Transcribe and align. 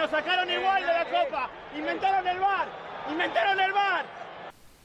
de 0.00 0.06
la 0.06 1.04
Copa. 1.10 1.50
Inventaron 1.76 2.26
el 2.26 2.40
bar. 2.40 2.68
Inventaron 3.12 3.60
el 3.60 3.72
bar. 3.72 4.06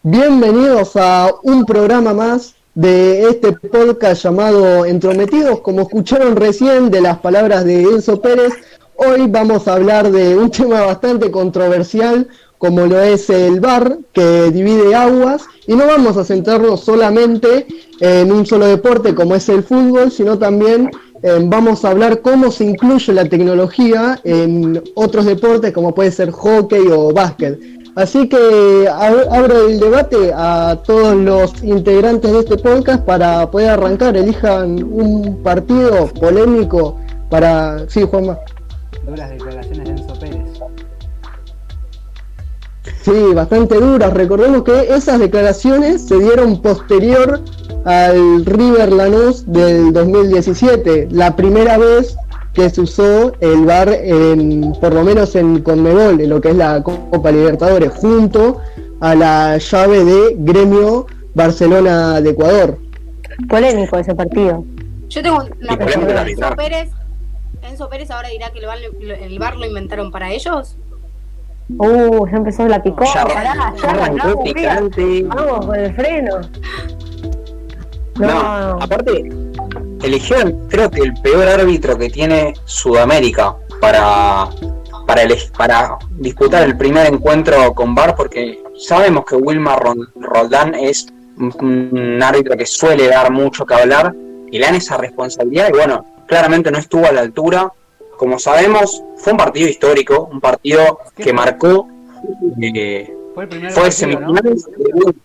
Bienvenidos 0.03 0.97
a 0.97 1.31
un 1.43 1.65
programa 1.65 2.13
más 2.13 2.55
de 2.73 3.29
este 3.29 3.53
podcast 3.53 4.23
llamado 4.23 4.85
Entrometidos. 4.85 5.61
Como 5.61 5.83
escucharon 5.83 6.35
recién 6.35 6.91
de 6.91 6.99
las 6.99 7.19
palabras 7.19 7.63
de 7.63 7.83
Enzo 7.83 8.19
Pérez, 8.19 8.55
hoy 8.97 9.27
vamos 9.27 9.69
a 9.69 9.73
hablar 9.75 10.11
de 10.11 10.37
un 10.37 10.51
tema 10.51 10.81
bastante 10.81 11.31
controversial 11.31 12.27
como 12.57 12.85
lo 12.85 12.99
es 12.99 13.29
el 13.29 13.61
bar 13.61 13.99
que 14.11 14.51
divide 14.51 14.95
aguas 14.95 15.45
y 15.67 15.75
no 15.75 15.87
vamos 15.87 16.17
a 16.17 16.25
centrarnos 16.25 16.81
solamente 16.81 17.67
en 18.01 18.31
un 18.31 18.45
solo 18.45 18.65
deporte 18.65 19.15
como 19.15 19.35
es 19.35 19.47
el 19.47 19.63
fútbol, 19.63 20.11
sino 20.11 20.37
también 20.37 20.91
eh, 21.27 21.39
vamos 21.41 21.83
a 21.83 21.89
hablar 21.89 22.21
cómo 22.21 22.51
se 22.51 22.65
incluye 22.65 23.11
la 23.11 23.25
tecnología 23.25 24.19
en 24.23 24.83
otros 24.93 25.25
deportes 25.25 25.73
como 25.73 25.95
puede 25.95 26.11
ser 26.11 26.29
hockey 26.29 26.85
o 26.91 27.11
básquet. 27.11 27.59
Así 27.95 28.29
que 28.29 28.87
abro 28.87 29.67
el 29.67 29.79
debate 29.79 30.31
a 30.35 30.77
todos 30.85 31.15
los 31.15 31.63
integrantes 31.63 32.31
de 32.31 32.39
este 32.41 32.57
podcast 32.57 33.03
para 33.05 33.49
poder 33.49 33.71
arrancar. 33.71 34.15
Elijan 34.15 34.83
un 34.83 35.41
partido 35.41 36.07
polémico 36.19 36.97
para... 37.31 37.89
Sí, 37.89 38.03
Juanma. 38.03 38.37
Declaraciones 39.07 39.85
de 39.85 39.91
Enzo. 39.91 40.14
Sí, 43.05 43.35
bastante 43.35 43.75
duras. 43.75 44.11
Recordemos 44.13 44.63
que 44.63 44.91
esas 44.95 45.19
declaraciones 45.19 46.07
se 46.07 46.17
dieron 46.17 46.59
posterior 46.59 47.39
al 47.85 48.43
River 48.43 48.91
Lanús 48.91 49.45
del 49.45 49.93
2017, 49.93 51.09
la 51.11 51.35
primera 51.35 51.77
vez 51.77 52.17
que 52.55 52.67
se 52.67 52.81
usó 52.81 53.33
el 53.41 53.63
VAR 53.63 53.89
en, 53.89 54.73
por 54.81 54.95
lo 54.95 55.03
menos 55.03 55.35
en 55.35 55.61
Conmebol, 55.61 56.19
en 56.19 56.29
lo 56.31 56.41
que 56.41 56.49
es 56.49 56.55
la 56.55 56.81
Copa 56.81 57.31
Libertadores, 57.31 57.91
junto 57.93 58.59
a 59.01 59.13
la 59.13 59.59
llave 59.59 60.03
de 60.03 60.35
Gremio 60.39 61.05
Barcelona 61.35 62.21
de 62.21 62.31
Ecuador. 62.31 62.79
Polémico 63.47 63.99
ese 63.99 64.15
partido. 64.15 64.65
Yo 65.09 65.21
tengo 65.21 65.43
una 65.61 65.77
pregunta. 65.77 66.27
Enzo 66.27 66.55
Pérez, 66.55 66.89
Enzo 67.69 67.87
Pérez 67.87 68.09
ahora 68.09 68.29
dirá 68.29 68.49
que 68.49 68.57
el 68.57 68.65
VAR, 68.65 68.79
el 68.79 69.37
VAR 69.37 69.57
lo 69.57 69.67
inventaron 69.67 70.09
para 70.09 70.31
ellos. 70.31 70.75
Uh, 71.77 72.27
ya 72.27 72.37
empezó 72.37 72.67
la 72.67 72.81
picó. 72.81 73.03
Ya, 73.05 73.25
Pará, 73.25 73.73
ya 73.75 73.89
arrancamos, 73.89 74.43
picante. 74.43 75.23
Vamos 75.23 75.65
con 75.65 75.75
el 75.75 75.95
freno. 75.95 76.41
No, 78.19 78.77
aparte, 78.79 79.29
eligieron, 80.03 80.67
creo 80.69 80.89
que 80.89 81.01
el 81.01 81.13
peor 81.15 81.47
árbitro 81.47 81.97
que 81.97 82.09
tiene 82.09 82.53
Sudamérica 82.63 83.55
para, 83.81 84.47
para, 85.05 85.21
para 85.57 85.97
disputar 86.11 86.63
el 86.63 86.77
primer 86.77 87.11
encuentro 87.11 87.73
con 87.73 87.93
VAR, 87.93 88.15
porque 88.15 88.63
sabemos 88.77 89.25
que 89.25 89.35
Wilmar 89.35 89.83
Roldán 90.15 90.75
es 90.75 91.07
un 91.37 92.19
árbitro 92.23 92.55
que 92.55 92.65
suele 92.65 93.07
dar 93.07 93.31
mucho 93.31 93.65
que 93.65 93.73
hablar 93.73 94.15
y 94.49 94.59
le 94.59 94.65
dan 94.65 94.75
esa 94.75 94.97
responsabilidad 94.97 95.69
y 95.69 95.73
bueno, 95.73 96.05
claramente 96.27 96.71
no 96.71 96.77
estuvo 96.77 97.05
a 97.05 97.11
la 97.11 97.21
altura. 97.21 97.71
Como 98.17 98.39
sabemos, 98.39 99.03
fue 99.17 99.33
un 99.33 99.37
partido 99.37 99.67
histórico, 99.67 100.29
un 100.31 100.39
partido 100.41 100.99
que 101.15 101.33
marcó. 101.33 101.87
Eh, 102.61 103.13
Fue 103.33 103.43
el 103.43 103.49
primer 103.49 103.71
fue 103.71 103.83
partido, 103.83 104.19
¿no? 104.19 104.35
semifinales 104.35 104.65
de. 104.65 105.15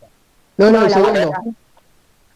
No, 0.57 0.71
no, 0.71 0.85
el 0.85 0.91
segundo. 0.91 1.33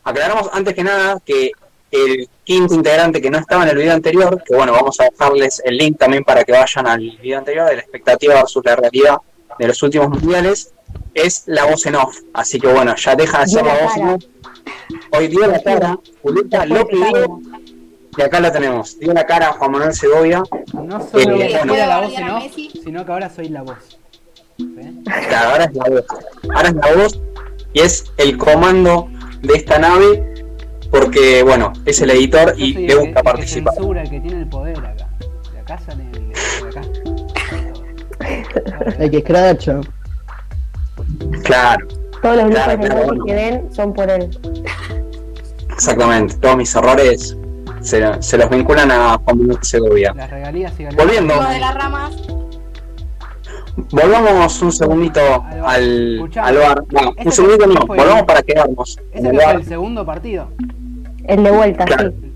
Aclaramos 0.05 0.51
antes 0.53 0.75
que 0.75 0.85
nada 0.85 1.19
que 1.25 1.53
el 1.91 2.29
quinto 2.43 2.75
integrante 2.75 3.21
que 3.21 3.31
no 3.31 3.39
estaba 3.39 3.63
en 3.65 3.71
el 3.71 3.77
video 3.77 3.95
anterior, 3.95 4.43
que 4.45 4.55
bueno, 4.55 4.73
vamos 4.73 4.99
a 5.01 5.05
dejarles 5.05 5.63
el 5.65 5.77
link 5.77 5.99
también 5.99 6.25
para 6.25 6.45
que 6.45 6.53
vayan 6.53 6.87
al 6.87 7.01
video 7.01 7.39
anterior 7.39 7.69
de 7.69 7.77
la 7.77 7.83
expectativa 7.83 8.35
versus 8.35 8.65
la 8.65 8.77
realidad 8.77 9.19
de 9.59 9.69
los 9.69 9.83
últimos 9.83 10.09
mundiales, 10.09 10.73
es 11.15 11.45
la 11.47 11.65
voz 11.65 11.87
en 11.87 11.95
off. 11.97 12.19
Así 12.33 12.59
que 12.59 12.67
bueno, 12.67 12.95
ya 12.97 13.15
deja 13.15 13.41
de 13.41 13.47
ser 13.47 13.65
la 13.65 13.75
voz 13.75 13.97
en 13.97 14.09
off. 14.09 14.25
Hoy 15.13 15.29
dio 15.29 15.47
la 15.47 15.63
cara, 15.63 15.99
Julieta 16.23 16.67
lo 16.67 16.87
pidió, 16.87 17.41
y 18.17 18.23
acá 18.23 18.41
la 18.41 18.53
tenemos. 18.53 18.99
Dio 18.99 19.13
la 19.13 19.25
cara 19.27 19.49
a 19.49 19.53
Juan 19.53 19.73
Manuel 19.73 19.93
Segovia, 19.95 20.43
No 20.73 21.01
solo 21.09 21.37
Eh, 21.37 21.49
que 21.49 21.57
bueno. 21.59 21.75
era 21.75 21.87
la 21.87 22.01
voz 22.01 22.13
Messi. 22.43 22.71
sino 22.85 23.05
que 23.05 23.13
ahora 23.13 23.31
soy 23.31 23.49
la 23.49 23.63
voz. 23.63 23.99
Que 24.59 25.35
ahora 25.35 25.65
es 25.65 25.75
la 25.75 25.85
voz. 25.85 26.05
Ahora 26.55 26.69
es 26.69 26.75
la 26.75 26.95
voz 27.03 27.21
y 27.73 27.81
es 27.81 28.13
el 28.19 28.37
comando 28.39 29.09
de 29.43 29.55
esta 29.55 29.79
nave, 29.79 30.35
porque 30.91 31.43
bueno, 31.43 31.73
es 31.87 32.01
el 32.03 32.11
editor 32.11 32.55
Yo 32.57 32.65
y 32.65 32.73
le 32.75 32.87
el 32.93 32.99
gusta 32.99 33.03
que- 33.03 33.09
el 33.09 33.15
que 33.15 33.23
participar. 33.23 33.75
censura, 33.75 34.03
el 34.03 34.11
que 34.11 34.21
tiene 34.21 34.39
el 34.41 34.49
poder 34.49 34.79
acá. 34.79 35.09
De 35.53 35.59
acá 35.61 35.79
sale 35.81 36.05
el 36.13 36.29
de 36.29 36.35
acá. 36.69 36.83
El 38.99 39.11
que 39.11 39.17
escracha. 39.19 39.81
Claro, 41.43 41.87
Todos 42.23 42.37
los 42.37 42.45
grupos 42.47 42.63
Claro, 42.65 42.73
de 42.83 42.89
claro, 42.89 43.01
Nike 43.01 43.05
bueno. 43.07 43.25
que 43.27 43.35
ven 43.35 43.75
son 43.75 43.93
por 43.93 44.09
él. 44.11 44.31
exactamente. 45.71 46.35
Todos 46.37 46.57
mis 46.57 46.75
errores 46.75 47.37
se, 47.85 48.23
se 48.23 48.39
los 48.39 48.51
vinculan 48.51 48.91
a 48.91 49.19
Juan 49.25 49.39
Manuel 49.39 49.59
Segovia. 49.63 50.13
Las 50.17 50.31
regalías 50.31 50.73
y 50.81 50.85
Volviendo. 50.97 51.35
De 51.49 51.59
las 51.61 51.75
ramas. 51.75 52.17
Volvamos 53.91 54.63
un 54.63 54.73
segundito 54.73 55.21
al, 55.65 56.29
al 56.41 56.57
bar. 56.59 56.85
No, 56.91 57.11
este 57.17 57.25
un 57.27 57.33
segundito 57.33 57.67
no, 57.67 57.87
volvamos 57.87 58.23
para 58.23 58.43
quedarnos 58.43 58.99
Ese 59.13 59.29
el 59.29 59.37
bar. 59.37 59.57
el 59.57 59.65
segundo 59.65 60.07
partido. 60.07 60.49
El 61.25 61.43
de 61.43 61.51
vuelta, 61.51 61.85
Claro. 61.85 62.11
sí. 62.11 62.33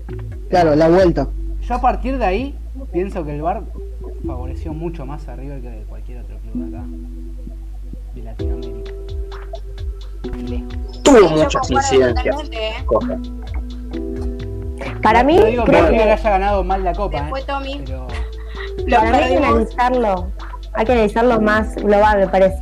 Claro, 0.49 0.75
la 0.75 0.89
vuelta. 0.89 1.27
Yo 1.61 1.75
a 1.75 1.81
partir 1.81 2.17
de 2.17 2.25
ahí 2.25 2.55
pienso 2.91 3.23
que 3.23 3.35
el 3.35 3.41
VAR 3.41 3.61
favoreció 4.25 4.73
mucho 4.73 5.05
más 5.05 5.27
a 5.29 5.35
River 5.35 5.61
que 5.61 5.83
cualquier 5.87 6.19
otro 6.21 6.37
club 6.39 6.65
de 6.65 6.75
acá. 6.77 6.85
De 8.15 8.21
Latinoamérica. 8.23 8.91
Tuvo 11.03 11.29
muchas 11.29 11.71
incidencias. 11.71 12.35
Para 15.01 15.23
mí, 15.23 15.37
No 15.37 15.45
digo 15.45 15.63
que 15.65 15.71
creo 15.71 15.85
River 15.87 16.03
que 16.03 16.11
haya 16.11 16.29
ganado 16.29 16.63
mal 16.63 16.83
la 16.83 16.93
copa, 16.93 17.21
Después 17.21 17.43
¿eh? 17.43 17.47
Tommy. 17.47 17.81
pero 17.85 18.07
Lo 18.87 18.97
para 18.97 19.11
mí 19.11 19.17
hay 19.23 19.29
que 19.29 19.37
analizarlo. 19.45 20.27
Hay 20.73 20.85
que 20.85 20.91
analizarlo 20.93 21.41
más 21.41 21.75
global, 21.75 22.19
me 22.19 22.27
parece. 22.27 22.59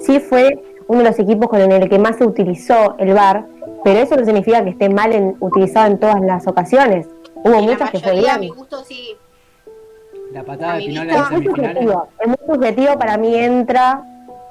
Sí 0.00 0.20
fue 0.20 0.62
uno 0.86 1.00
de 1.02 1.04
los 1.10 1.18
equipos 1.18 1.48
con 1.48 1.60
el 1.60 1.88
que 1.88 1.98
más 1.98 2.16
se 2.16 2.24
utilizó 2.24 2.96
el 2.98 3.12
VAR, 3.14 3.44
pero 3.84 4.00
eso 4.00 4.16
no 4.16 4.24
significa 4.24 4.62
que 4.64 4.70
esté 4.70 4.88
mal 4.88 5.12
en- 5.12 5.36
utilizado 5.40 5.86
en 5.86 5.98
todas 5.98 6.20
las 6.20 6.46
ocasiones. 6.46 7.08
Hubo 7.34 7.50
Y 7.58 7.66
la 7.66 7.72
muchas 7.72 7.90
que 7.90 7.98
fue 8.00 8.08
mayoría, 8.10 8.34
a 8.34 8.38
bien. 8.38 8.50
mi 8.52 8.56
gusto, 8.56 8.84
sí. 8.84 9.16
la 10.32 10.44
patada 10.44 10.74
de 10.74 10.78
Pinola 10.80 11.12
Es 11.14 11.30
muy 11.32 11.44
subjetivo, 11.46 12.08
es 12.20 12.26
muy 12.28 12.36
subjetivo, 12.54 12.98
para 12.98 13.16
mí 13.18 13.34
entra 13.34 14.04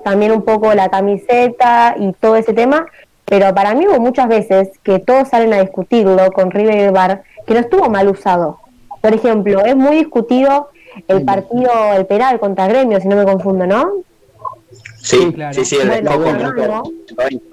también 0.04 0.32
un 0.34 0.42
poco 0.44 0.74
la 0.74 0.90
camiseta 0.90 1.96
y 1.98 2.12
todo 2.14 2.36
ese 2.36 2.54
tema, 2.54 2.86
pero 3.30 3.54
para 3.54 3.76
mí 3.76 3.86
hubo 3.88 4.00
muchas 4.00 4.28
veces 4.28 4.70
que 4.84 5.00
todos 5.00 5.28
salen 5.30 5.54
a 5.54 5.62
discutirlo 5.62 6.32
con 6.32 6.50
River 6.52 6.76
y 6.76 6.80
el 6.82 6.92
Bar, 6.92 7.24
que 7.46 7.54
no 7.54 7.60
estuvo 7.60 7.90
mal 7.90 8.08
usado. 8.10 8.60
Por 9.02 9.14
ejemplo, 9.14 9.64
es 9.64 9.76
muy 9.76 9.98
discutido 9.98 10.70
el 11.08 11.24
partido, 11.24 11.72
el 11.96 12.06
penal 12.08 12.40
contra 12.40 12.68
Gremio, 12.68 13.00
si 13.00 13.08
no 13.08 13.16
me 13.16 13.24
confundo, 13.24 13.66
¿no? 13.68 13.92
Sí, 14.98 15.32
Claro. 15.34 15.54
sí, 15.54 15.64
sí, 15.64 15.78
el 15.82 15.88
Bueno, 15.88 16.12
Coco 16.12 16.24
bueno, 16.24 16.38
minuto 16.40 16.68
¿no? 16.68 16.84
20. 17.16 17.46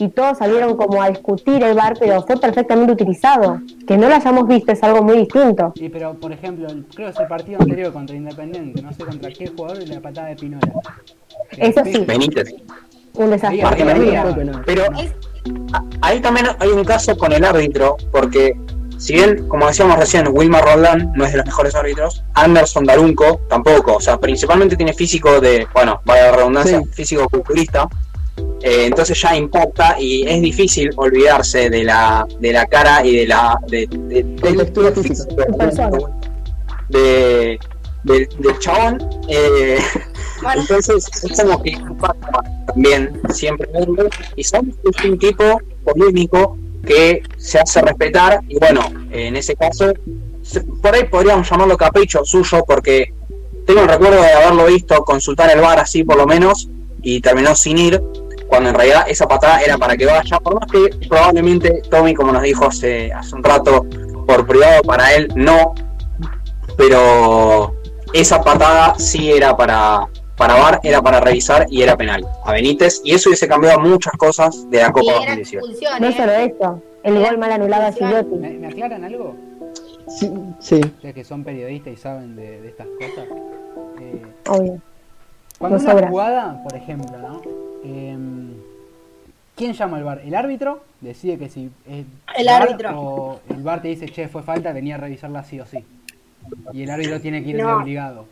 Y 0.00 0.08
todos 0.10 0.38
salieron 0.38 0.76
como 0.76 1.02
a 1.02 1.08
discutir 1.10 1.62
el 1.62 1.74
Bar, 1.74 1.94
pero 1.98 2.22
fue 2.22 2.36
perfectamente 2.40 2.92
utilizado. 2.92 3.60
Que 3.86 3.96
no 3.96 4.08
lo 4.08 4.14
hayamos 4.14 4.46
visto 4.46 4.70
es 4.72 4.82
algo 4.84 5.02
muy 5.02 5.18
distinto. 5.18 5.72
Sí, 5.76 5.88
pero 5.88 6.14
por 6.14 6.30
ejemplo, 6.32 6.68
creo 6.94 7.06
que 7.08 7.12
es 7.12 7.18
el 7.18 7.26
partido 7.26 7.60
anterior 7.60 7.92
contra 7.92 8.14
Independiente, 8.16 8.80
no 8.80 8.92
sé 8.92 9.04
contra 9.04 9.30
qué 9.30 9.48
jugador, 9.48 9.82
y 9.82 9.86
la 9.86 10.00
patada 10.00 10.28
de 10.28 10.36
Pinola. 10.36 10.72
Eso 11.56 11.84
sí. 11.84 12.04
Benítez. 12.06 12.54
Un 13.18 13.30
desastre. 13.30 13.62
Pero 14.66 14.84
ahí 16.02 16.20
también 16.20 16.48
hay 16.58 16.68
un 16.70 16.84
caso 16.84 17.16
con 17.16 17.32
el 17.32 17.44
árbitro, 17.44 17.96
porque 18.10 18.54
si 18.96 19.12
bien, 19.14 19.46
como 19.48 19.66
decíamos 19.66 19.96
recién, 19.98 20.26
Wilmar 20.30 20.64
Roldán 20.64 21.12
no 21.14 21.24
es 21.24 21.32
de 21.32 21.38
los 21.38 21.46
mejores 21.46 21.74
árbitros, 21.74 22.24
Anderson 22.34 22.84
Darunco 22.84 23.40
tampoco, 23.48 23.96
o 23.96 24.00
sea, 24.00 24.18
principalmente 24.18 24.76
tiene 24.76 24.92
físico 24.92 25.40
de, 25.40 25.66
bueno, 25.72 26.00
vaya 26.04 26.32
redundancia, 26.32 26.80
Sí. 26.80 26.88
físico 26.92 27.28
culturista, 27.28 27.88
eh, 28.62 28.86
entonces 28.86 29.20
ya 29.20 29.36
impacta 29.36 29.96
y 30.00 30.26
es 30.28 30.40
difícil 30.42 30.90
olvidarse 30.96 31.70
de 31.70 31.84
la, 31.84 32.26
de 32.40 32.52
la 32.52 32.66
cara 32.66 33.04
y 33.04 33.16
de 33.16 33.26
la 33.26 33.56
de, 33.68 33.86
de- 33.88 34.92
física. 35.02 35.34
de, 36.88 37.58
del, 38.04 38.28
del 38.38 38.58
chabón. 38.58 38.98
eh, 39.28 39.78
Bueno, 40.42 40.60
entonces 40.68 41.06
es 41.24 41.40
como 41.42 41.62
que 41.62 41.70
impacta 41.70 42.40
también 42.78 43.20
siempre 43.30 43.68
y 44.36 44.44
son 44.44 44.72
es 44.84 45.04
un 45.04 45.18
tipo 45.18 45.60
polémico 45.84 46.56
que 46.86 47.22
se 47.36 47.58
hace 47.58 47.82
respetar 47.82 48.40
y 48.48 48.56
bueno, 48.58 48.82
en 49.10 49.34
ese 49.34 49.56
caso 49.56 49.92
por 50.80 50.94
ahí 50.94 51.04
podríamos 51.04 51.50
llamarlo 51.50 51.76
capricho 51.76 52.24
suyo 52.24 52.64
porque 52.66 53.12
tengo 53.66 53.80
el 53.80 53.88
recuerdo 53.88 54.22
de 54.22 54.32
haberlo 54.32 54.66
visto 54.66 55.04
consultar 55.04 55.50
el 55.50 55.60
bar 55.60 55.80
así 55.80 56.04
por 56.04 56.16
lo 56.16 56.26
menos 56.26 56.68
y 57.02 57.20
terminó 57.20 57.54
sin 57.56 57.78
ir 57.78 58.02
cuando 58.46 58.70
en 58.70 58.76
realidad 58.76 59.06
esa 59.08 59.26
patada 59.26 59.60
era 59.60 59.76
para 59.76 59.96
que 59.96 60.06
vaya 60.06 60.38
por 60.38 60.54
más 60.54 60.70
que 60.70 61.08
probablemente 61.08 61.82
Tommy 61.90 62.14
como 62.14 62.32
nos 62.32 62.42
dijo 62.42 62.66
hace, 62.66 63.12
hace 63.12 63.34
un 63.34 63.42
rato 63.42 63.84
por 64.26 64.46
privado 64.46 64.82
para 64.82 65.14
él 65.14 65.28
no 65.34 65.74
pero 66.76 67.74
esa 68.14 68.40
patada 68.40 68.94
sí 68.98 69.32
era 69.32 69.56
para, 69.56 70.08
para 70.38 70.54
VAR, 70.54 70.80
era 70.84 71.02
para 71.02 71.20
revisar 71.20 71.66
y 71.68 71.82
era 71.82 71.96
penal 71.96 72.24
a 72.44 72.52
Benítez. 72.52 73.02
Y 73.04 73.12
eso 73.12 73.28
hubiese 73.28 73.48
cambiado 73.48 73.80
muchas 73.80 74.12
cosas 74.14 74.70
de 74.70 74.78
la 74.78 74.92
Copa 74.92 75.14
2018. 75.14 75.66
No 76.00 76.12
solo 76.12 76.32
eso, 76.32 76.82
el 77.02 77.18
gol 77.18 77.38
mal 77.38 77.52
anulado 77.52 77.86
a 77.88 77.92
Gigliotti. 77.92 78.36
¿Me, 78.36 78.50
¿Me, 78.50 78.68
aclaran 78.68 79.04
algo? 79.04 79.34
Sí. 80.06 80.32
sí. 80.60 80.76
Ustedes 80.76 81.14
que 81.14 81.24
son 81.24 81.44
periodistas 81.44 81.92
y 81.92 81.96
saben 81.96 82.36
de, 82.36 82.62
de 82.62 82.68
estas 82.68 82.86
cosas. 82.86 83.26
Eh, 84.00 84.22
Obvio. 84.48 84.80
Cuando 85.58 85.78
no 85.78 85.82
una 85.84 85.92
sobra. 85.92 86.08
jugada, 86.08 86.62
por 86.62 86.76
ejemplo, 86.76 87.18
¿no? 87.18 87.42
Eh, 87.84 88.16
¿Quién 89.56 89.72
llama 89.72 89.96
al 89.96 90.04
bar? 90.04 90.22
¿El 90.24 90.36
árbitro? 90.36 90.84
Decide 91.00 91.36
que 91.36 91.48
si 91.48 91.68
es 91.88 92.06
el 92.36 92.46
bar, 92.46 92.62
árbitro. 92.62 93.00
O 93.00 93.40
el 93.50 93.62
bar 93.64 93.82
te 93.82 93.88
dice, 93.88 94.08
che, 94.08 94.28
fue 94.28 94.44
falta, 94.44 94.72
venía 94.72 94.94
a 94.94 94.98
revisarla 94.98 95.42
sí 95.42 95.58
o 95.58 95.66
sí. 95.66 95.84
Y 96.72 96.84
el 96.84 96.90
árbitro 96.90 97.20
tiene 97.20 97.42
que 97.42 97.50
ir 97.50 97.56
no. 97.56 97.66
de 97.66 97.74
obligado. 97.74 98.26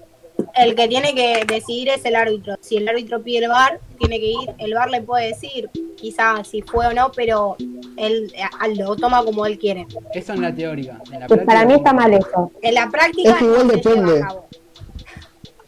El 0.56 0.74
que 0.74 0.88
tiene 0.88 1.14
que 1.14 1.44
decidir 1.46 1.88
es 1.90 2.04
el 2.04 2.16
árbitro. 2.16 2.54
Si 2.60 2.76
el 2.76 2.88
árbitro 2.88 3.22
pide 3.22 3.44
el 3.44 3.48
bar, 3.48 3.78
tiene 3.98 4.18
que 4.18 4.26
ir. 4.26 4.54
El 4.58 4.74
bar 4.74 4.88
le 4.90 5.02
puede 5.02 5.28
decir, 5.28 5.68
quizás 5.96 6.48
si 6.48 6.62
fue 6.62 6.86
o 6.86 6.94
no, 6.94 7.12
pero 7.14 7.56
él 7.96 8.32
lo 8.76 8.96
toma 8.96 9.22
como 9.22 9.44
él 9.44 9.58
quiere. 9.58 9.86
Eso 10.14 10.32
en 10.32 10.42
la 10.42 10.54
teórica. 10.54 11.00
En 11.12 11.20
la 11.20 11.26
práctica, 11.26 11.46
para 11.46 11.66
mí 11.66 11.74
está 11.74 11.92
mal 11.92 12.12
eso. 12.14 12.50
En 12.62 12.74
la 12.74 12.88
práctica. 12.90 13.30
Es 13.30 13.36
que 13.36 13.44
igual 13.44 13.68
depende. 13.68 14.24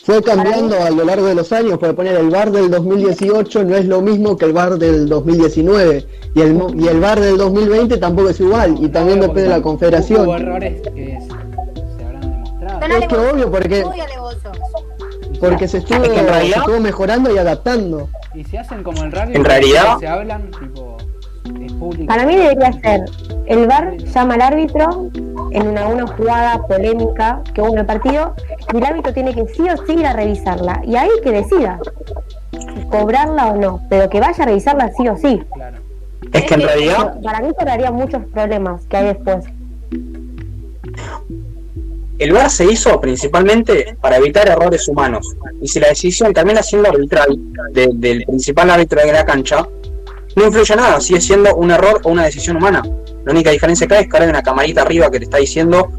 Fue 0.09 0.23
cambiando 0.23 0.83
a 0.83 0.89
lo 0.89 1.05
largo 1.05 1.27
de 1.27 1.35
los 1.35 1.53
años, 1.53 1.79
para 1.79 1.93
poner 1.93 2.17
el 2.17 2.31
bar 2.31 2.51
del 2.51 2.71
2018 2.71 3.65
no 3.65 3.77
es 3.77 3.85
lo 3.85 4.01
mismo 4.01 4.39
que 4.39 4.47
el 4.47 4.55
bar 4.55 4.79
del 4.79 5.07
2019 5.07 6.07
y 6.35 6.41
el, 6.41 6.63
y 6.79 6.89
el 6.89 6.99
bar 6.99 7.21
del 7.21 7.37
2020 7.37 7.99
tampoco 7.99 8.31
es 8.31 8.41
igual 8.41 8.77
y 8.81 8.89
también 8.89 9.21
depende 9.21 9.43
de 9.43 9.49
la 9.51 9.61
confederación. 9.61 10.27
Hubo 10.27 10.37
errores 10.37 10.81
que 10.81 11.19
Es 13.01 13.09
que 13.09 13.17
obvio 13.17 13.51
porque 13.51 13.85
porque 15.41 15.69
se 15.69 15.79
estuvo, 15.79 16.03
es 16.03 16.09
que 16.09 16.23
realidad, 16.23 16.55
se 16.55 16.59
estuvo 16.61 16.81
mejorando 16.81 17.35
y 17.35 17.39
adaptando. 17.39 18.09
Y 18.35 18.45
se 18.45 18.59
hacen 18.59 18.83
como 18.83 19.05
en 19.05 19.13
radio, 19.13 19.37
en 19.37 19.45
realidad 19.45 19.99
se 19.99 20.09
hablan 20.09 20.51
tipo 20.51 20.97
es 21.65 21.73
público. 21.73 22.07
Para 22.07 22.27
mí 22.27 22.37
debería 22.37 22.73
ser 22.73 23.05
el 23.47 23.67
bar 23.67 23.97
llama 23.97 24.35
al 24.35 24.43
árbitro 24.43 25.11
en 25.51 25.69
una, 25.69 25.87
una 25.87 26.07
jugada 26.07 26.67
polémica 26.67 27.43
que 27.55 27.63
hubo 27.63 27.73
en 27.73 27.79
el 27.79 27.87
partido 27.87 28.35
y 28.73 28.77
el 28.77 28.85
árbitro 28.85 29.13
tiene 29.15 29.35
que 29.35 29.47
sí 29.49 29.63
o 29.63 29.77
sí 29.87 29.93
ir 29.93 30.07
a 30.07 30.13
revisarla 30.13 30.83
y 30.85 30.97
ahí 30.97 31.09
que 31.23 31.33
decida 31.33 31.79
cobrarla 32.91 33.49
o 33.49 33.57
no, 33.57 33.81
pero 33.89 34.09
que 34.09 34.21
vaya 34.21 34.43
a 34.43 34.47
revisarla 34.47 34.91
sí 34.97 35.09
o 35.09 35.17
sí. 35.17 35.43
Claro. 35.55 35.79
Es 36.33 36.45
que 36.45 36.55
en 36.55 36.61
realidad 36.63 37.21
para 37.23 37.41
mí 37.41 37.53
cerraría 37.59 37.91
muchos 37.91 38.23
problemas 38.33 38.85
que 38.87 38.97
hay 38.97 39.07
después. 39.07 39.45
El 42.19 42.33
VAR 42.33 42.51
se 42.51 42.65
hizo 42.65 43.01
principalmente 43.01 43.97
para 44.01 44.17
evitar 44.17 44.49
errores 44.49 44.89
humanos. 44.89 45.37
Y 45.61 45.69
si 45.69 45.79
la 45.79 45.89
decisión 45.89 46.33
termina 46.33 46.63
siendo 46.63 46.89
arbitral 46.89 47.39
de, 47.73 47.91
del 47.95 48.25
principal 48.25 48.71
árbitro 48.71 49.01
de 49.01 49.13
la 49.13 49.25
cancha, 49.25 49.67
no 50.35 50.47
influye 50.47 50.77
nada, 50.77 51.01
sigue 51.01 51.21
siendo 51.21 51.55
un 51.55 51.71
error 51.71 52.01
o 52.05 52.11
una 52.11 52.25
decisión 52.25 52.57
humana. 52.57 52.83
La 53.25 53.33
única 53.33 53.51
diferencia 53.51 53.87
que 53.87 53.95
hay 53.95 54.03
es 54.03 54.09
que 54.09 54.17
ahora 54.17 54.27
hay 54.27 54.31
una 54.31 54.43
camarita 54.43 54.83
arriba 54.83 55.11
que 55.11 55.19
te 55.19 55.25
está 55.25 55.39
diciendo 55.39 55.91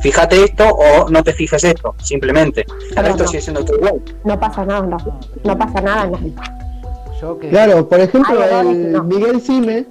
fíjate 0.00 0.44
esto 0.44 0.64
o 0.68 1.08
no 1.08 1.22
te 1.22 1.32
fijes 1.32 1.62
esto, 1.64 1.94
simplemente. 2.02 2.66
El 2.96 3.04
resto 3.04 3.22
no. 3.24 3.28
sigue 3.28 3.40
siendo 3.40 3.64
todo 3.64 3.76
igual. 3.76 4.02
No 4.24 4.38
pasa 4.38 4.64
nada, 4.64 4.86
no, 4.86 4.96
no 5.44 5.58
pasa 5.58 5.80
nada. 5.80 6.06
No. 6.06 6.18
Yo 7.20 7.38
que... 7.38 7.48
Claro, 7.48 7.88
por 7.88 8.00
ejemplo, 8.00 8.42
el. 8.42 9.02
Miguel 9.04 9.40
Cime, 9.40 9.86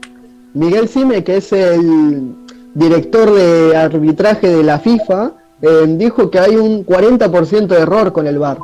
Miguel 0.54 0.88
Cime, 0.88 1.24
que 1.24 1.38
es 1.38 1.52
el 1.52 2.36
director 2.74 3.34
de 3.34 3.76
arbitraje 3.76 4.48
de 4.48 4.64
la 4.64 4.80
FIFA, 4.80 5.32
eh, 5.62 5.86
dijo 5.88 6.30
que 6.30 6.40
hay 6.40 6.56
un 6.56 6.86
40% 6.86 7.68
de 7.68 7.80
error 7.80 8.12
con 8.14 8.28
el 8.28 8.40
VAR. 8.40 8.58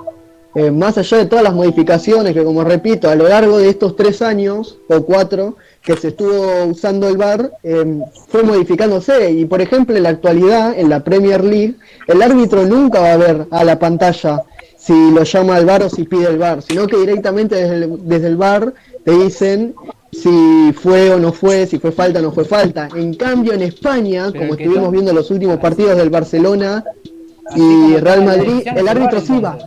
Eh, 0.53 0.69
más 0.69 0.97
allá 0.97 1.17
de 1.19 1.25
todas 1.27 1.43
las 1.43 1.53
modificaciones 1.53 2.33
que, 2.33 2.43
como 2.43 2.63
repito, 2.65 3.09
a 3.09 3.15
lo 3.15 3.29
largo 3.29 3.57
de 3.57 3.69
estos 3.69 3.95
tres 3.95 4.21
años 4.21 4.77
o 4.89 5.01
cuatro 5.03 5.55
que 5.81 5.95
se 5.95 6.09
estuvo 6.09 6.65
usando 6.65 7.07
el 7.07 7.15
VAR, 7.15 7.53
eh, 7.63 8.01
fue 8.27 8.43
modificándose. 8.43 9.31
Y, 9.31 9.45
por 9.45 9.61
ejemplo, 9.61 9.95
en 9.95 10.03
la 10.03 10.09
actualidad, 10.09 10.77
en 10.77 10.89
la 10.89 11.03
Premier 11.03 11.41
League, 11.43 11.75
el 12.07 12.21
árbitro 12.21 12.65
nunca 12.65 12.99
va 12.99 13.13
a 13.13 13.17
ver 13.17 13.47
a 13.49 13.63
la 13.63 13.79
pantalla 13.79 14.43
si 14.77 15.11
lo 15.11 15.23
llama 15.23 15.55
al 15.55 15.65
VAR 15.65 15.83
o 15.83 15.89
si 15.89 16.03
pide 16.03 16.27
el 16.27 16.37
VAR, 16.37 16.61
sino 16.61 16.85
que 16.87 16.97
directamente 16.97 17.55
desde 17.55 17.75
el, 17.75 18.07
desde 18.07 18.27
el 18.27 18.35
te 19.03 19.11
dicen 19.11 19.75
si 20.11 20.73
fue 20.73 21.11
o 21.13 21.19
no 21.19 21.31
fue, 21.31 21.65
si 21.65 21.79
fue 21.79 21.91
falta 21.91 22.19
o 22.19 22.21
no 22.21 22.31
fue 22.31 22.45
falta. 22.45 22.89
En 22.95 23.13
cambio, 23.13 23.53
en 23.53 23.61
España, 23.61 24.27
Pero 24.31 24.39
como 24.45 24.53
estuvimos 24.55 24.83
no- 24.85 24.91
viendo 24.91 25.13
los 25.13 25.31
últimos 25.31 25.57
partidos 25.57 25.97
del 25.97 26.09
Barcelona 26.09 26.83
y 27.55 27.95
Real 27.97 28.23
Madrid, 28.25 28.63
el 28.75 28.87
árbitro 28.87 29.21
sí 29.21 29.39
va. 29.39 29.57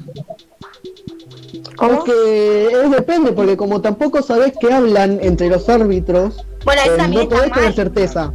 Porque 1.76 2.68
es 2.84 2.90
depende, 2.90 3.32
porque 3.32 3.56
como 3.56 3.80
tampoco 3.80 4.22
sabés 4.22 4.52
qué 4.60 4.72
hablan 4.72 5.18
entre 5.22 5.48
los 5.48 5.68
árbitros, 5.68 6.44
Bueno, 6.64 6.82
eso 6.84 6.94
eh, 6.94 6.96
también 6.96 7.22
no 7.24 7.28
podés 7.30 7.44
está 7.46 7.54
tener 7.54 7.68
mal. 7.70 7.74
certeza. 7.74 8.32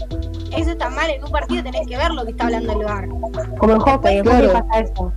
Eso 0.58 0.72
está 0.72 0.90
mal. 0.90 1.10
En 1.10 1.24
un 1.24 1.32
partido 1.32 1.64
tenés 1.64 1.88
que 1.88 1.96
ver 1.98 2.12
lo 2.12 2.26
que 2.26 2.32
está 2.32 2.46
hablando 2.46 2.74
el 2.74 2.86
bar. 2.86 3.08
Como 3.60 3.74
en 3.74 3.80
hockey, 3.80 4.18
en 4.18 4.24
Claro. 4.24 4.48
hockey 4.50 4.62
pasa 4.62 4.80
eso. 4.82 5.14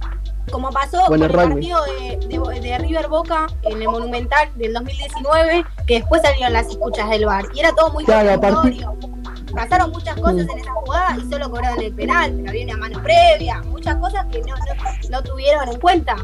Como 0.50 0.70
pasó 0.70 0.98
Bueno, 1.08 1.28
con 1.28 1.40
el 1.40 1.48
partido 1.50 1.78
de, 1.84 2.18
de- 2.26 2.60
de 2.60 2.78
River 2.78 3.08
Boca 3.08 3.46
en 3.62 3.80
el 3.80 3.88
Monumental 3.88 4.48
del 4.56 4.72
2019, 4.74 5.64
que 5.86 5.94
después 5.94 6.20
salieron 6.22 6.52
las 6.52 6.66
escuchas 6.68 7.08
del 7.10 7.24
bar. 7.26 7.44
Y 7.54 7.60
era 7.60 7.72
todo 7.72 7.92
muy 7.92 8.04
Claro. 8.04 8.40
Pasaron 9.54 9.90
muchas 9.90 10.14
cosas 10.16 10.46
Mm. 10.46 10.50
en 10.50 10.58
esa 10.58 10.72
jugada 10.72 11.16
y 11.18 11.30
solo 11.30 11.50
cobraron 11.50 11.80
el 11.82 11.92
penal, 11.94 12.32
pero 12.36 12.48
había 12.50 12.64
una 12.64 12.76
mano 12.78 13.02
previa, 13.02 13.62
muchas 13.70 13.96
cosas 13.96 14.26
que 14.32 14.40
no, 14.40 14.46
no, 14.56 15.10
no 15.10 15.22
tuvieron 15.22 15.68
en 15.68 15.78
cuenta. 15.80 16.16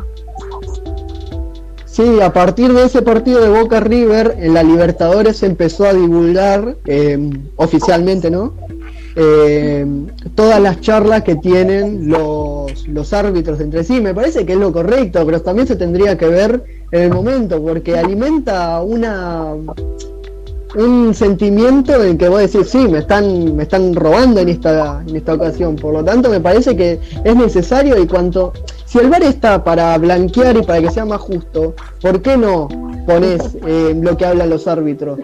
Sí, 1.85 2.21
a 2.21 2.33
partir 2.33 2.73
de 2.73 2.85
ese 2.85 3.03
partido 3.03 3.41
de 3.41 3.49
Boca 3.49 3.81
River, 3.81 4.37
en 4.39 4.55
la 4.55 4.63
Libertadores 4.63 5.39
se 5.39 5.47
empezó 5.47 5.85
a 5.87 5.93
divulgar 5.93 6.77
eh, 6.87 7.19
oficialmente, 7.57 8.31
¿no? 8.31 8.55
Eh, 9.21 9.85
todas 10.37 10.61
las 10.61 10.81
charlas 10.81 11.25
que 11.25 11.35
tienen 11.35 12.09
los, 12.09 12.87
los 12.87 13.13
árbitros 13.13 13.59
entre 13.59 13.83
sí. 13.83 14.01
Me 14.01 14.15
parece 14.15 14.47
que 14.47 14.53
es 14.53 14.59
lo 14.59 14.73
correcto, 14.73 15.27
pero 15.27 15.43
también 15.43 15.67
se 15.67 15.75
tendría 15.75 16.17
que 16.17 16.29
ver 16.29 16.63
en 16.93 17.03
el 17.03 17.11
momento, 17.13 17.61
porque 17.61 17.99
alimenta 17.99 18.81
una 18.81 19.57
un 20.77 21.15
sentimiento 21.15 22.05
en 22.05 22.19
que 22.19 22.29
vos 22.29 22.41
decís, 22.41 22.69
sí, 22.69 22.87
me 22.87 22.99
están, 22.99 23.57
me 23.57 23.63
están 23.65 23.95
robando 23.95 24.41
en 24.41 24.51
esta, 24.51 25.03
en 25.07 25.17
esta 25.17 25.35
ocasión. 25.35 25.77
Por 25.77 25.95
lo 25.95 26.05
tanto, 26.05 26.31
me 26.31 26.41
parece 26.41 26.77
que 26.77 27.01
es 27.25 27.37
necesario 27.37 28.01
y 28.01 28.07
cuanto, 28.07 28.53
si 28.85 28.99
el 28.99 29.09
VAR 29.09 29.23
está 29.23 29.65
para 29.65 29.97
blanquear 29.99 30.57
y 30.57 30.63
para 30.63 30.81
que 30.81 30.91
sea 30.91 31.05
más 31.05 31.21
justo, 31.21 31.75
¿por 32.01 32.21
qué 32.23 32.37
no 32.37 32.69
pones 33.07 33.57
eh, 33.67 33.99
lo 34.01 34.17
que 34.17 34.27
hablan 34.27 34.51
los 34.51 34.69
árbitros? 34.69 35.19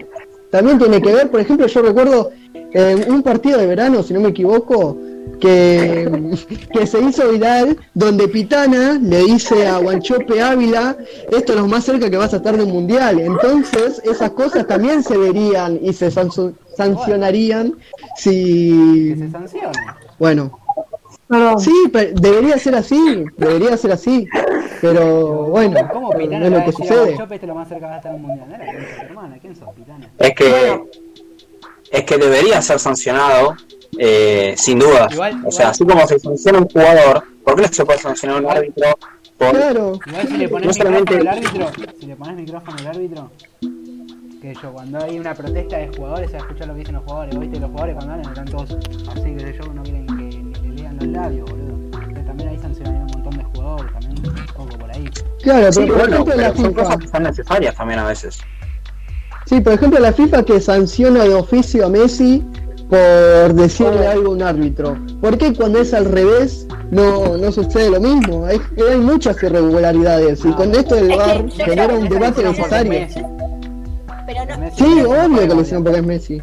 También 0.49 0.79
tiene 0.79 1.01
que 1.01 1.13
ver, 1.13 1.29
por 1.29 1.39
ejemplo, 1.39 1.67
yo 1.67 1.81
recuerdo 1.81 2.31
eh, 2.73 3.05
un 3.07 3.21
partido 3.23 3.57
de 3.59 3.67
verano, 3.67 4.03
si 4.03 4.13
no 4.13 4.19
me 4.21 4.29
equivoco, 4.29 4.97
que, 5.39 6.35
que 6.73 6.87
se 6.87 7.01
hizo 7.01 7.29
viral, 7.29 7.77
donde 7.93 8.27
Pitana 8.27 8.99
le 9.01 9.23
dice 9.23 9.67
a 9.67 9.77
Guanchope 9.79 10.41
Ávila, 10.41 10.95
esto 11.31 11.53
es 11.53 11.59
lo 11.59 11.67
más 11.67 11.83
cerca 11.83 12.09
que 12.09 12.17
vas 12.17 12.33
a 12.33 12.37
estar 12.37 12.55
de 12.57 12.63
un 12.63 12.71
mundial. 12.71 13.19
Entonces, 13.19 14.01
esas 14.05 14.31
cosas 14.31 14.65
también 14.67 15.03
se 15.03 15.17
verían 15.17 15.79
y 15.81 15.93
se 15.93 16.09
sancionarían 16.11 17.71
Que 17.73 17.77
si... 18.17 19.15
se 19.17 19.29
sancione. 19.31 19.71
Bueno, 20.19 20.57
Perdón. 21.27 21.59
sí, 21.59 21.71
pe- 21.91 22.13
debería 22.13 22.57
ser 22.59 22.75
así, 22.75 23.25
debería 23.37 23.75
ser 23.77 23.91
así, 23.91 24.27
pero 24.79 25.45
bueno, 25.45 25.79
¿Cómo 25.91 26.11
no 26.13 26.19
es 26.19 26.51
lo 26.51 26.63
que 26.65 26.71
sucede. 26.71 27.05
Guanchope, 27.15 27.35
es 27.35 27.43
lo 27.43 27.55
más 27.55 27.67
cerca 27.67 27.85
que 27.85 27.89
va 27.89 27.93
a 27.95 27.97
estar 27.97 28.15
en 28.15 28.21
un 28.21 28.27
mundial? 28.27 28.47
No 28.49 28.55
era 28.55 28.65
concha 28.65 28.79
de 28.87 28.95
tu 28.95 29.01
hermana, 29.05 29.37
¿quién 29.41 29.55
sos, 29.55 29.69
Pitana? 29.73 30.09
Es 30.19 30.35
que, 30.35 30.83
es 31.95 32.03
que 32.03 32.17
debería 32.17 32.61
ser 32.61 32.79
sancionado, 32.79 33.55
eh, 33.97 34.53
sin 34.57 34.79
duda. 34.79 35.07
Igual- 35.11 35.41
o 35.45 35.51
sea, 35.51 35.69
así 35.69 35.85
como 35.85 36.05
se 36.07 36.19
sanciona 36.19 36.59
un 36.59 36.67
jugador, 36.69 37.23
¿por 37.43 37.55
qué 37.55 37.61
no 37.63 37.67
se 37.69 37.85
puede 37.85 37.99
sancionar 37.99 38.41
un 38.43 38.49
árbitro? 38.51 38.87
Por, 39.37 39.51
Claro, 39.51 39.99
Igual 40.05 40.27
si 40.27 40.37
le 40.37 40.49
pones 40.49 40.67
No 40.67 40.73
solamente- 40.73 41.15
micrófono 41.17 41.31
al 41.31 41.37
árbitro, 41.37 41.93
si 41.99 42.05
le 42.05 42.15
pones 42.15 42.35
micrófono 42.37 42.77
al 42.79 42.87
árbitro, 42.87 43.31
que 44.41 44.53
yo, 44.61 44.71
cuando 44.71 45.03
hay 45.03 45.19
una 45.19 45.33
protesta 45.33 45.77
de 45.77 45.87
jugadores, 45.95 46.31
se 46.31 46.37
va 46.37 46.43
a 46.43 46.45
escuchar 46.47 46.67
lo 46.67 46.73
que 46.73 46.79
dicen 46.79 46.95
los 46.95 47.03
jugadores, 47.03 47.39
¿viste? 47.39 47.59
Los 47.59 47.69
jugadores 47.69 47.95
cuando 47.95 48.13
hablan 48.13 48.29
están 48.29 48.45
todos 48.45 48.77
así 49.09 49.35
que 49.35 49.57
yo 49.59 49.73
no 49.73 49.83
quieren 49.83 50.05
que 50.07 50.61
le 50.61 50.69
lean 50.75 50.95
los 50.97 51.07
labios, 51.07 51.49
boludo. 51.49 51.73
Entonces 51.73 52.25
también 52.25 52.49
ahí 52.49 52.59
sancionan 52.59 52.95
un 52.95 53.07
montón 53.07 53.37
de 53.37 53.43
jugadores, 53.43 53.91
también 53.93 54.27
un 54.29 54.45
poco 54.53 54.77
por 54.77 54.91
ahí. 54.91 55.09
claro, 55.41 55.71
Sí, 55.73 55.79
pero 55.81 55.95
bueno, 55.95 56.25
pero 56.25 56.43
son 56.55 56.55
FIFA... 56.55 56.83
cosas 56.83 56.97
que 56.97 57.07
son 57.07 57.23
necesarias 57.23 57.75
también 57.75 57.99
a 57.99 58.07
veces. 58.07 58.39
Sí, 59.45 59.61
por 59.61 59.73
ejemplo, 59.73 59.99
la 59.99 60.11
FIFA 60.11 60.43
que 60.43 60.59
sanciona 60.59 61.23
de 61.23 61.33
oficio 61.33 61.85
a 61.85 61.89
Messi 61.89 62.43
por 62.89 63.53
decirle 63.53 64.07
algo 64.07 64.31
a 64.31 64.35
un 64.35 64.41
árbitro. 64.43 64.97
¿Por 65.21 65.37
qué 65.37 65.53
cuando 65.53 65.79
es 65.79 65.93
al 65.93 66.05
revés 66.05 66.67
no, 66.91 67.37
no 67.37 67.51
sucede 67.51 67.89
lo 67.89 67.99
mismo? 67.99 68.45
Hay, 68.45 68.59
hay 68.89 68.97
muchas 68.97 69.41
irregularidades 69.41 70.43
y 70.45 70.51
con 70.51 70.73
esto 70.73 70.95
que 70.95 71.15
VAR 71.15 71.45
creo 71.45 71.65
genera 71.65 71.87
que 71.87 71.93
un 71.95 72.09
debate 72.09 72.43
necesario. 72.43 73.07
Pero 74.25 74.45
no, 74.45 74.71
Sí, 74.75 75.01
obvio 75.01 75.41
que 75.41 75.47
lo 75.47 75.61
hicieron 75.61 75.83
porque 75.83 75.99
es 75.99 76.05
Messi. 76.05 76.41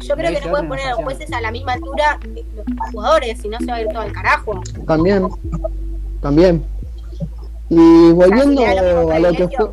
Yo 0.00 0.16
creo 0.16 0.32
que 0.32 0.40
no 0.40 0.50
pueden 0.50 0.68
poner 0.68 0.86
a 0.86 0.90
los 0.90 1.04
jueces 1.04 1.32
a 1.32 1.40
la 1.40 1.50
misma 1.50 1.74
altura 1.74 2.18
de 2.22 2.44
los 2.56 2.90
jugadores, 2.92 3.38
si 3.40 3.48
no 3.48 3.58
se 3.58 3.66
va 3.66 3.74
a 3.74 3.80
ir 3.82 3.88
todo 3.88 4.00
al 4.00 4.12
carajo. 4.12 4.60
También, 4.86 5.28
también. 6.20 6.64
Y 7.68 8.10
volviendo 8.10 8.64
a 8.64 9.18
lo 9.20 9.32
que 9.32 9.48
fue. 9.48 9.70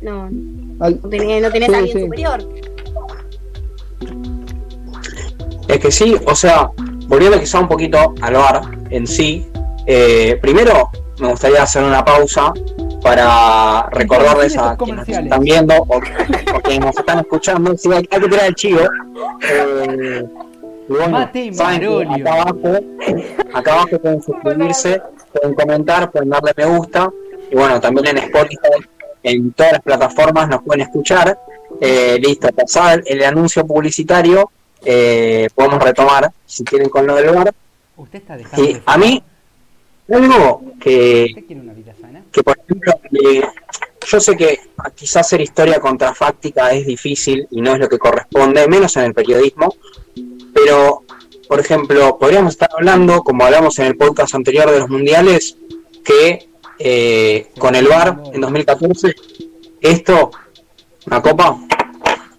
No, 0.00 0.28
al- 0.80 1.00
no 1.02 1.08
tenés, 1.08 1.42
no 1.42 1.50
tenés 1.50 1.68
Sí, 1.68 1.74
a 1.74 1.78
alguien 1.78 1.96
sí. 1.96 2.02
superior. 2.04 2.48
Es 5.68 5.78
que 5.80 5.90
sí, 5.90 6.16
o 6.26 6.34
sea, 6.34 6.70
volviendo 7.08 7.38
quizá 7.40 7.60
un 7.60 7.68
poquito 7.68 8.14
al 8.20 8.34
bar 8.34 8.62
en 8.90 9.06
sí, 9.06 9.46
eh, 9.86 10.38
primero 10.40 10.90
me 11.18 11.28
gustaría 11.28 11.62
hacer 11.62 11.82
una 11.84 12.04
pausa 12.04 12.52
para 13.02 13.88
recordarles 13.90 14.56
a 14.58 14.76
quienes 14.76 15.06
nos 15.08 15.18
están 15.18 15.40
viendo 15.40 15.74
o, 15.76 15.96
o 15.96 16.60
quienes 16.62 16.86
nos 16.86 16.96
están 16.96 17.18
escuchando, 17.20 17.76
sí, 17.76 17.88
hay, 17.92 18.06
hay 18.10 18.20
que 18.20 18.28
tirar 18.28 18.46
el 18.46 18.54
chivo. 18.54 18.80
Eh, 19.50 20.24
bueno, 20.88 21.08
Mate 21.08 21.44
y 21.46 21.54
saben 21.54 21.80
que 21.80 21.86
Marolio. 21.88 22.12
acá 22.26 22.32
abajo, 22.42 22.78
acá 23.54 23.72
abajo 23.72 23.98
pueden 24.00 24.22
suscribirse, 24.22 25.02
pueden 25.32 25.54
comentar, 25.54 26.10
pueden 26.10 26.28
darle 26.30 26.52
me 26.56 26.66
gusta, 26.66 27.10
y 27.50 27.54
bueno, 27.56 27.80
también 27.80 28.08
en 28.08 28.18
Spotify, 28.18 28.58
en 29.24 29.52
todas 29.52 29.72
las 29.72 29.82
plataformas 29.82 30.48
nos 30.48 30.62
pueden 30.62 30.82
escuchar. 30.82 31.36
Eh, 31.80 32.18
listo, 32.20 32.48
pasado 32.48 33.00
el, 33.00 33.02
el 33.06 33.24
anuncio 33.24 33.66
publicitario, 33.66 34.50
eh, 34.84 35.48
podemos 35.54 35.82
retomar, 35.82 36.30
si 36.46 36.62
quieren, 36.62 36.88
con 36.88 37.06
lo 37.06 37.16
del 37.16 37.34
bar. 37.34 37.52
Usted 37.96 38.18
está 38.20 38.36
dejando. 38.36 38.62
De 38.62 38.82
a 38.84 38.98
mí, 38.98 39.22
algo 40.12 40.62
que, 40.80 41.26
¿Usted 41.30 41.46
quiere 41.46 41.62
una 41.62 41.72
vida 41.72 41.94
sana? 42.00 42.22
que 42.30 42.42
por 42.42 42.58
ejemplo, 42.58 42.92
eh, 43.12 43.42
yo 44.06 44.20
sé 44.20 44.36
que 44.36 44.60
quizás 44.94 45.26
hacer 45.26 45.40
historia 45.40 45.80
contrafáctica 45.80 46.72
es 46.72 46.86
difícil 46.86 47.48
y 47.50 47.60
no 47.60 47.72
es 47.72 47.80
lo 47.80 47.88
que 47.88 47.98
corresponde, 47.98 48.68
menos 48.68 48.96
en 48.96 49.04
el 49.04 49.14
periodismo, 49.14 49.74
pero, 50.52 51.02
por 51.48 51.60
ejemplo, 51.60 52.18
podríamos 52.18 52.52
estar 52.52 52.68
hablando, 52.76 53.22
como 53.22 53.44
hablamos 53.44 53.78
en 53.78 53.86
el 53.86 53.96
podcast 53.96 54.34
anterior 54.34 54.70
de 54.70 54.80
los 54.80 54.90
mundiales, 54.90 55.56
que 56.04 56.48
eh, 56.78 57.50
con 57.58 57.74
el 57.74 57.86
VAR 57.86 58.20
en 58.32 58.40
2014, 58.40 59.14
esto, 59.80 60.30
una 61.06 61.22
copa, 61.22 61.58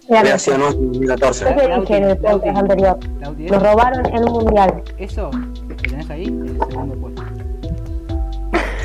nuestro. 0.08 0.38
sido 0.38 0.58
nuestro 0.58 0.82
en 0.82 0.90
2014. 0.90 1.44
Yo 1.44 1.54
te 1.56 1.60
dije 1.62 1.96
en 1.96 3.60
robaron 3.60 4.06
el 4.06 4.24
mundial. 4.24 4.82
Eso 4.98 5.30
que 5.68 5.74
tenés 5.74 6.10
ahí 6.10 6.24
es 6.24 6.50
el 6.50 6.58
segundo 6.70 6.94
puesto. 6.96 7.22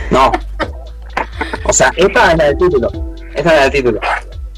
No. 0.10 0.32
O 1.66 1.74
sea, 1.74 1.92
esta 1.96 2.32
es 2.32 2.38
la 2.38 2.44
del 2.46 2.58
título. 2.58 2.92
Esta 3.36 3.40
es 3.40 3.46
la 3.46 3.62
del 3.62 3.72
título. 3.72 4.00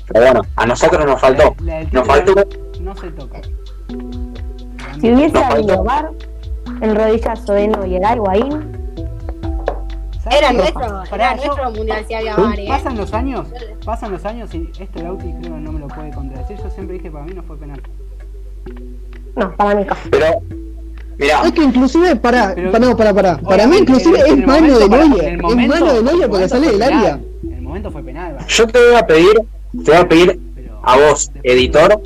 Pero 0.08 0.26
bueno, 0.26 0.42
a 0.56 0.66
nosotros 0.66 1.06
nos 1.06 1.20
faltó. 1.20 1.56
La 1.64 1.84
Nos 1.92 2.08
faltó. 2.08 2.34
No 2.80 2.96
se 2.96 3.12
toca. 3.12 3.42
Si 5.02 5.12
hubiese 5.12 5.38
habido 5.38 5.84
VAR, 5.84 6.12
el 6.82 6.96
rodillazo 6.96 7.54
de 7.54 7.68
Neuer 7.68 8.06
a 8.06 8.16
Higuaín, 8.16 8.50
¿Sabes 8.52 8.83
Era 10.32 10.54
nuestro, 10.54 10.82
Pará, 11.10 11.34
era 11.34 11.36
yo- 11.38 11.46
nuestro 11.48 11.72
mundial 11.72 12.06
si 12.08 12.14
había 12.14 12.32
¿eh? 12.34 12.66
Pasan 12.68 12.98
los 12.98 13.14
años, 13.14 13.48
pasan 13.86 14.12
los 14.12 14.24
años 14.26 14.54
y 14.54 14.70
este 14.80 15.04
Lauti 15.04 15.26
creo 15.42 15.42
que 15.42 15.50
no 15.62 15.72
me 15.72 15.80
lo 15.80 15.88
puede 15.88 16.12
contradecir. 16.12 16.58
Yo 16.64 16.70
siempre 16.70 16.98
dije 16.98 17.12
para 17.12 17.26
mí 17.26 17.34
no 17.34 17.44
fue 17.44 17.58
penal. 17.58 17.82
no, 19.36 19.56
para 19.56 19.76
mí 19.76 19.86
no. 19.86 19.96
Pero, 20.10 20.26
mirá, 21.18 21.42
Es 21.44 21.52
que 21.52 21.64
inclusive, 21.64 22.16
para, 22.16 22.54
Pero- 22.56 22.72
para, 22.72 22.86
no, 22.86 22.96
para, 22.98 23.14
para. 23.14 23.38
Para 23.38 23.68
mí 23.68 23.78
inclusive 23.80 24.20
es 24.26 24.38
mano 24.48 24.80
de 24.80 24.90
Neuer. 24.90 25.34
Es 25.34 25.68
mano 25.68 25.94
de 25.94 26.04
Neuer 26.04 26.30
porque 26.30 26.48
sale 26.50 26.72
del 26.72 26.82
área. 26.82 27.20
En 27.44 27.54
el 27.54 27.62
momento 27.62 27.92
fue 27.92 28.02
penal, 28.04 28.38
yo 28.48 28.68
te 28.68 28.80
voy 28.88 28.96
a 28.96 29.06
pedir, 29.06 29.34
te 29.84 29.92
voy 29.92 30.00
a 30.00 30.08
pedir 30.08 30.40
pero 30.56 30.80
a 30.84 30.98
vos, 30.98 31.32
editor, 31.44 32.02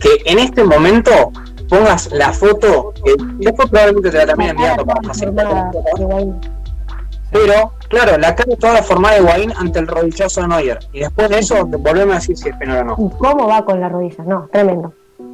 que 0.00 0.08
en 0.24 0.38
este 0.40 0.64
momento 0.64 1.10
pongas 1.68 2.10
la 2.12 2.32
foto, 2.32 2.92
que 3.04 3.14
después 3.38 3.68
probablemente 3.70 4.10
te 4.10 4.16
la 4.18 4.26
también 4.26 4.50
enviando 4.50 4.84
para 4.84 5.00
facilitar. 5.02 5.70
Higuaín. 7.32 7.46
Pero, 7.46 7.72
claro, 7.88 8.18
la 8.18 8.34
cara 8.34 8.56
toda 8.56 8.82
formada 8.82 9.14
de 9.16 9.22
Guaín 9.22 9.52
ante 9.56 9.78
el 9.78 9.86
rodillazo 9.86 10.42
de 10.42 10.48
Neuer. 10.48 10.78
Y 10.92 11.00
después 11.00 11.28
de 11.30 11.38
eso, 11.38 11.64
volvemos 11.66 12.12
a 12.12 12.18
decir 12.18 12.36
si 12.36 12.48
es 12.48 12.56
penal 12.56 12.78
o 12.80 12.84
no. 12.84 13.06
¿Y 13.06 13.18
cómo 13.18 13.46
va 13.48 13.64
con 13.64 13.80
la 13.80 13.88
rodilla? 13.88 14.24
No, 14.24 14.48
tremendo. 14.52 14.92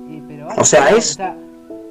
Y- 0.09 0.21
pero 0.29 0.49
O 0.57 0.65
sea, 0.65 0.91
es- 0.91 1.19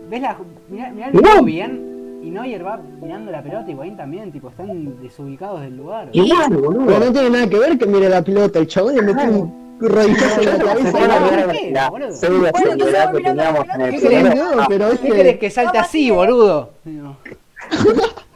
¿Ves 0.09 0.21
la. 0.21 0.37
Mirá, 0.69 0.89
mirá 0.91 1.09
el 1.39 1.45
bien. 1.45 2.19
Y 2.23 2.29
Neuer 2.29 2.65
va 2.65 2.79
mirando 3.01 3.31
la 3.31 3.41
pelota 3.41 3.69
y 3.69 3.73
Guaín 3.73 3.95
también, 3.95 4.31
tipo, 4.31 4.49
están 4.49 5.01
desubicados 5.01 5.61
del 5.61 5.77
lugar. 5.77 6.09
Pero 6.11 6.61
boludo. 6.61 6.99
no 6.99 7.11
tiene 7.13 7.29
nada 7.29 7.47
que 7.49 7.57
ver 7.59 7.77
que 7.77 7.85
mire 7.85 8.09
la 8.09 8.21
pelota. 8.21 8.59
El 8.59 8.67
chabón 8.67 8.95
le 8.95 9.01
metió 9.01 9.23
un 9.29 9.77
rodillazo 9.79 10.41
en 10.41 10.45
la 10.47 10.51
Se 10.57 10.63
cabeza. 10.63 10.91
puede 10.91 11.07
no, 11.07 11.13
ver 11.29 11.45
¿por 11.45 11.51
qué, 11.51 11.71
la 11.71 11.89
vos 11.89 11.99
que 11.99 12.91
la 12.91 13.11
teníamos 13.11 13.65
en 13.75 13.81
el 13.81 13.91
¿Qué 13.91 13.99
Sí, 13.99 14.07
querés? 14.07 14.27
celular. 14.33 14.55
no, 14.57 14.65
pero 14.67 14.87
es 14.91 14.99
¿Qué 14.99 15.07
querés 15.09 15.33
que... 15.33 15.39
que 15.39 15.49
salte 15.51 15.77
así, 15.77 16.09
boludo? 16.11 16.69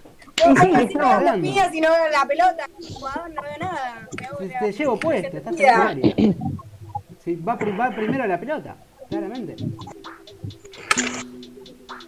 No. 0.48 0.54
No, 0.54 0.62
Sí, 0.64 0.72
sí, 0.82 0.88
si 0.90 0.94
no 0.96 1.06
hablando. 1.08 1.42
te 1.48 1.50
pillas 1.54 1.74
y 1.76 1.82
no 1.82 1.90
veo 1.90 2.10
la 2.12 2.26
pelota, 2.26 2.70
jugador, 2.94 3.30
no 3.32 3.42
veo 3.42 3.58
nada. 3.60 4.08
Te, 4.40 4.48
te 4.60 4.72
llevo 4.72 5.00
puesto, 5.00 5.38
estás 5.38 5.54
en 5.54 5.60
el 5.60 5.70
área. 5.70 6.16
Sí, 7.24 7.36
va, 7.36 7.56
va 7.56 7.90
primero 7.96 8.26
la 8.26 8.40
pelota, 8.40 8.76
claramente. 9.10 9.56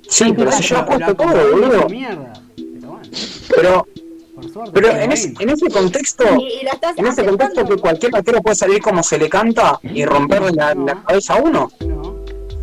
Sí, 0.09 0.33
pero 0.35 0.51
si 0.51 0.63
yo 0.63 0.75
he 0.75 0.79
La- 0.79 0.85
puesto 0.85 1.07
la 1.07 1.13
todo, 1.15 1.51
boludo. 1.51 1.89
mierda. 1.89 2.33
Pero 2.55 2.87
bueno, 2.91 3.07
Pero, 3.55 3.87
por 4.35 4.49
suerte. 4.51 4.71
pero 4.73 4.89
en, 4.89 5.11
ese, 5.11 5.33
en 5.39 5.49
ese 5.49 5.67
contexto, 5.69 6.23
Y, 6.39 6.43
y 6.43 6.67
en 6.97 7.07
ese 7.07 7.25
contexto 7.25 7.65
que 7.65 7.77
cualquier 7.77 8.15
arquero 8.15 8.41
puede 8.41 8.55
salir 8.55 8.81
como 8.81 9.01
se 9.03 9.17
le 9.17 9.29
canta 9.29 9.79
y 9.83 10.05
romperle 10.05 10.51
la, 10.53 10.73
la 10.75 11.03
cabeza 11.03 11.35
a 11.35 11.37
uno. 11.41 11.71
No, 11.85 12.15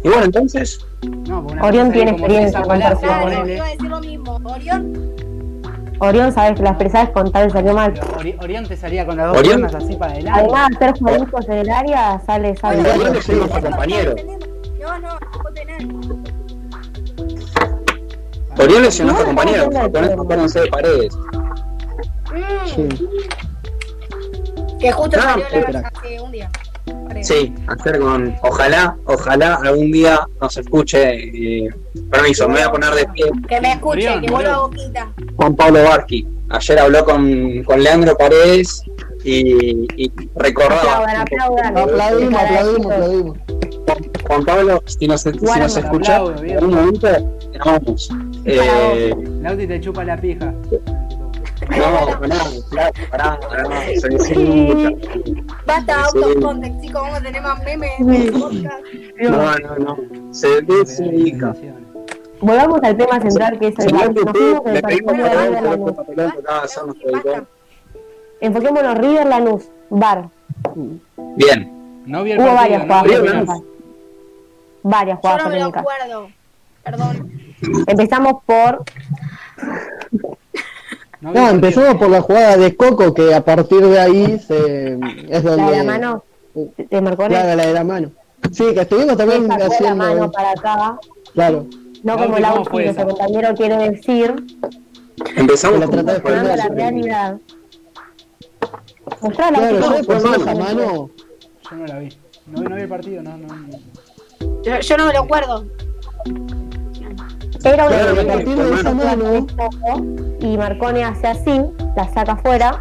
Y 0.04 0.08
bueno, 0.08 0.24
entonces, 0.24 0.80
no, 1.26 1.46
Orión 1.62 1.90
tiene 1.92 2.12
experiencia 2.12 2.62
con. 2.62 2.78
Claro, 2.78 3.48
iba 3.48 3.64
a 3.66 3.70
decir 3.70 3.82
lo 3.90 4.00
mismo. 4.00 4.40
Orión, 4.44 5.14
Orión, 6.00 6.32
sabes 6.32 6.56
que 6.56 6.62
la 6.62 6.70
expresás 6.70 7.10
con 7.10 7.30
tal 7.30 7.50
salió 7.50 7.74
mal. 7.74 7.92
Ori- 8.18 8.36
Orión 8.42 8.66
te 8.66 8.76
salía 8.76 9.04
con 9.06 9.16
las 9.18 9.28
dos 9.28 9.36
Orión- 9.38 9.60
piernas 9.60 9.74
así 9.84 9.94
para 9.96 10.12
adelante. 10.12 10.40
Además, 10.40 10.70
hacer 10.76 10.98
jueguitos 10.98 11.48
en 11.48 11.52
el 11.58 11.70
área 11.70 12.20
sale, 12.26 12.56
sale. 12.56 12.80
Orión 12.80 13.16
es 13.16 13.28
nuestro 13.28 13.60
compañero. 13.62 14.14
No, 14.80 14.98
no, 14.98 15.08
no. 15.08 15.18
Orión 18.58 18.84
es 18.84 19.00
nuestro 19.00 19.26
compañero. 19.26 19.70
acuérdense 20.20 20.60
de 20.60 20.66
paredes. 20.68 21.14
Mm, 22.32 22.66
Sí. 22.66 22.88
Que 24.78 24.92
justo 24.92 25.20
salió 25.20 25.44
hace 25.84 26.20
un 26.20 26.32
día. 26.32 26.50
Sí, 27.22 27.54
hacer 27.66 27.98
con. 28.00 28.34
Ojalá, 28.42 28.96
ojalá 29.04 29.56
algún 29.56 29.90
día 29.92 30.20
nos 30.40 30.56
escuche. 30.56 31.66
eh, 31.66 31.68
permiso, 32.10 32.48
me 32.48 32.54
voy 32.54 32.62
a 32.62 32.70
poner 32.70 32.94
de 32.94 33.06
pie. 33.08 33.26
Que 33.48 33.60
me 33.60 33.72
escuche, 33.72 34.08
Orión, 34.08 34.20
que 34.22 34.30
vuelva 34.30 34.54
a 34.54 34.58
boquita. 34.60 35.12
Juan 35.40 35.56
Pablo 35.56 35.82
Barqui. 35.84 36.26
Ayer 36.50 36.78
habló 36.78 37.02
con, 37.06 37.62
con 37.64 37.82
Leandro 37.82 38.14
Paredes 38.14 38.82
y, 39.24 39.86
y 39.96 40.12
recordaba. 40.36 40.96
Aplaudan, 40.98 41.16
aplaudan. 41.22 41.78
Aplaudimos, 41.78 42.42
aplaudimos, 42.42 42.92
aplaudimos. 42.92 43.38
Juan 44.26 44.44
Pablo, 44.44 44.82
si 44.84 45.08
nos, 45.08 45.22
si 45.22 45.30
nos 45.30 45.76
escucha, 45.78 46.18
en 46.44 46.64
un 46.64 46.74
momento 46.74 47.08
te 47.08 47.58
amamos. 47.58 48.10
Eh, 48.44 49.14
Lauti 49.40 49.66
te 49.66 49.80
chupa 49.80 50.04
la 50.04 50.20
pija. 50.20 50.52
no, 51.70 52.20
pará, 52.20 52.36
pará, 52.70 52.92
pará, 53.10 53.40
pará, 53.40 53.86
se 53.98 54.08
disfruta. 54.10 54.90
Basta 55.66 56.04
Sí. 56.12 56.18
out 56.18 56.36
of 56.36 56.42
context, 56.42 56.80
chicos, 56.82 57.00
vamos 57.02 57.18
a 57.18 57.22
tener 57.22 57.42
más 57.42 57.64
memes 57.64 57.90
en 57.98 58.14
el 58.14 58.32
podcast. 58.32 58.84
No, 59.22 59.58
no, 59.58 59.76
no. 59.78 60.34
Se 60.34 60.60
desubica. 60.62 61.54
Volvamos 62.40 62.80
al 62.82 62.96
tema 62.96 63.20
central 63.20 63.58
que 63.58 63.68
es 63.68 63.78
el 63.78 63.92
bar. 63.92 64.12
Enfoquémonos 68.40 68.98
River 68.98 69.26
Lanús, 69.26 69.68
bar. 69.90 70.28
Bien, 71.36 72.02
No 72.06 72.22
vi 72.22 72.32
el 72.32 72.40
Hubo 72.40 72.46
partido, 72.46 72.82
varias 72.82 72.86
no 72.86 73.44
jugadas. 73.44 73.62
Varias 74.82 75.16
Yo 75.16 75.20
jugadas 75.20 75.44
no 75.44 75.50
me 75.50 75.60
lo 75.60 75.66
acuerdo. 75.66 76.30
Perdón. 76.82 77.30
Empezamos 77.86 78.42
por 78.46 78.84
No, 81.20 81.48
empezamos 81.50 81.96
por 81.96 82.08
la 82.08 82.22
jugada 82.22 82.56
de 82.56 82.74
Coco, 82.74 83.12
que 83.12 83.34
a 83.34 83.44
partir 83.44 83.84
de 83.84 84.00
ahí 84.00 84.38
se, 84.38 84.98
es 85.28 85.42
donde... 85.42 85.62
la 85.62 85.70
de 85.70 85.76
la 85.76 85.84
mano 85.84 86.24
la 86.54 87.66
de 87.66 87.74
la 87.74 87.84
mano. 87.84 88.10
Sí, 88.52 88.64
que 88.74 88.80
estuvimos 88.80 89.16
también 89.16 89.46
sacó 89.46 89.58
la 89.58 89.66
haciendo... 89.66 89.96
mano 89.96 90.30
para 90.32 90.50
acá. 90.52 90.98
Claro, 91.34 91.66
No 92.02 92.14
como 92.14 92.24
¿cómo 92.26 92.38
Lauti, 92.38 92.70
fue 92.70 92.84
nuestro 92.84 93.08
compañero 93.08 93.54
quiere 93.54 93.90
decir, 93.90 94.34
empezamos 95.36 95.80
La 95.80 95.88
trata 95.88 96.18
de 96.18 96.56
la 96.56 96.68
realidad. 96.68 97.36
Mostrá 99.20 99.50
la 99.50 99.58
claro, 99.58 99.80
yo 99.80 99.90
después 99.90 100.22
de 100.22 100.28
esa 100.30 100.36
esa 100.40 100.54
mano... 100.54 101.10
Yo 101.70 101.76
no 101.76 101.86
la 101.86 101.98
vi. 101.98 102.08
No 102.46 102.62
no 102.62 102.76
vi 102.76 102.82
el 102.82 102.88
partido, 102.88 103.22
no, 103.22 103.36
no. 103.36 103.48
Yo, 104.62 104.80
yo 104.80 104.96
no 104.96 105.06
me 105.06 105.12
lo 105.12 105.20
acuerdo. 105.20 105.66
Era 107.62 107.86
una 107.86 107.98
Claro, 107.98 108.26
partir 108.26 108.56
de 108.56 108.74
esa 108.74 108.94
mano... 108.94 109.46
y 110.40 110.56
Marcone 110.56 111.04
hace 111.04 111.26
así, 111.26 111.60
la 111.96 112.12
saca 112.14 112.32
afuera, 112.32 112.80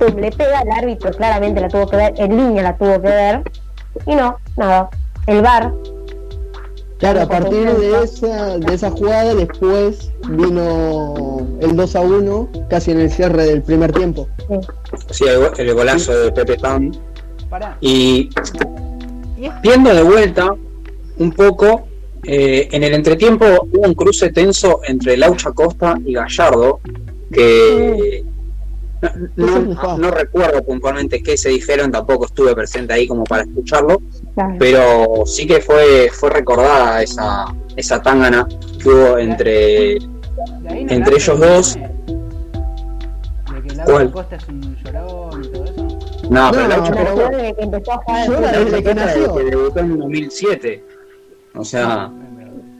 le 0.00 0.30
pega, 0.30 0.60
el 0.60 0.70
árbitro 0.70 1.10
claramente 1.12 1.60
la 1.60 1.68
tuvo 1.68 1.86
que 1.88 1.96
ver, 1.96 2.14
en 2.18 2.36
línea 2.36 2.62
la 2.62 2.76
tuvo 2.76 3.00
que 3.00 3.08
ver, 3.08 3.42
y 4.06 4.14
no, 4.14 4.36
nada. 4.56 4.90
El 5.26 5.40
bar, 5.40 5.72
Claro, 7.04 7.20
a 7.20 7.28
partir 7.28 7.70
de 7.70 8.02
esa, 8.02 8.56
de 8.56 8.74
esa 8.74 8.90
jugada 8.90 9.34
después 9.34 10.10
vino 10.26 11.46
el 11.60 11.76
2 11.76 11.96
a 11.96 12.00
1, 12.00 12.48
casi 12.70 12.92
en 12.92 13.00
el 13.00 13.10
cierre 13.10 13.44
del 13.44 13.62
primer 13.62 13.92
tiempo. 13.92 14.26
Sí, 15.10 15.24
el, 15.26 15.50
el 15.58 15.74
golazo 15.74 16.16
de 16.16 16.32
Pepe 16.32 16.56
Pan. 16.56 16.96
Y 17.82 18.30
viendo 19.62 19.94
de 19.94 20.02
vuelta 20.02 20.54
un 21.18 21.32
poco, 21.32 21.86
eh, 22.22 22.70
en 22.72 22.82
el 22.82 22.94
entretiempo 22.94 23.44
hubo 23.70 23.86
un 23.86 23.92
cruce 23.92 24.32
tenso 24.32 24.80
entre 24.88 25.18
Laucha 25.18 25.52
Costa 25.52 25.98
y 26.06 26.14
Gallardo, 26.14 26.80
que 27.30 28.24
no, 29.36 29.98
no 29.98 30.10
recuerdo 30.10 30.64
puntualmente 30.64 31.22
qué 31.22 31.36
se 31.36 31.50
dijeron, 31.50 31.92
tampoco 31.92 32.24
estuve 32.24 32.54
presente 32.54 32.94
ahí 32.94 33.06
como 33.06 33.24
para 33.24 33.42
escucharlo, 33.42 34.00
Claro. 34.34 34.56
pero 34.58 35.22
sí 35.26 35.46
que 35.46 35.60
fue, 35.60 36.10
fue 36.12 36.28
recordada 36.30 37.02
esa, 37.02 37.44
esa 37.76 38.02
tangana 38.02 38.46
que 38.82 38.88
hubo 38.88 39.16
entre... 39.18 39.98
no 40.00 40.70
entre 40.70 41.14
ellos 41.16 41.28
el 41.28 41.38
dos. 41.40 41.74
De 41.74 43.62
que 43.62 43.74
¿Cuál? 43.76 43.86
Laura 43.86 44.10
Costa 44.12 44.36
es 44.36 44.48
un 44.48 44.76
llorón 44.84 45.44
y 45.44 45.48
todo 45.48 45.64
eso. 45.64 45.88
No, 46.30 46.50
pero 46.52 46.68
No, 46.68 46.84
pero 46.84 47.14
desde 47.30 47.54
que 47.54 47.62
empezó 47.62 47.92
a 47.92 47.96
jugar 47.98 48.26
Yo 48.26 48.40
desde 48.40 48.64
que 48.64 48.82
Costa 48.82 48.94
nació. 48.94 49.34
que 49.36 49.44
debutó 49.44 49.78
en 49.80 49.98
2007. 49.98 50.84
O 51.54 51.64
sea... 51.64 52.10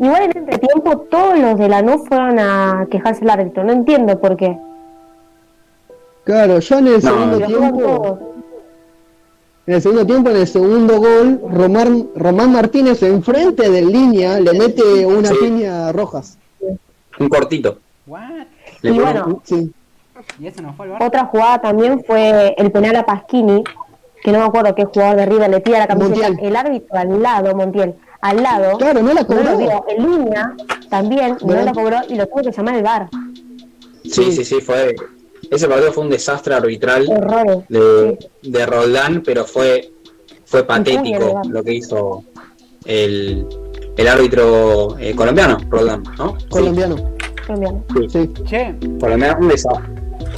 Igual 0.00 0.22
en 0.24 0.30
este 0.48 0.58
tiempo 0.58 0.98
todos 1.08 1.38
los 1.38 1.56
de 1.56 1.68
la 1.68 1.82
NU 1.82 2.04
fueron 2.08 2.36
a 2.40 2.84
quejarse 2.90 3.22
al 3.22 3.30
árbitro. 3.30 3.62
No 3.62 3.72
entiendo 3.72 4.20
por 4.20 4.36
qué. 4.36 4.58
Claro, 6.24 6.58
ya 6.58 6.78
en 6.80 6.86
el 6.88 6.94
No, 6.94 7.00
segundo 7.00 7.38
tiempo. 7.46 8.33
En 9.66 9.74
el 9.74 9.82
segundo 9.82 10.04
tiempo, 10.06 10.30
en 10.30 10.36
el 10.36 10.46
segundo 10.46 10.98
gol, 10.98 11.40
Román, 11.50 12.08
Román 12.14 12.52
Martínez 12.52 13.02
enfrente 13.02 13.70
de 13.70 13.82
línea 13.82 14.38
le 14.40 14.52
mete 14.58 15.06
una 15.06 15.28
Sí. 15.30 15.34
piña 15.40 15.88
a 15.88 15.92
Rojas. 15.92 16.38
Un 17.18 17.28
cortito. 17.28 17.78
¿What? 18.06 18.20
Le 18.82 18.90
Y 18.90 18.98
bueno, 18.98 19.40
Sí. 19.44 19.72
¿Y 20.38 20.46
eso 20.46 20.62
no 20.62 20.72
fue 20.74 20.86
al 20.86 20.92
bar? 20.92 21.02
Otra 21.02 21.24
jugada 21.26 21.60
también 21.60 22.02
fue 22.04 22.54
el 22.56 22.70
penal 22.72 22.96
a 22.96 23.06
Pasquini, 23.06 23.62
que 24.22 24.32
no 24.32 24.38
me 24.38 24.44
acuerdo 24.44 24.74
qué 24.74 24.84
jugador 24.84 25.16
de 25.16 25.26
River 25.26 25.50
le 25.50 25.60
tira 25.60 25.78
la 25.80 25.86
camiseta. 25.86 26.28
Montiel. 26.28 26.46
El 26.48 26.56
árbitro 26.56 26.96
al 26.98 27.22
lado, 27.22 27.54
Montiel, 27.54 27.94
al 28.20 28.42
lado. 28.42 28.78
Claro, 28.78 29.02
no 29.02 29.12
la 29.12 29.20
no 29.22 29.26
cobró. 29.26 29.42
lo 29.44 29.56
vio. 29.58 29.84
En 29.88 30.10
línea 30.10 30.54
también 30.88 31.30
no 31.40 31.46
Bueno. 31.46 31.64
lo 31.66 31.72
cobró 31.72 31.96
y 32.08 32.14
lo 32.16 32.26
tuvo 32.26 32.42
que 32.42 32.52
llamar 32.52 32.74
el 32.76 32.82
bar. 32.82 33.08
Sí, 34.04 34.32
sí, 34.32 34.44
sí, 34.44 34.60
fue. 34.60 34.94
Ese 35.50 35.68
partido 35.68 35.92
fue 35.92 36.04
un 36.04 36.10
desastre 36.10 36.54
arbitral 36.54 37.06
de, 37.68 38.18
de 38.42 38.66
Roldán, 38.66 39.22
pero 39.24 39.44
fue, 39.44 39.92
fue 40.44 40.64
patético 40.64 41.40
lo 41.48 41.62
que 41.62 41.74
hizo 41.74 42.24
el, 42.84 43.46
el 43.96 44.08
árbitro 44.08 44.98
eh, 44.98 45.14
colombiano, 45.14 45.58
Roldán, 45.68 46.02
¿no? 46.18 46.38
Sí, 46.38 46.46
Colombiano. 46.48 46.96
Colombiano. 47.46 47.84
Sí. 48.08 48.30
Che, 48.44 48.74
colombiano, 49.00 49.38
un 49.40 49.48
desastre. 49.48 49.92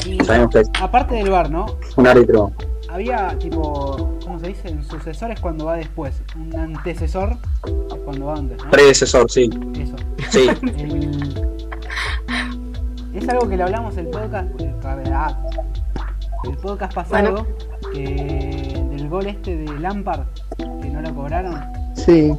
y 0.06 0.24
Sabemos 0.24 0.50
que 0.52 0.60
es 0.60 0.70
aparte 0.80 1.14
del 1.16 1.30
bar, 1.30 1.50
¿no? 1.50 1.66
un 1.96 2.06
árbitro. 2.06 2.52
Había 2.88 3.36
tipo, 3.38 4.16
¿cómo 4.24 4.38
se 4.40 4.48
dice? 4.48 4.68
Un 4.72 4.82
sucesor 4.84 5.30
es 5.32 5.40
cuando 5.40 5.66
va 5.66 5.76
después. 5.76 6.14
Un 6.36 6.54
antecesor 6.56 7.36
es 7.66 7.94
cuando 8.04 8.26
va 8.26 8.34
antes, 8.36 8.62
¿no? 8.64 8.70
Predecesor, 8.70 9.30
sí. 9.30 9.50
Eso. 9.78 9.96
Sí, 10.30 10.48
El- 10.78 11.55
Es 13.16 13.26
algo 13.30 13.48
que 13.48 13.56
le 13.56 13.62
hablamos 13.62 13.96
el 13.96 14.08
podcast. 14.08 14.60
El, 14.60 14.74
ah, 15.10 15.42
el 16.44 16.56
podcast 16.58 16.92
pasado. 16.92 17.46
Que 17.90 18.84
del 18.90 19.08
gol 19.08 19.26
este 19.26 19.56
de 19.56 19.80
Lampard. 19.80 20.26
Que 20.58 20.90
no 20.90 21.00
lo 21.00 21.14
cobraron. 21.14 21.58
Sí. 21.94 22.30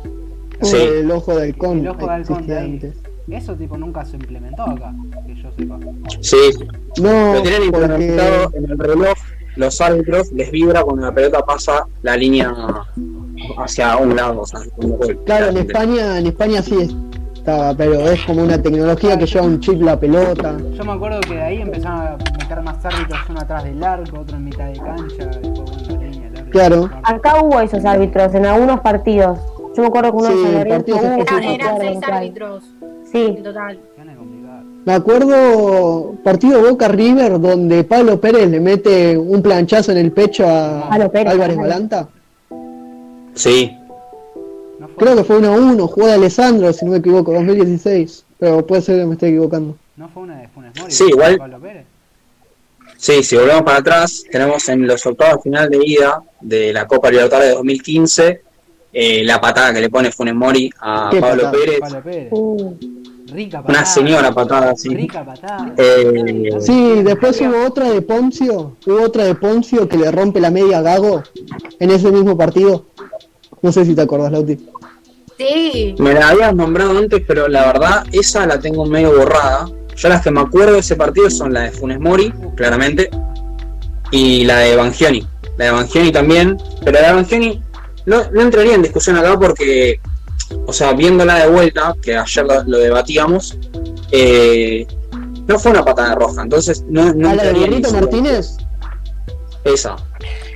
Sí. 0.61 0.77
El 0.77 1.09
ojo 1.09 1.35
de 1.35 1.45
halcón. 1.45 1.79
El 1.79 1.87
ojo 1.87 2.05
de 2.05 2.13
halcón 2.13 2.45
de 2.45 2.59
antes. 2.59 2.95
Eso 3.27 3.55
tipo 3.55 3.75
nunca 3.75 4.05
se 4.05 4.17
implementó 4.17 4.63
acá. 4.63 4.93
Que 5.25 5.35
yo 5.35 5.49
sepa. 5.57 5.79
sí. 6.21 6.37
No, 7.01 7.33
Lo 7.33 7.41
tienen 7.41 7.71
porque 7.71 7.85
implementado 7.85 8.51
en 8.53 8.69
el 8.69 8.77
reloj. 8.77 9.17
Los 9.55 9.81
árbitros 9.81 10.31
les 10.33 10.51
vibra 10.51 10.83
cuando 10.83 11.07
la 11.07 11.11
pelota 11.11 11.43
pasa 11.43 11.87
la 12.03 12.15
línea 12.15 12.53
hacia 13.57 13.97
un 13.97 14.15
lado. 14.15 14.41
O 14.41 14.45
sea, 14.45 14.59
un 14.77 14.95
gol. 14.95 15.19
claro, 15.25 15.47
en 15.47 15.57
España, 15.57 16.19
en 16.19 16.27
España 16.27 16.61
sí 16.61 16.95
estaba, 17.47 17.73
pero 17.73 17.93
es 18.09 18.21
como 18.25 18.43
una 18.43 18.61
tecnología 18.61 19.17
que 19.17 19.25
lleva 19.25 19.45
un 19.45 19.59
chip 19.61 19.81
la 19.81 19.97
pelota. 19.97 20.57
Yo 20.73 20.83
me 20.83 20.91
acuerdo 20.91 21.21
que 21.21 21.35
de 21.35 21.41
ahí 21.41 21.61
empezaron 21.61 22.01
a 22.01 22.17
meter 22.37 22.61
más 22.61 22.85
árbitros, 22.85 23.19
uno 23.29 23.39
atrás 23.39 23.63
del 23.63 23.81
arco, 23.81 24.19
otro 24.19 24.35
en 24.35 24.43
mitad 24.43 24.65
de 24.65 24.73
cancha, 24.73 25.25
después 25.27 25.53
bueno, 25.53 25.71
la 25.87 26.07
línea, 26.09 26.27
el 26.27 26.37
árbitro. 26.37 26.51
Claro. 26.51 26.89
Acá 27.03 27.41
hubo 27.41 27.61
esos 27.61 27.85
árbitros 27.85 28.35
en 28.35 28.45
algunos 28.45 28.81
partidos. 28.81 29.39
Yo 29.75 29.81
me 29.81 29.87
acuerdo 29.87 30.11
que 30.11 30.17
uno 30.17 30.27
Sí, 30.27 30.43
de 30.43 30.51
Lorenzo 30.51 30.95
hubo, 30.95 31.53
eran 31.53 31.77
seis 31.79 31.99
árbitros 32.11 32.63
Sí, 33.11 33.25
en 33.37 33.43
total. 33.43 33.79
Me 34.85 34.93
acuerdo 34.93 36.15
partido 36.23 36.69
Boca 36.69 36.87
River 36.89 37.39
donde 37.39 37.83
Pablo 37.85 38.19
Pérez 38.19 38.49
le 38.49 38.59
mete 38.59 39.17
un 39.17 39.41
planchazo 39.41 39.93
en 39.93 39.99
el 39.99 40.11
pecho 40.11 40.45
a 40.45 40.89
Álvarez. 40.89 41.57
Balanta. 41.57 42.09
Sí, 43.33 43.77
Creo 44.97 45.15
que 45.15 45.23
fue 45.23 45.37
1 45.37 45.47
a 45.47 45.51
1, 45.51 45.87
jugó 45.87 46.07
de 46.07 46.13
Alessandro, 46.13 46.73
si 46.73 46.85
no 46.85 46.91
me 46.91 46.97
equivoco, 46.97 47.33
2016. 47.33 48.25
Pero 48.39 48.65
puede 48.65 48.81
ser 48.81 48.99
que 48.99 49.05
me 49.05 49.13
esté 49.13 49.27
equivocando. 49.27 49.75
No 49.95 50.09
fue 50.09 50.23
una 50.23 50.39
de 50.41 50.47
Funes 50.49 50.71
Mori. 50.77 50.91
Sí, 50.91 51.05
igual. 51.09 51.37
Pablo 51.37 51.59
Pérez. 51.59 51.85
Sí, 52.97 53.23
si 53.23 53.35
volvemos 53.35 53.61
para 53.63 53.77
atrás, 53.77 54.23
tenemos 54.31 54.67
en 54.69 54.87
los 54.87 55.05
octavos 55.05 55.43
final 55.43 55.69
de 55.69 55.79
ida 55.85 56.21
de 56.41 56.73
la 56.73 56.87
Copa 56.87 57.11
Libertadores 57.11 57.49
de 57.49 57.55
2015 57.55 58.41
eh, 58.93 59.23
la 59.23 59.39
patada 59.39 59.73
que 59.73 59.81
le 59.81 59.89
pone 59.89 60.11
Funes 60.11 60.33
Mori 60.33 60.71
a 60.79 61.09
Qué 61.11 61.19
Pablo 61.19 61.43
patada. 61.43 61.51
Pérez. 61.63 61.79
Pablo 61.79 62.03
Pérez. 62.03 62.27
Uh, 62.31 62.73
Rica 63.31 63.61
patada. 63.61 63.79
Una 63.79 63.85
señora 63.85 64.31
patada, 64.31 64.75
sí. 64.75 64.89
Rica 64.89 65.23
patada. 65.25 65.73
Eh, 65.77 66.55
Sí, 66.59 67.03
después 67.03 67.39
hubo 67.41 67.67
otra 67.67 67.91
de 67.91 68.01
Poncio, 68.01 68.77
hubo 68.85 69.01
otra 69.03 69.25
de 69.25 69.35
Poncio 69.35 69.87
que 69.87 69.97
le 69.97 70.09
rompe 70.11 70.39
la 70.39 70.49
media 70.49 70.79
a 70.79 70.81
Gago 70.81 71.21
en 71.79 71.91
ese 71.91 72.11
mismo 72.11 72.35
partido. 72.37 72.85
No 73.61 73.71
sé 73.71 73.85
si 73.85 73.93
te 73.93 74.01
acordás, 74.01 74.31
Lauti. 74.31 74.57
Sí, 75.37 75.95
Me 75.99 76.13
la 76.13 76.29
habías 76.29 76.55
nombrado 76.55 76.97
antes, 76.97 77.21
pero 77.27 77.47
la 77.47 77.67
verdad, 77.67 78.03
esa 78.11 78.45
la 78.47 78.59
tengo 78.59 78.85
medio 78.85 79.15
borrada. 79.15 79.69
Yo 79.95 80.09
las 80.09 80.23
que 80.23 80.31
me 80.31 80.41
acuerdo 80.41 80.73
de 80.73 80.79
ese 80.79 80.95
partido 80.95 81.29
son 81.29 81.53
la 81.53 81.61
de 81.61 81.71
Funes 81.71 81.99
Mori, 81.99 82.33
claramente, 82.55 83.09
y 84.11 84.45
la 84.45 84.59
de 84.59 84.75
Bangioni. 84.75 85.27
La 85.57 85.65
de 85.65 85.71
Bangioni 85.71 86.11
también, 86.11 86.57
pero 86.83 86.99
la 86.99 87.07
de 87.07 87.13
Bangioni 87.13 87.63
no, 88.05 88.23
no 88.31 88.41
entraría 88.41 88.75
en 88.75 88.81
discusión 88.81 89.17
acá 89.17 89.37
porque, 89.37 89.99
o 90.65 90.73
sea, 90.73 90.93
viéndola 90.93 91.35
de 91.35 91.49
vuelta, 91.49 91.95
que 92.01 92.17
ayer 92.17 92.45
lo, 92.45 92.63
lo 92.63 92.77
debatíamos, 92.79 93.57
eh, 94.11 94.87
no 95.47 95.59
fue 95.59 95.71
una 95.71 95.85
patada 95.85 96.15
roja, 96.15 96.41
entonces 96.41 96.83
no, 96.87 97.13
no 97.13 97.29
a 97.29 97.35
la 97.35 97.43
de. 97.43 97.81
Martínez, 97.91 98.57
Esa. 99.63 99.95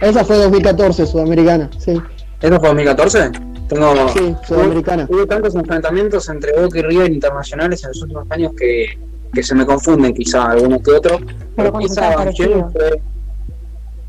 esa 0.02 0.26
fue 0.26 0.38
2014, 0.38 1.06
sudamericana, 1.06 1.70
sí. 1.78 2.02
¿Eso 2.42 2.60
fue 2.60 2.70
2014? 2.70 3.51
Tengo, 3.72 4.10
Sí, 4.10 4.36
sudamericana. 4.46 5.08
Hubo, 5.10 5.20
hubo 5.20 5.26
tantos 5.28 5.56
enfrentamientos 5.56 6.28
entre 6.28 6.52
Boca 6.62 6.78
y 6.80 6.82
River 6.82 7.10
internacionales 7.10 7.82
en 7.84 7.90
los 7.92 8.02
últimos 8.02 8.30
años 8.30 8.52
que, 8.58 8.98
que 9.34 9.44
se 9.44 9.56
me 9.56 9.66
confunden 9.66 10.14
quizá 10.14 10.52
alguno 10.52 10.82
que 10.84 10.92
otro. 10.92 11.20
Pero 11.56 11.72
Banchero 11.72 12.16
parecido. 12.18 12.70
fue, 12.74 13.02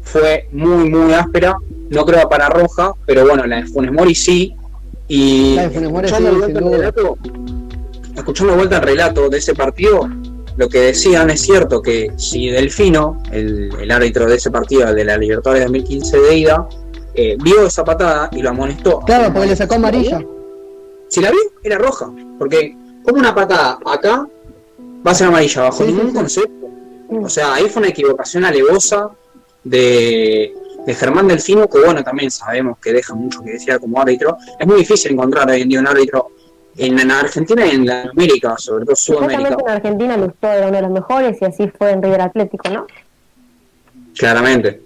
fue 0.03 0.49
muy, 0.51 0.91
muy 0.91 1.13
áspera. 1.13 1.55
No 1.91 2.05
creo 2.05 2.29
para 2.29 2.49
roja, 2.49 2.93
pero 3.07 3.25
bueno, 3.25 3.47
la 3.47 3.59
de 3.59 3.67
Funes 3.67 3.93
Mori 3.93 4.17
sí. 4.17 4.57
Y 5.07 5.55
La 5.55 5.69
de 5.69 5.71
Funes 5.71 5.93
Mori 5.93 6.07
escuchando 6.07 6.31
sí, 6.31 6.35
de 6.35 6.41
vuelta 6.41 6.59
el 6.59 6.73
relato, 6.73 7.19
escuchando 8.17 8.53
de 8.53 8.57
vuelta 8.57 8.77
el 8.79 8.83
relato 8.83 9.29
de 9.29 9.39
ese 9.39 9.55
partido, 9.55 10.11
lo 10.57 10.69
que 10.69 10.81
decían 10.81 11.31
es 11.31 11.41
cierto 11.41 11.81
que 11.81 12.11
si 12.17 12.49
Delfino, 12.49 13.23
el, 13.31 13.71
el 13.81 13.91
árbitro 13.93 14.27
de 14.27 14.37
ese 14.37 14.51
partido, 14.51 14.93
de 14.93 15.05
la 15.05 15.17
Libertadores 15.17 15.65
2015 15.67 16.19
de 16.19 16.37
ida, 16.37 16.69
eh, 17.15 17.37
vio 17.43 17.67
esa 17.67 17.85
patada 17.85 18.29
y 18.33 18.43
lo 18.43 18.51
amonestó. 18.51 19.01
Claro, 19.01 19.33
porque 19.33 19.49
le 19.49 19.57
sacó 19.57 19.75
amarilla. 19.77 20.21
Si 21.09 21.21
la 21.21 21.31
vi, 21.31 21.39
era 21.63 21.79
roja. 21.79 22.11
Porque 22.39 22.77
como 23.03 23.19
una 23.19 23.35
patada 23.35 23.79
acá 23.85 24.27
va 25.07 25.11
a 25.11 25.15
ser 25.15 25.29
amarilla 25.29 25.63
bajo 25.63 25.85
Sí, 25.85 25.93
ningún 25.93 26.09
sí. 26.11 26.15
concepto. 26.15 26.67
O 27.23 27.29
sea, 27.29 27.55
ahí 27.55 27.69
fue 27.69 27.81
una 27.81 27.91
equivocación 27.91 28.45
alevosa 28.45 29.11
de, 29.65 30.55
de 30.87 30.95
Germán 30.95 31.29
Delfino, 31.29 31.69
que 31.69 31.79
bueno, 31.81 32.03
también 32.03 32.31
sabemos 32.31 32.79
que 32.79 32.93
deja 32.93 33.15
mucho 33.15 33.43
que 33.43 33.53
decir 33.53 33.79
como 33.79 34.01
árbitro. 34.01 34.39
Es 34.59 34.67
muy 34.67 34.77
difícil 34.79 35.13
encontrar 35.13 35.51
hoy 35.51 35.61
en 35.61 35.69
día 35.69 35.81
un 35.81 35.87
árbitro 35.89 36.29
en, 36.79 36.99
en 36.99 37.11
Argentina 37.11 37.67
y 37.67 37.71
en 37.73 37.87
la 37.87 38.03
América, 38.05 38.55
sobre 38.57 38.87
todo 38.87 38.97
Sudamérica, 38.97 39.57
en 39.61 39.69
Argentina 39.69 40.17
Lustó 40.17 40.49
era 40.49 40.69
uno 40.69 40.77
de 40.77 40.83
los 40.83 40.91
mejores 40.91 41.37
y 41.43 41.45
así 41.45 41.71
fue 41.77 41.91
en 41.91 42.03
River 42.03 42.23
Atlético, 42.23 42.71
¿no? 42.71 42.87
claramente. 44.17 44.81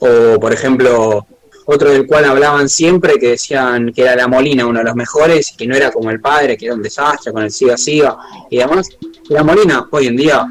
O, 0.00 0.38
por 0.38 0.52
ejemplo, 0.52 1.26
otro 1.66 1.90
del 1.90 2.06
cual 2.06 2.24
hablaban 2.24 2.68
siempre, 2.68 3.14
que 3.18 3.30
decían 3.30 3.92
que 3.92 4.02
era 4.02 4.14
la 4.14 4.28
Molina 4.28 4.66
uno 4.66 4.78
de 4.78 4.84
los 4.84 4.94
mejores 4.94 5.52
y 5.52 5.56
que 5.56 5.66
no 5.66 5.74
era 5.74 5.90
como 5.90 6.10
el 6.10 6.20
padre, 6.20 6.56
que 6.56 6.66
era 6.66 6.74
un 6.74 6.82
desastre 6.82 7.32
con 7.32 7.42
el 7.42 7.50
siga 7.50 7.76
siga. 7.76 8.16
Y 8.50 8.60
además, 8.60 8.88
la 9.28 9.42
Molina 9.42 9.88
hoy 9.90 10.06
en 10.06 10.16
día, 10.16 10.46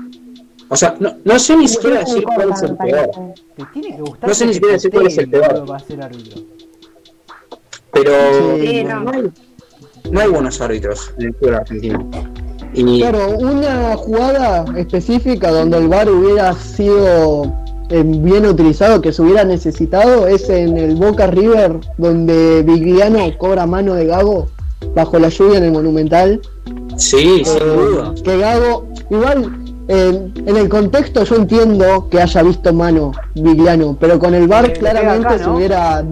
o 0.68 0.76
sea, 0.76 0.96
no, 1.00 1.16
no 1.24 1.40
sé 1.40 1.56
ni 1.56 1.68
siquiera 1.70 2.00
decir 2.00 2.24
cuál 2.24 2.52
es 2.52 2.62
el 2.64 2.76
peor. 2.76 3.10
No 4.22 4.34
sé 4.34 4.46
ni 4.46 4.54
siquiera 4.54 4.74
decir 4.74 4.92
cuál 4.92 5.08
es 5.08 5.18
el 5.18 5.30
peor. 5.30 5.66
pero 7.92 8.12
Sí, 8.60 8.84
no. 8.84 10.20
hay 10.20 10.30
buenos 10.30 10.60
árbitros 10.60 11.14
en 11.18 11.28
el 11.28 11.34
fútbol 11.36 11.56
argentino. 11.56 12.12
Y 12.74 13.00
Claro, 13.00 13.38
una 13.38 13.96
jugada 13.96 14.66
específica 14.76 15.50
donde 15.50 15.78
el 15.78 15.88
VAR 15.88 16.10
hubiera 16.10 16.54
sido 16.56 17.65
bien 17.90 18.46
utilizado, 18.46 19.02
que 19.02 19.12
se 19.14 19.22
hubiera 19.22 19.44
necesitado, 19.44 20.28
es 20.28 20.50
en 20.50 20.78
el 20.78 20.96
Boca 20.96 21.28
River, 21.28 21.78
donde 21.98 22.64
Vigliano 22.64 23.38
cobra 23.38 23.66
mano 23.66 23.94
de 23.96 24.06
Gago 24.08 24.48
bajo 24.96 25.20
la 25.20 25.30
lluvia 25.30 25.58
en 25.60 25.66
el 25.66 25.72
Monumental. 25.72 26.42
sí, 26.98 27.44
sin 27.46 27.58
Eh, 27.58 27.66
duda. 27.66 28.14
que 28.24 28.38
Gago, 28.38 28.88
igual, 29.10 29.58
eh, 29.88 30.30
en 30.46 30.58
el 30.58 30.68
contexto 30.70 31.24
yo 31.26 31.36
entiendo 31.36 32.08
que 32.10 32.22
haya 32.22 32.42
visto 32.44 32.74
mano 32.74 33.12
Vigliano, 33.36 33.96
pero 34.00 34.18
con 34.18 34.34
el 34.34 34.48
VAR 34.48 34.66
pega 34.68 34.80
claramente 34.80 35.28
acá, 35.36 35.44
se 35.44 35.50
hubiera 35.50 36.04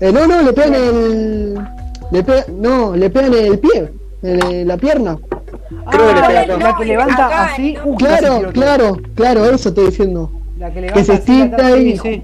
Eh, 0.00 0.12
no, 0.12 0.26
no, 0.26 0.42
le 0.42 0.52
pegan 0.52 0.74
el. 0.74 1.54
Le 2.10 2.22
pe- 2.22 2.44
No, 2.60 2.96
le 2.96 3.08
pegan 3.10 3.32
el 3.34 3.58
pie, 3.60 3.92
en 4.22 4.42
el- 4.42 4.68
la 4.68 4.76
pierna. 4.76 5.16
Creo 5.90 6.08
que 6.08 6.14
le 6.14 6.20
Ah, 6.20 6.46
la, 6.58 6.76
que 6.76 6.84
levanta 6.84 7.26
Acá, 7.26 7.44
así. 7.52 7.74
¿no? 7.74 7.90
uh, 7.92 7.96
Claro, 7.96 8.42
claro, 8.52 8.96
claro, 9.14 9.44
eso 9.46 9.68
estoy 9.68 9.86
diciendo. 9.86 10.30
La 10.58 10.72
que 10.72 10.86
que 10.86 11.04
se 11.04 11.18
tapa, 11.18 11.70
y- 11.76 11.98
sí. 11.98 12.22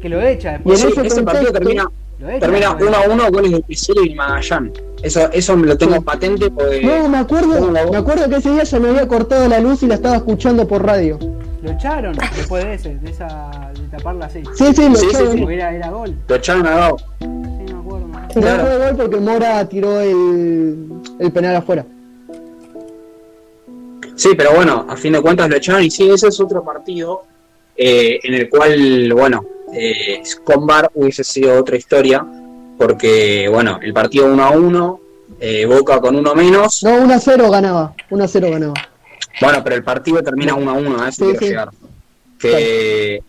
Que 0.00 0.08
lo 0.08 0.20
echa 0.22 0.60
Y 0.64 0.70
en 0.70 0.76
Sí, 0.76 0.86
ese 0.88 1.06
ese 1.06 1.22
partido 1.22 1.52
termina, 1.52 1.88
echa 2.20 2.38
termina 2.40 2.68
después. 2.74 2.88
1 2.88 2.96
a 2.96 3.08
1 3.26 3.30
goles 3.32 3.50
de 3.52 3.60
Piscero 3.62 4.04
y 4.04 4.14
Magallán. 4.14 4.72
Eso, 5.02 5.28
eso 5.32 5.56
me 5.56 5.66
lo 5.66 5.76
tengo 5.76 5.94
Sí. 5.96 6.00
patente 6.00 6.50
porque 6.50 6.82
No, 6.82 7.08
me 7.08 7.18
acuerdo, 7.18 7.70
me 7.70 7.96
acuerdo 7.96 8.28
que 8.28 8.36
ese 8.36 8.50
día 8.52 8.64
se 8.64 8.78
me 8.78 8.88
había 8.90 9.08
cortado 9.08 9.48
la 9.48 9.58
luz 9.60 9.82
y 9.82 9.86
la 9.88 9.94
estaba 9.94 10.16
escuchando 10.16 10.66
por 10.68 10.84
radio. 10.84 11.18
Lo 11.62 11.72
echaron 11.72 12.16
después 12.36 12.64
de 12.64 12.74
ese, 12.74 12.94
de 12.96 13.10
esa, 13.10 13.50
de 13.74 13.88
taparla 13.96 14.26
así. 14.26 14.42
Sí, 14.56 14.72
sí, 14.74 14.88
lo 14.88 14.96
echaron. 14.98 15.50
Era, 15.50 15.74
era 15.74 15.90
gol. 15.90 16.14
lo 16.28 16.34
echaron 16.36 16.66
a 16.66 16.70
Gago. 16.76 16.98
Sí, 17.18 17.26
me 17.26 17.72
acuerdo. 17.80 18.06
me 18.06 18.28
Claro. 18.40 18.78
gol 18.78 18.96
porque 18.96 19.16
Mora 19.16 19.68
tiró 19.68 20.00
el, 20.00 20.86
el 21.18 21.32
penal 21.32 21.56
afuera. 21.56 21.84
Sí, 24.14 24.30
pero 24.36 24.52
bueno, 24.54 24.86
a 24.88 24.96
fin 24.96 25.12
de 25.12 25.20
cuentas 25.20 25.48
lo 25.48 25.56
echaron 25.56 25.82
y 25.82 25.90
sí, 25.90 26.08
ese 26.10 26.28
es 26.28 26.40
otro 26.40 26.62
partido 26.64 27.22
eh, 27.78 28.18
en 28.22 28.34
el 28.34 28.48
cual, 28.48 29.12
bueno, 29.14 29.44
eh, 29.72 30.20
con 30.44 30.66
VAR 30.66 30.90
hubiese 30.94 31.22
sido 31.24 31.58
otra 31.58 31.76
historia, 31.76 32.26
porque, 32.76 33.48
bueno, 33.50 33.78
el 33.82 33.92
partido 33.92 34.26
1 34.26 34.42
a 34.42 34.50
1, 34.50 35.00
eh, 35.40 35.64
Boca 35.66 36.00
con 36.00 36.16
uno 36.16 36.34
menos, 36.34 36.82
No, 36.82 37.02
1 37.02 37.14
a 37.14 37.20
0 37.20 37.50
ganaba. 37.50 37.94
1 38.10 38.24
a 38.24 38.28
0 38.28 38.48
ganaba. 38.50 38.74
bueno, 39.40 39.62
pero 39.64 39.76
el 39.76 39.84
partido 39.84 40.22
termina 40.22 40.54
1 40.54 40.70
a 40.70 40.74
1, 40.74 41.02
a 41.02 41.08
eso 41.08 41.24
Sí, 41.24 41.30
quiero 41.30 41.38
sí. 41.40 41.46
llegar. 41.48 41.68
Que, 42.38 43.22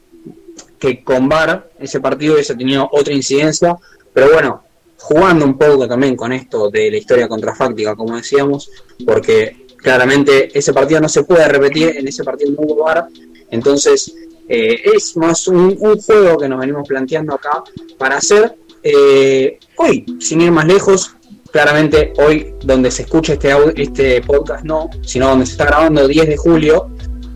que 0.80 1.04
con 1.04 1.28
VAR 1.28 1.70
ese 1.80 2.00
partido 2.00 2.34
hubiese 2.36 2.56
tenido 2.56 2.88
otra 2.92 3.14
incidencia, 3.14 3.76
pero 4.14 4.32
bueno, 4.34 4.64
jugando 4.98 5.46
un 5.46 5.58
poco 5.58 5.88
también 5.88 6.16
con 6.16 6.32
esto 6.32 6.70
de 6.70 6.92
la 6.92 6.98
historia 6.98 7.28
contrafáctica, 7.28 7.96
como 7.96 8.16
decíamos, 8.16 8.70
porque 9.06 9.66
claramente 9.78 10.58
ese 10.58 10.74
partido 10.74 11.00
no 11.02 11.10
se 11.10 11.24
puede 11.24 11.48
repetir, 11.48 11.96
en 11.98 12.08
ese 12.08 12.24
partido 12.24 12.52
no 12.52 12.58
hubo 12.62 12.84
VAR, 12.84 13.08
entonces 13.50 14.14
eh, 14.50 14.82
es 14.96 15.16
más 15.16 15.48
un, 15.48 15.78
juego 15.78 16.38
que 16.38 16.50
nos 16.50 16.60
venimos 16.60 16.88
planteando 16.88 17.36
acá 17.36 17.64
para 18.00 18.18
hacer 18.18 18.56
eh, 18.82 19.60
hoy, 19.78 20.06
sin 20.20 20.42
ir 20.42 20.52
más 20.52 20.66
lejos, 20.66 21.16
claramente 21.52 22.14
hoy 22.18 22.56
donde 22.64 22.90
se 22.90 23.04
escucha 23.04 23.34
este, 23.34 23.54
este 23.82 24.22
podcast 24.22 24.64
no, 24.66 24.90
sino 25.04 25.30
donde 25.30 25.46
se 25.46 25.52
está 25.52 25.66
grabando 25.66 26.08
10 26.08 26.28
de 26.28 26.38
julio, 26.38 26.90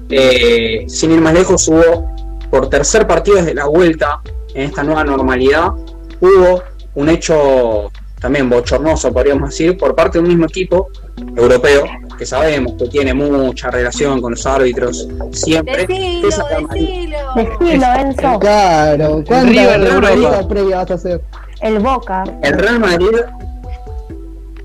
eh, 0.09 0.85
sin 0.87 1.11
ir 1.11 1.21
más 1.21 1.35
lejos 1.35 1.67
hubo 1.67 2.09
por 2.49 2.69
tercer 2.69 3.05
partido 3.05 3.37
desde 3.37 3.53
la 3.53 3.65
vuelta 3.65 4.21
en 4.55 4.63
esta 4.63 4.83
nueva 4.83 5.03
normalidad, 5.03 5.71
hubo 6.19 6.63
un 6.95 7.09
hecho 7.09 7.91
también 8.19 8.49
bochornoso, 8.49 9.13
podríamos 9.13 9.49
decir, 9.49 9.77
por 9.77 9.93
parte 9.95 10.17
de 10.17 10.23
un 10.23 10.29
mismo 10.29 10.45
equipo 10.45 10.89
europeo, 11.35 11.85
que 12.23 12.27
sabemos 12.27 12.75
que 12.79 12.87
tiene 12.87 13.13
mucha 13.13 13.69
relación 13.69 14.21
con 14.21 14.31
los 14.31 14.45
árbitros, 14.45 15.09
siempre. 15.33 15.85
Decilo, 15.85 16.29
es 16.29 16.37
Real 16.37 16.63
Madrid. 16.63 16.89
decilo. 16.89 17.17
Decilo, 17.35 17.85
Enzo. 17.99 18.39
Claro, 18.39 19.15
River 19.17 19.25
¿cuánta 19.25 19.51
de 19.51 20.13
Europa. 20.13 20.47
previa 20.47 20.77
vas 20.77 20.91
a 20.91 20.93
hacer? 20.93 21.21
El 21.59 21.79
Boca. 21.79 22.23
El 22.41 22.53
Real 22.53 22.79
Madrid, 22.79 23.17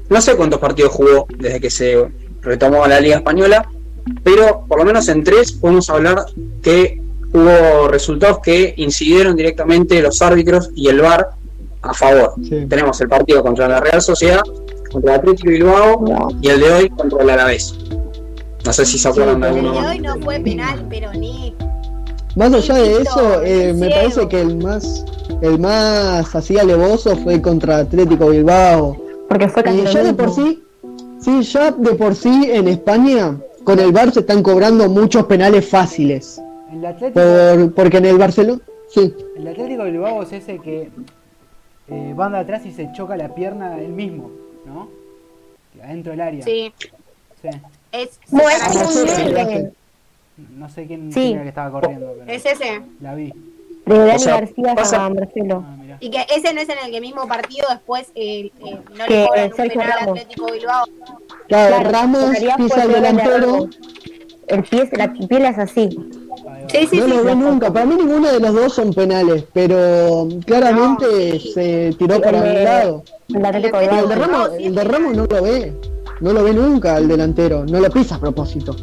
no 0.09 0.21
sé 0.21 0.37
cuántos 0.37 0.61
partidos 0.61 0.93
jugó 0.93 1.27
desde 1.37 1.61
que 1.61 1.69
se 1.69 2.07
retomó 2.43 2.87
la 2.87 3.01
Liga 3.01 3.17
Española, 3.17 3.69
pero 4.23 4.65
por 4.69 4.79
lo 4.79 4.85
menos 4.85 5.09
en 5.09 5.25
tres 5.25 5.51
podemos 5.51 5.91
hablar 5.91 6.27
que 6.63 7.03
hubo 7.33 7.89
resultados 7.89 8.39
que 8.39 8.73
incidieron 8.77 9.35
directamente 9.35 10.01
los 10.01 10.23
árbitros 10.23 10.71
y 10.77 10.87
el 10.91 11.01
VAR 11.01 11.31
a 11.83 11.93
favor. 11.93 12.35
Sí. 12.41 12.67
Tenemos 12.69 13.01
el 13.01 13.09
partido 13.09 13.43
contra 13.43 13.67
la 13.67 13.81
Real 13.81 14.01
Sociedad, 14.01 14.43
contra 14.93 15.15
el 15.15 15.21
Atlético 15.21 15.51
Bilbao 15.51 16.29
y 16.41 16.49
el 16.49 16.61
de 16.61 16.73
hoy 16.73 16.91
contra 16.91 17.23
el 17.23 17.31
Alavés. 17.31 17.75
No 18.65 18.73
sé 18.73 18.85
si 18.85 18.99
se 18.99 19.09
acuerdan 19.09 19.41
de 19.41 19.49
El 19.49 19.55
alguno 19.55 19.73
de 19.75 19.81
más. 19.81 19.91
hoy 19.91 19.99
no 20.01 20.17
fue 20.21 20.41
penal, 20.41 20.87
pero 20.89 21.13
ni. 21.15 21.55
Más 22.37 22.53
allá 22.53 22.75
de 22.75 23.03
eso, 23.03 23.43
eh, 23.43 23.73
me 23.73 23.89
parece 23.91 24.29
que 24.29 24.41
el 24.41 24.57
más 24.59 25.05
el 25.41 25.59
más 25.59 26.35
así 26.35 26.59
alevoso 26.59 27.17
fue 27.17 27.41
contra 27.41 27.79
Atlético 27.79 28.29
Bilbao. 28.29 28.97
Porque 29.29 29.49
fue 29.49 29.63
Y 29.73 29.83
lo 29.83 29.91
ya 29.91 30.03
de 30.03 30.15
por 30.15 30.31
sí, 30.31 30.63
sí, 31.21 31.43
ya 31.43 31.71
de 31.71 31.95
por 31.95 32.15
sí 32.15 32.49
en 32.51 32.69
España 32.69 33.37
con 33.65 33.79
el 33.79 33.93
VAR 33.93 34.11
se 34.13 34.21
están 34.21 34.43
cobrando 34.43 34.89
muchos 34.89 35.27
penales 35.27 35.69
fáciles. 35.69 36.41
El 36.73 36.87
Atlético, 36.87 37.21
Por, 37.21 37.75
porque 37.75 37.99
en 37.99 38.07
el 38.07 38.19
Barcelona, 38.19 38.61
sí, 38.89 39.15
el 39.37 39.49
Atlético 39.49 39.85
de 39.85 39.91
Bilbao 39.91 40.23
es 40.23 40.33
ese 40.33 40.59
que 40.59 40.91
eh, 41.89 42.15
de 42.17 42.37
atrás 42.39 42.65
y 42.65 42.73
se 42.73 42.91
choca 42.95 43.17
la 43.17 43.35
pierna 43.35 43.79
él 43.79 43.93
mismo, 43.93 44.31
¿no? 44.67 44.89
Adentro 45.83 46.13
del 46.13 46.21
área. 46.21 46.45
Sí. 46.45 46.73
Sí. 47.43 47.49
Es, 47.93 48.19
No, 48.31 48.43
es 48.49 48.97
un 48.97 49.27
nivel. 49.27 49.73
No 50.57 50.69
sé 50.69 50.87
quién, 50.87 51.13
Sí. 51.13 51.21
quién 51.21 51.33
era 51.35 51.43
que 51.45 51.49
estaba 51.49 51.71
corriendo, 51.71 52.15
pero 52.19 52.31
es 52.31 52.45
ese. 52.47 52.83
la 53.01 53.15
vi. 53.15 53.33
De 53.87 53.99
Dani 53.99 54.11
O 54.15 54.19
sea, 54.19 54.41
García 54.41 54.75
pasa- 54.75 55.05
a 55.07 55.11
Marcelo. 55.11 55.65
Ah. 55.67 55.75
Y 56.01 56.11
que 56.11 56.27
ese 56.37 56.53
no 56.53 56.61
es 56.61 56.69
en 56.69 56.79
el 56.85 56.91
que 56.93 57.01
mismo 57.01 57.27
partido 57.27 57.67
después 57.71 58.13
eh, 58.15 58.51
eh, 58.65 58.79
no 58.97 59.05
Que 59.07 59.15
le 59.15 59.27
cobran 59.27 59.51
un 59.51 59.57
penal 59.69 59.91
a 59.93 59.97
Ramos. 59.97 60.19
Atlético 60.21 60.53
Bilbao. 60.53 60.85
claro, 61.49 61.77
Claro, 61.77 61.91
Ramos 61.91 62.31
pisa 62.57 62.85
el 62.85 62.93
delantero. 62.93 63.69
El 64.49 64.63
pie, 64.65 64.89
la 64.93 65.13
piel 65.13 65.45
es 65.45 65.59
así. 65.59 65.89
Sí, 66.71 66.87
sí, 66.91 66.97
No 66.99 67.05
sí. 67.07 67.11
lo 67.11 67.25
vi 67.25 67.35
nunca, 67.35 67.73
para 67.73 67.87
mí 67.87 67.95
ninguno 67.97 68.31
de 68.31 68.41
los 68.41 68.55
dos 68.55 68.75
son 68.75 68.93
penales, 68.93 69.45
pero 69.53 70.29
claramente 70.47 71.07
No, 71.35 71.53
se 71.55 71.95
tiró 71.99 72.21
para 72.21 72.39
El 72.51 72.59
un 72.59 72.65
lado. 72.65 73.05
El 73.35 73.45
Atlético 73.47 73.81
El 73.81 73.89
de 73.91 73.99
el 73.99 74.09
de 74.09 74.15
Bilbao. 74.15 74.29
Ramos, 74.29 74.51
el 74.59 74.75
de 74.75 74.85
Ramos 74.85 75.17
no 75.17 75.25
lo 75.27 75.43
ve, 75.43 75.73
no 76.21 76.33
lo 76.33 76.45
ve 76.45 76.53
nunca 76.55 76.97
el 76.99 77.09
delantero, 77.09 77.65
no 77.67 77.81
lo 77.81 77.91
pisa 77.91 78.17
a 78.17 78.21
propósito. 78.21 78.77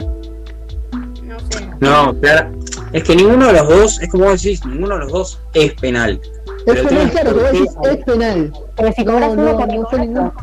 No 1.23 1.39
sé. 1.39 1.67
No, 1.79 2.15
claro. 2.19 2.51
Es 2.93 3.03
que 3.03 3.15
ninguno 3.15 3.47
de 3.47 3.53
los 3.53 3.67
dos, 3.67 4.01
es 4.01 4.09
como 4.09 4.25
vos 4.25 4.41
decís, 4.41 4.65
ninguno 4.65 4.95
de 4.95 4.99
los 5.01 5.11
dos 5.11 5.39
es 5.53 5.73
penal. 5.73 6.19
Es 6.65 6.81
penal, 6.81 7.11
claro, 7.11 7.29
que 7.35 7.39
vos 7.41 7.43
es 7.53 7.81
decís, 7.83 8.05
penal. 8.05 8.53
Pero 8.77 8.91
si 8.93 9.05
cobras 9.05 9.35
No, 9.35 9.41
uno, 9.41 9.43
no, 9.43 9.67
no 9.67 9.87
fue 9.89 9.99
otro. 9.99 10.33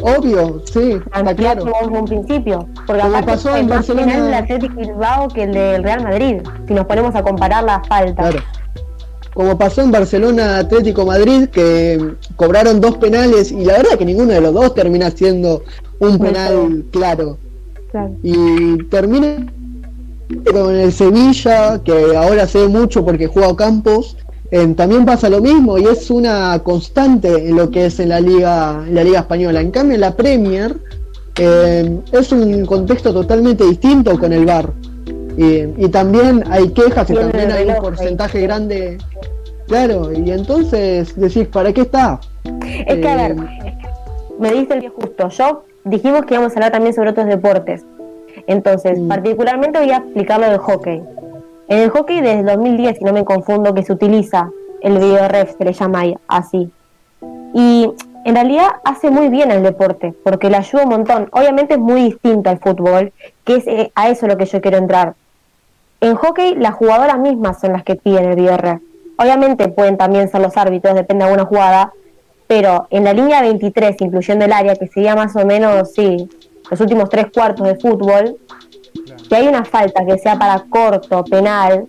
Obvio, 0.00 0.62
sí, 0.64 1.00
Así 1.12 1.34
claro. 1.34 1.64
desde 1.64 1.98
un 1.98 2.04
principio. 2.04 2.68
Porque 2.86 3.02
Como 3.02 3.16
aparte 3.16 3.32
pasó 3.32 3.56
en 3.56 3.66
más 3.66 3.78
Barcelona. 3.78 4.24
del 4.24 4.34
Atlético 4.34 4.74
Bilbao 4.76 5.28
que 5.28 5.42
el 5.44 5.52
del 5.52 5.82
Real 5.82 6.02
Madrid. 6.02 6.36
Si 6.66 6.74
nos 6.74 6.86
ponemos 6.86 7.14
a 7.14 7.22
comparar 7.22 7.64
las 7.64 7.86
faltas. 7.88 8.30
Claro. 8.30 8.44
Como 9.34 9.58
pasó 9.58 9.82
en 9.82 9.90
Barcelona 9.92 10.58
Atlético 10.58 11.04
Madrid, 11.04 11.48
que 11.48 12.14
cobraron 12.36 12.80
dos 12.80 12.96
penales 12.96 13.52
y 13.52 13.64
la 13.64 13.74
verdad 13.74 13.98
que 13.98 14.04
ninguno 14.06 14.32
de 14.32 14.40
los 14.40 14.54
dos 14.54 14.74
termina 14.74 15.10
siendo 15.10 15.62
un 15.98 16.18
penal 16.18 16.84
claro. 16.90 17.36
Claro. 17.90 18.12
Y 18.22 18.82
termina 18.84 19.46
con 20.52 20.74
el 20.74 20.92
Sevilla, 20.92 21.80
que 21.84 22.16
ahora 22.16 22.46
se 22.46 22.60
ve 22.62 22.68
mucho 22.68 23.04
porque 23.04 23.26
juega 23.26 23.54
Campos. 23.56 24.16
Eh, 24.50 24.66
también 24.76 25.04
pasa 25.04 25.28
lo 25.28 25.40
mismo 25.40 25.78
y 25.78 25.84
es 25.84 26.10
una 26.10 26.58
constante 26.62 27.48
en 27.48 27.56
lo 27.56 27.70
que 27.70 27.86
es 27.86 27.98
en 28.00 28.10
la 28.10 28.20
liga, 28.20 28.84
en 28.86 28.94
la 28.94 29.04
liga 29.04 29.20
española. 29.20 29.60
En 29.60 29.70
cambio, 29.70 29.94
en 29.94 30.00
la 30.00 30.14
Premier 30.14 30.76
eh, 31.38 31.98
es 32.12 32.32
un 32.32 32.64
contexto 32.66 33.12
totalmente 33.12 33.64
distinto 33.64 34.18
con 34.18 34.32
el 34.32 34.46
VAR. 34.46 34.70
Y, 35.36 35.84
y 35.84 35.88
también 35.90 36.44
hay 36.50 36.70
quejas 36.70 37.10
y 37.10 37.14
también 37.14 37.52
hay 37.52 37.68
un 37.68 37.76
porcentaje 37.76 38.40
grande. 38.40 38.98
Claro, 39.68 40.10
y 40.12 40.30
entonces 40.30 41.14
decís, 41.16 41.48
¿para 41.48 41.72
qué 41.72 41.82
está? 41.82 42.20
Es 42.86 42.96
que, 42.96 43.08
a 43.08 43.16
ver, 43.16 43.32
Eh, 43.32 43.76
me 44.38 44.52
dice 44.52 44.74
el 44.74 44.88
justo. 44.90 45.28
Yo 45.28 45.64
dijimos 45.84 46.24
que 46.24 46.34
íbamos 46.34 46.52
a 46.52 46.54
hablar 46.56 46.72
también 46.72 46.94
sobre 46.94 47.10
otros 47.10 47.26
deportes. 47.26 47.84
Entonces, 48.46 48.98
Mm. 48.98 49.08
particularmente 49.08 49.78
voy 49.78 49.90
a 49.90 49.96
explicar 49.96 50.40
lo 50.40 50.46
del 50.48 50.58
hockey. 50.58 51.02
En 51.68 51.80
el 51.80 51.90
hockey 51.90 52.20
desde 52.20 52.44
2010, 52.44 52.98
si 52.98 53.04
no 53.04 53.12
me 53.12 53.24
confundo, 53.24 53.74
que 53.74 53.82
se 53.82 53.92
utiliza 53.92 54.50
el 54.82 54.98
video 54.98 55.26
ref, 55.26 55.56
se 55.56 55.64
le 55.64 55.72
llama 55.72 56.04
así. 56.28 56.70
Y 57.54 57.90
en 58.24 58.34
realidad 58.34 58.68
hace 58.84 59.10
muy 59.10 59.28
bien 59.30 59.50
el 59.50 59.64
deporte, 59.64 60.14
porque 60.22 60.48
le 60.48 60.58
ayuda 60.58 60.84
un 60.84 60.90
montón. 60.90 61.28
Obviamente 61.32 61.74
es 61.74 61.80
muy 61.80 62.02
distinto 62.04 62.50
al 62.50 62.58
fútbol, 62.60 63.12
que 63.44 63.56
es 63.56 63.66
eh, 63.66 63.90
a 63.96 64.08
eso 64.10 64.28
lo 64.28 64.36
que 64.36 64.46
yo 64.46 64.60
quiero 64.60 64.78
entrar. 64.78 65.14
En 66.00 66.14
hockey, 66.14 66.54
las 66.54 66.74
jugadoras 66.74 67.18
mismas 67.18 67.60
son 67.60 67.72
las 67.72 67.82
que 67.82 67.96
piden 67.96 68.26
el 68.26 68.36
video 68.36 68.56
ref. 68.56 68.80
Obviamente 69.18 69.68
pueden 69.68 69.96
también 69.96 70.28
ser 70.28 70.42
los 70.42 70.56
árbitros, 70.56 70.94
depende 70.94 71.24
de 71.24 71.30
alguna 71.30 71.48
jugada, 71.48 71.92
pero 72.46 72.86
en 72.90 73.02
la 73.02 73.12
línea 73.12 73.40
23, 73.40 73.96
incluyendo 74.00 74.44
el 74.44 74.52
área, 74.52 74.76
que 74.76 74.86
sería 74.86 75.16
más 75.16 75.34
o 75.34 75.44
menos, 75.44 75.92
sí, 75.94 76.28
los 76.70 76.80
últimos 76.80 77.08
tres 77.08 77.26
cuartos 77.32 77.66
de 77.66 77.76
fútbol, 77.76 78.36
Claro. 79.04 79.24
si 79.28 79.34
hay 79.34 79.48
una 79.48 79.64
falta 79.64 80.04
que 80.04 80.18
sea 80.18 80.38
para 80.38 80.60
corto, 80.68 81.24
penal, 81.24 81.86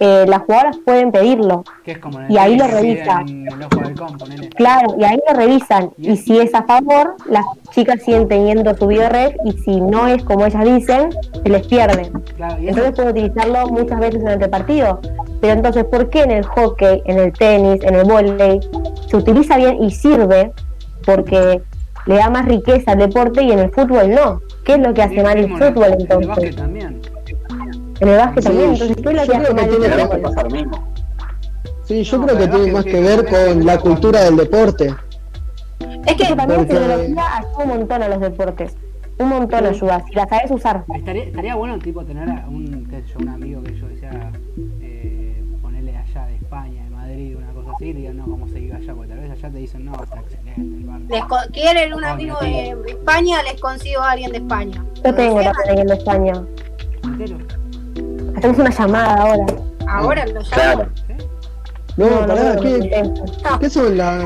eh, 0.00 0.24
las 0.28 0.42
jugadoras 0.42 0.76
pueden 0.84 1.10
pedirlo. 1.10 1.64
Que 1.84 1.92
es 1.92 1.98
como 1.98 2.20
en 2.20 2.26
el 2.26 2.32
Y 2.32 2.38
ahí 2.38 2.56
lo 2.56 2.66
que 2.66 2.70
revisa. 2.70 3.22
piden 3.24 3.48
el 3.48 3.62
ojo 3.62 3.80
del 3.84 3.94
compo, 3.94 4.26
nene. 4.28 4.48
Claro, 4.50 4.94
y 4.98 5.04
ahí 5.04 5.18
lo 5.26 5.34
revisan. 5.34 5.90
Y 5.98 6.16
si 6.16 6.38
es 6.38 6.54
a 6.54 6.62
favor, 6.62 7.16
las 7.28 7.44
chicas 7.72 8.02
siguen 8.04 8.28
teniendo 8.28 8.76
su 8.76 8.88
red 8.88 9.32
y 9.44 9.52
si 9.52 9.80
no 9.80 10.06
es 10.06 10.22
como 10.22 10.46
ellas 10.46 10.64
dicen, 10.64 11.10
se 11.42 11.48
les 11.48 11.66
pierde. 11.66 12.10
Claro, 12.36 12.62
y 12.62 12.68
Entonces 12.68 12.94
pueden 12.94 13.10
utilizarlo 13.10 13.66
muchas 13.68 13.98
veces 13.98 14.22
en 14.22 14.40
el 14.42 14.50
partido. 14.50 15.00
Pero 15.40 15.52
entonces, 15.52 15.84
¿por 15.84 16.10
qué 16.10 16.22
en 16.22 16.30
el 16.30 16.44
hockey, 16.44 17.02
en 17.04 17.18
el 17.18 17.32
tenis, 17.32 17.82
en 17.82 17.94
el 17.96 18.04
volley 18.04 18.60
se 19.08 19.16
utiliza 19.16 19.56
bien 19.56 19.82
y 19.82 19.90
sirve? 19.90 20.52
Porque 21.04 21.62
le 22.08 22.14
da 22.16 22.30
más 22.30 22.46
riqueza 22.46 22.92
al 22.92 22.98
deporte 22.98 23.42
y 23.42 23.52
en 23.52 23.58
el 23.60 23.70
fútbol 23.70 24.10
no. 24.10 24.40
¿Qué 24.64 24.72
es 24.74 24.78
lo 24.80 24.92
que 24.94 25.02
hace 25.02 25.22
mal 25.22 25.36
el 25.38 25.48
fútbol 25.52 25.84
En 25.84 25.92
el 25.92 26.00
entonces? 26.00 26.26
básquet 26.28 26.56
también. 26.56 27.00
En 28.00 28.08
el 28.08 28.16
básquet 28.16 28.42
Sí, 28.42 28.48
también. 28.48 28.70
Entonces, 28.72 28.96
¿qué 28.96 29.08
es 29.08 29.14
lo 29.16 29.22
que 29.32 29.36
hace 29.36 29.54
mal 29.54 29.64
el 29.68 29.70
fútbol? 30.62 30.70
Sí, 31.84 32.02
yo 32.04 32.18
No, 32.18 32.26
creo 32.26 32.38
que 32.38 32.48
tiene 32.48 32.72
más 32.72 32.84
que- 32.84 32.90
que 32.92 33.00
ver 33.00 33.26
con 33.26 33.66
la 33.66 33.78
cultura 33.78 34.20
del 34.24 34.36
deporte. 34.36 34.94
Es 36.06 36.14
que 36.16 36.24
también 36.34 36.60
Porque- 36.60 36.74
la 36.74 36.80
tecnología 36.80 37.36
ayuda 37.36 37.62
un 37.62 37.68
montón 37.68 38.02
a 38.02 38.08
los 38.08 38.20
deportes. 38.20 38.76
Un 39.18 39.28
montón 39.30 39.66
ayuda, 39.66 40.04
si 40.06 40.14
la 40.14 40.26
sabes 40.28 40.50
usar. 40.50 40.84
Estaría, 40.94 41.24
estaría 41.24 41.54
bueno 41.56 41.78
tipo 41.78 42.04
tener 42.04 42.28
a 42.30 42.46
un, 42.48 42.86
qué 42.88 43.02
sé 43.02 43.08
yo, 43.12 43.18
un 43.20 43.28
amigo 43.28 43.62
que 43.62 43.74
yo 43.74 43.88
decía 43.88 44.30
eh, 44.80 45.42
ponerle 45.60 45.96
allá 45.96 46.26
de 46.26 46.36
España, 46.36 46.84
de 46.84 46.90
Madrid, 46.90 47.36
una 47.36 47.50
cosa 47.52 47.70
así, 47.74 47.86
y 47.86 47.92
digan 47.94 48.16
no, 48.16 48.24
cómo 48.26 48.46
se 48.48 48.60
iba 48.60 48.76
allá, 48.76 48.94
porque 48.94 49.08
tal 49.10 49.18
vez 49.20 49.30
allá 49.32 49.50
te 49.50 49.58
dicen 49.58 49.84
no, 49.86 49.92
el 49.94 49.98
bar. 50.08 50.22
Les 51.08 51.24
co- 51.24 51.36
quieren 51.52 51.94
un 51.94 52.04
amigo 52.04 52.36
tío. 52.38 52.48
de 52.82 52.90
España, 52.90 53.42
les 53.42 53.60
consigo 53.60 54.00
a 54.02 54.10
alguien 54.12 54.30
de 54.32 54.38
España. 54.38 54.84
Yo 55.04 55.14
tengo 55.14 55.34
también 55.40 55.52
alguien 55.68 55.86
de 55.86 55.94
España. 55.94 56.32
Hacemos 58.36 58.58
una 58.58 58.70
llamada 58.70 59.14
ahora. 59.14 59.46
Ahora 59.88 60.26
lo 60.26 60.32
llamo. 60.40 60.46
Claro. 60.50 60.88
No, 61.96 62.08
no, 62.10 62.26
pará, 62.26 62.54
no, 62.54 62.60
¿qué, 62.60 62.68
intenso. 62.70 63.24
¿qué 63.58 63.70
son? 63.70 63.96
¿La 63.96 64.18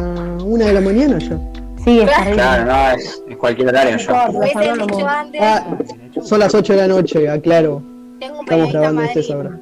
una 0.45 0.67
de 0.67 0.73
la 0.75 0.81
mañana 0.81 1.19
ya? 1.19 1.39
Sí, 1.83 2.01
es. 2.01 2.11
Claro, 2.35 2.65
no, 2.67 2.91
es, 2.91 3.23
es 3.29 3.37
cualquier 3.37 3.69
horario 3.69 3.97
ya. 3.97 4.29
Ah, 5.41 5.65
son 6.23 6.39
las 6.41 6.55
8 6.55 6.73
de 6.75 6.79
la 6.79 6.87
noche, 6.89 7.29
aclaro. 7.29 7.83
tengo 8.21 8.41
un 8.41 8.45
Estamos 8.45 8.73
grabando 8.73 9.03
este 9.03 9.33
ahora. 9.33 9.59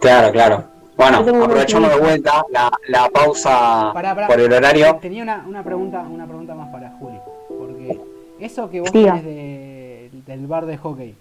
Claro, 0.00 0.32
claro. 0.32 0.64
Bueno, 0.96 1.18
aprovechamos 1.18 1.90
de 1.90 1.96
vuelta 2.00 2.44
la, 2.50 2.70
la 2.88 3.08
pausa 3.08 3.90
Pará, 3.94 4.14
pará. 4.14 4.26
por 4.28 4.38
el 4.40 4.52
horario. 4.52 4.98
Tenía 5.00 5.22
una, 5.22 5.44
una 5.48 5.62
pregunta, 5.64 6.00
una 6.08 6.26
pregunta 6.26 6.54
más 6.54 6.68
para 6.70 6.90
Juli, 6.98 7.16
porque 7.48 8.00
eso 8.40 8.70
que 8.70 8.80
vos 8.80 8.92
tenés 8.92 9.24
de, 9.24 10.10
del 10.26 10.46
bar 10.46 10.66
de 10.66 10.76
hockey, 10.76 11.14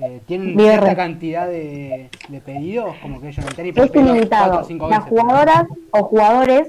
eh, 0.00 0.20
¿tienen 0.26 0.56
cierta 0.58 0.94
cantidad 0.94 1.46
de, 1.46 2.10
de 2.28 2.40
pedidos? 2.40 2.94
Como 3.00 3.20
que 3.20 3.28
ellos 3.28 3.44
tenis 3.56 3.76
Es 3.76 3.94
ilimitado. 3.94 4.60
o 4.60 4.64
cinco 4.64 4.88
Las 4.90 5.04
jugadoras 5.04 5.64
o 5.90 6.02
jugadores 6.04 6.68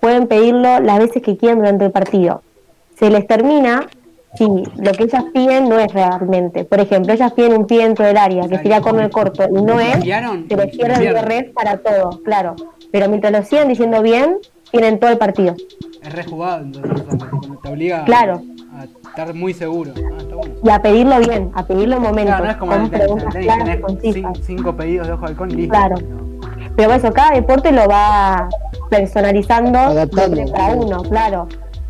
pueden 0.00 0.26
pedirlo 0.26 0.80
las 0.80 0.98
veces 1.00 1.22
que 1.22 1.36
quieran 1.36 1.58
durante 1.58 1.84
el 1.84 1.90
partido. 1.90 2.42
Se 2.98 3.10
les 3.10 3.26
termina 3.26 3.86
si 4.34 4.44
lo 4.46 4.92
que 4.92 5.04
ellas 5.04 5.24
piden 5.34 5.68
no 5.68 5.78
es 5.78 5.92
realmente. 5.92 6.64
Por 6.64 6.80
ejemplo, 6.80 7.12
ellas 7.12 7.32
piden 7.32 7.54
un 7.54 7.66
pie 7.66 7.82
dentro 7.82 8.04
del 8.06 8.16
área, 8.16 8.46
que 8.48 8.56
sería 8.58 8.80
corner 8.80 9.10
corto, 9.10 9.44
y 9.48 9.62
no 9.62 9.80
es, 9.80 9.98
se 9.98 10.56
les 10.56 10.76
pierde 10.76 11.08
el 11.08 11.22
red 11.22 11.52
para 11.52 11.78
todo, 11.78 12.10
claro. 12.22 12.54
Pero 12.92 13.08
mientras 13.08 13.32
lo 13.32 13.42
sigan 13.42 13.68
diciendo 13.68 14.02
bien, 14.02 14.36
tienen 14.70 14.98
todo 15.00 15.10
el 15.10 15.18
partido. 15.18 15.54
Es 16.02 16.12
rejugado, 16.12 16.62
entonces 16.62 17.04
te- 17.62 17.68
obliga 17.68 18.04
Claro. 18.04 18.42
a 18.78 18.84
estar 18.84 19.34
muy 19.34 19.52
seguro. 19.52 19.92
Ah, 19.96 20.16
está 20.18 20.34
bueno. 20.36 20.54
Y 20.64 20.70
a 20.70 20.80
pedirlo 20.80 21.18
bien, 21.18 21.50
a 21.54 21.66
pedirlo 21.66 21.96
en 21.96 22.02
momentos, 22.02 22.36
Claro, 22.36 22.44
no 22.44 22.50
es 22.50 22.56
como 22.56 22.72
con 22.72 22.80
el 22.80 22.84
el 22.84 23.00
tenis 23.30 23.46
claras 23.46 23.78
cin- 24.02 24.40
cinco 24.42 24.76
pedidos 24.76 25.06
de 25.08 25.12
ojo 25.12 25.22
de 25.26 25.28
halcón 25.32 25.50
y 25.50 25.54
listo. 25.54 25.72
Claro. 25.74 25.96
No. 26.00 26.40
Pero 26.76 26.92
eso, 26.94 27.12
cada 27.12 27.32
deporte 27.32 27.72
lo 27.72 27.86
va 27.86 28.48
personalizando 28.88 29.78
Adaptando. 29.78 30.42
cada 30.52 30.74
uno, 30.74 31.02
claro. 31.02 31.48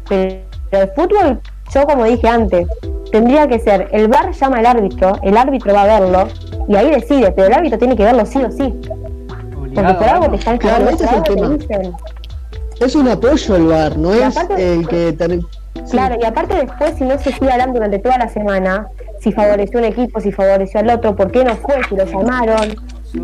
Pero 0.09 0.41
el 0.73 0.89
fútbol, 0.97 1.41
yo 1.73 1.87
como 1.87 2.05
dije 2.05 2.29
antes, 2.29 2.67
tendría 3.13 3.47
que 3.49 3.59
ser, 3.59 3.89
el 3.93 4.09
VAR 4.09 4.33
llama 4.33 4.59
al 4.59 4.67
árbitro, 4.67 5.13
el 5.23 5.37
árbitro 5.37 5.75
va 5.75 5.83
a 5.83 6.01
verlo 6.01 6.29
y 6.69 6.77
ahí 6.77 6.91
decide, 6.91 7.33
pero 7.33 7.49
el 7.49 7.55
árbitro 7.55 7.79
tiene 7.79 7.97
que 7.97 8.05
verlo 8.05 8.25
sí 8.27 8.39
o 8.43 8.51
sí. 8.51 8.75
Porque 9.75 9.95
por 9.95 10.09
algo 10.09 10.31
te 10.31 10.37
están 10.37 10.59
Claro, 10.59 10.85
por 10.85 10.95
es 10.95 11.01
el 11.01 11.23
tema. 11.23 11.49
dicen. 11.51 11.93
Es 12.81 12.95
un 12.97 13.09
apoyo 13.09 13.57
el 13.57 13.67
bar, 13.67 13.97
no 13.99 14.15
Y 14.15 14.19
es 14.21 14.37
aparte- 14.37 14.73
el 14.75 14.89
que... 14.89 15.17
Claro, 15.91 16.17
y 16.21 16.25
aparte 16.25 16.55
después, 16.57 16.95
si 16.97 17.05
no 17.05 17.19
se 17.19 17.33
sigue 17.33 17.51
hablando 17.51 17.75
durante 17.75 17.99
toda 17.99 18.19
la 18.19 18.29
semana, 18.29 18.87
si 19.21 19.33
favoreció 19.33 19.79
un 19.79 19.85
equipo, 19.85 20.21
si 20.21 20.33
favoreció 20.33 20.81
al 20.81 20.91
otro, 20.91 21.15
por 21.15 21.31
qué 21.31 21.45
no 21.45 21.55
fue, 21.57 21.77
si 21.89 21.95
lo 21.97 22.05
llamaron, 22.05 22.75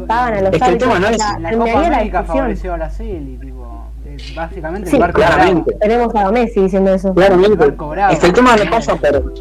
pagan 0.06 0.34
a 0.34 0.40
los 0.42 0.44
Es 0.44 0.50
que 0.50 0.56
el 0.56 0.62
árbitros, 0.62 0.92
tema 0.94 0.98
no 1.00 1.08
es- 1.08 1.18
la- 1.18 1.38
La 1.38 1.52
Copa 1.58 1.80
la 1.80 1.86
América 1.96 2.22
favoreció 2.24 2.74
a 2.74 2.78
tipo, 2.88 3.04
eh, 3.04 3.55
básicamente 4.34 4.90
Sí, 4.90 4.96
el 4.96 5.02
barco 5.02 5.18
claramente. 5.18 5.76
Tenemos 5.80 6.14
a 6.14 6.30
Messi 6.30 6.62
diciendo 6.62 6.94
eso. 6.94 7.14
Claramente. 7.14 7.56
Barco 7.56 7.88
bravo. 7.90 8.12
Es 8.12 8.18
que 8.18 8.26
el 8.26 8.32
tema 8.32 8.56
no 8.56 8.70
pasa 8.70 8.96
por. 8.96 9.34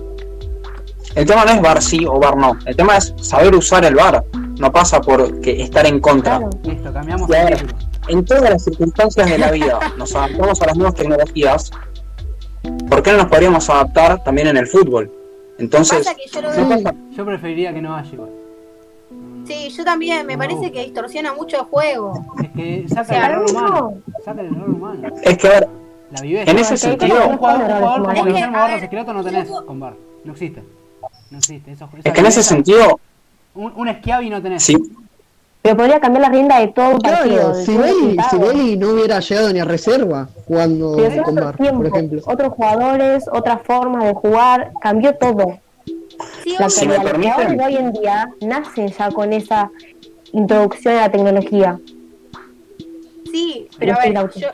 El 1.15 1.25
tema 1.25 1.45
no 1.45 1.51
es 1.51 1.61
bar 1.61 1.81
sí 1.81 2.05
o 2.05 2.19
bar 2.19 2.35
no. 2.35 2.57
El 2.65 2.75
tema 2.75 2.97
es 2.97 3.13
saber 3.17 3.55
usar 3.55 3.85
el 3.85 3.95
bar. 3.95 4.23
No 4.59 4.71
pasa 4.71 4.99
por 5.01 5.39
que 5.41 5.61
estar 5.61 5.85
en 5.85 5.99
contra. 5.99 6.37
Claro. 6.37 6.49
Listo, 6.63 6.93
cambiamos 6.93 7.29
el 7.29 7.57
en 8.07 8.23
todas 8.23 8.49
las 8.49 8.63
circunstancias 8.63 9.29
de 9.29 9.37
la 9.37 9.51
vida 9.51 9.79
nos 9.97 10.15
adaptamos 10.15 10.61
a 10.61 10.67
las 10.67 10.75
nuevas 10.75 10.95
tecnologías. 10.95 11.71
¿Por 12.89 13.03
qué 13.03 13.11
no 13.11 13.17
nos 13.17 13.27
podríamos 13.27 13.69
adaptar 13.69 14.23
también 14.23 14.47
en 14.47 14.57
el 14.57 14.67
fútbol? 14.67 15.11
Entonces, 15.57 15.99
Pasa 15.99 16.15
que 16.15 16.27
yo 16.27 16.41
no 16.41 16.93
Yo 17.15 17.25
preferiría 17.25 17.73
que 17.73 17.81
no 17.81 17.95
haya 17.95 18.11
igual. 18.11 18.29
Sí, 19.47 19.69
yo 19.69 19.83
también, 19.83 20.25
me 20.25 20.37
parece 20.37 20.71
que 20.71 20.83
distorsiona 20.83 21.33
mucho 21.33 21.57
el 21.57 21.63
juego. 21.65 22.25
Es 22.43 22.49
que 22.51 22.85
saca 22.89 23.03
sea, 23.05 23.25
el 23.27 23.31
error 23.31 23.53
no. 23.53 23.59
humano. 23.59 23.93
Saca 24.23 24.41
el 24.41 24.47
error 24.47 24.69
humano. 24.69 25.07
es 25.23 25.37
que 25.37 25.47
a 25.47 25.51
ver, 25.51 25.67
La 26.11 26.21
viveza. 26.21 26.51
En 26.51 26.57
ese 26.59 26.73
Un 26.73 26.77
sentido- 26.77 27.15
jugador, 27.15 27.31
un 27.31 27.37
jugador, 27.37 27.61
un 27.61 27.77
jugador 27.77 28.03
como 28.15 28.25
Guillermo 28.25 28.57
Barros 28.57 29.15
no 29.15 29.23
tenés 29.23 29.49
yo- 29.49 29.65
con 29.65 29.79
bar. 29.79 29.93
No 30.23 30.31
existe. 30.31 30.63
No 31.31 31.37
existe. 31.37 31.71
Eso, 31.71 31.89
es 32.03 32.13
que 32.13 32.19
en 32.19 32.25
ese 32.25 32.43
sentido, 32.43 32.99
Un, 33.55 33.71
un 33.75 33.87
Schiavi 33.87 34.29
no 34.29 34.41
tenés. 34.41 34.63
sí, 34.63 34.75
Pero 35.61 35.77
podría 35.77 35.99
cambiar 35.99 36.21
la 36.23 36.29
rienda 36.29 36.59
de 36.59 36.67
todo. 36.67 36.97
Claro, 36.99 37.53
de 37.53 37.65
si 37.65 37.73
todo 37.73 37.85
el 37.85 37.93
Belly, 37.93 38.11
si 38.11 38.17
resultado. 38.17 38.47
Belly 38.53 38.77
no 38.77 38.89
hubiera 38.89 39.19
llegado 39.19 39.53
ni 39.53 39.59
a 39.59 39.65
reserva 39.65 40.29
jugando 40.47 40.91
con 40.95 41.05
otros 41.05 41.35
bar, 41.35 41.55
por 41.57 41.87
ejemplo. 41.87 42.21
otros 42.25 42.53
jugadores, 42.53 43.25
otras 43.31 43.61
formas 43.63 44.03
de 44.05 44.13
jugar, 44.13 44.71
cambió 44.81 45.15
todo. 45.15 45.57
Sí, 46.43 46.55
La 46.59 46.69
Si 46.69 46.85
jugadores 46.85 47.57
de 47.57 47.63
hoy 47.65 47.75
en 47.75 47.93
día 47.93 48.29
nacen 48.41 48.87
ya 48.89 49.09
con 49.11 49.33
esa 49.33 49.71
introducción 50.31 50.95
a 50.97 51.01
la 51.01 51.11
tecnología. 51.11 51.79
sí, 53.31 53.67
pero 53.77 53.93
a 53.95 53.97
ver, 54.03 54.13
yo, 54.35 54.49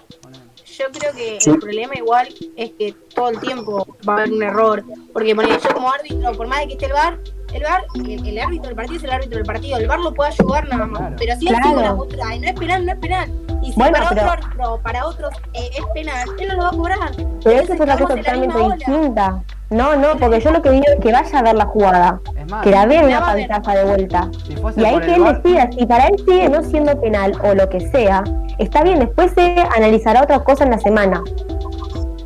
yo 0.66 0.86
creo 0.98 1.14
que 1.14 1.38
Sí. 1.40 1.50
el 1.52 1.60
problema 1.60 1.94
igual 1.96 2.28
es 2.56 2.72
que 2.72 2.94
todo 3.14 3.30
el 3.30 3.40
tiempo 3.40 3.86
va 4.08 4.14
a 4.14 4.18
haber 4.18 4.32
un 4.34 4.44
error. 4.44 4.84
Porque 5.14 5.36
ponele, 5.36 5.60
yo 5.62 5.74
como 5.74 5.92
árbitro, 5.92 6.32
por 6.34 6.48
más 6.48 6.60
de 6.62 6.68
que 6.68 6.74
esté 6.74 6.86
el 6.88 6.94
VAR, 6.94 7.20
el 7.54 7.64
VAR, 7.64 7.84
el, 7.96 8.28
el 8.28 8.40
árbitro 8.40 8.68
del 8.68 8.76
partido 8.76 8.98
es 8.98 9.04
el 9.04 9.12
árbitro 9.12 9.38
del 9.38 9.46
partido. 9.46 9.78
El 9.78 9.88
VAR 9.88 10.00
lo 10.00 10.14
puede 10.14 10.32
ayudar 10.32 10.68
nada 10.70 10.86
más. 10.88 11.00
Claro. 11.00 11.16
Pero 11.20 11.36
si 11.40 11.48
él 11.48 11.56
Claro. 11.56 11.78
una 11.80 11.96
postura, 11.98 12.26
no 12.26 12.48
es 12.48 12.54
penal, 12.54 12.86
no 12.86 12.92
es 12.94 12.98
penal. 13.00 13.32
Y 13.62 13.72
si 13.72 13.78
Bueno, 13.80 13.92
para 13.98 14.10
pero- 14.10 14.22
otro 14.22 14.32
árbitro, 14.32 14.80
para 14.84 15.06
otros 15.06 15.34
eh, 15.54 15.70
es 15.78 15.86
penal, 15.94 16.30
él 16.40 16.48
no 16.48 16.56
lo 16.56 16.62
va 16.64 16.68
a 16.70 16.72
cobrar. 16.72 17.12
Pero 17.44 17.60
eso 17.62 17.74
es 17.74 17.82
otra 17.82 17.98
cosa 17.98 18.16
totalmente 18.16 18.56
ola. 18.58 19.44
No, 19.72 19.96
no, 19.96 20.18
porque 20.20 20.42
yo 20.42 20.52
lo 20.52 20.62
que 20.62 20.70
digo 20.70 20.84
es 20.86 21.00
que 21.00 21.14
vaya 21.14 21.40
a 21.40 21.42
ver 21.44 21.56
la 21.56 21.66
jugada, 21.66 22.20
Es 22.38 22.52
más, 22.52 22.62
que 22.62 22.72
la 22.72 22.86
vea 22.86 23.04
en 23.04 23.08
una 23.08 23.22
pantalla 23.22 23.80
de 23.80 23.86
vuelta. 23.86 24.30
si 24.44 24.82
Y 24.82 24.84
ahí 24.84 25.00
que 25.00 25.16
él 25.16 25.24
bar, 25.24 25.42
decida, 25.42 25.70
si 25.72 25.86
para 25.86 26.08
él 26.08 26.16
sigue 26.28 26.50
no 26.50 26.62
siendo 26.62 27.00
penal 27.00 27.32
o 27.42 27.54
lo 27.56 27.70
que 27.70 27.80
sea, 27.80 28.22
está 28.58 28.84
bien, 28.84 29.00
después 29.00 29.32
se 29.32 29.56
analizará 29.74 30.24
otra 30.24 30.40
cosa 30.40 30.66
en 30.66 30.72
la 30.72 30.80
semana. 30.80 31.24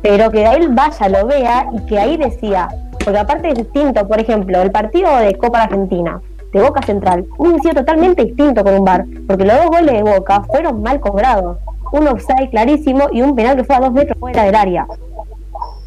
Pero 0.02 0.28
que 0.32 0.44
él 0.44 0.70
vaya, 0.70 1.08
lo 1.08 1.28
vea 1.28 1.68
y 1.72 1.86
que 1.86 2.00
ahí 2.00 2.16
decida. 2.16 2.68
Porque 3.04 3.20
aparte 3.20 3.50
es 3.50 3.54
distinto, 3.54 4.08
por 4.08 4.18
ejemplo, 4.18 4.60
el 4.60 4.72
partido 4.72 5.16
de 5.18 5.36
Copa 5.36 5.62
Argentina, 5.62 6.20
de 6.52 6.60
Boca 6.60 6.82
Central, 6.82 7.26
hubiese 7.38 7.60
sido 7.60 7.74
totalmente 7.74 8.24
distinto 8.24 8.64
con 8.64 8.74
un 8.74 8.84
bar, 8.84 9.04
porque 9.28 9.44
los 9.44 9.56
dos 9.56 9.66
goles 9.66 9.92
de 9.92 10.02
Boca 10.02 10.42
fueron 10.50 10.82
mal 10.82 10.98
cobrados. 10.98 11.58
Un 11.92 12.08
offside 12.08 12.50
clarísimo 12.50 13.04
y 13.12 13.22
un 13.22 13.36
penal 13.36 13.56
que 13.56 13.62
fue 13.62 13.76
a 13.76 13.80
dos 13.80 13.92
metros 13.92 14.18
fuera 14.18 14.42
del 14.42 14.56
área. 14.56 14.88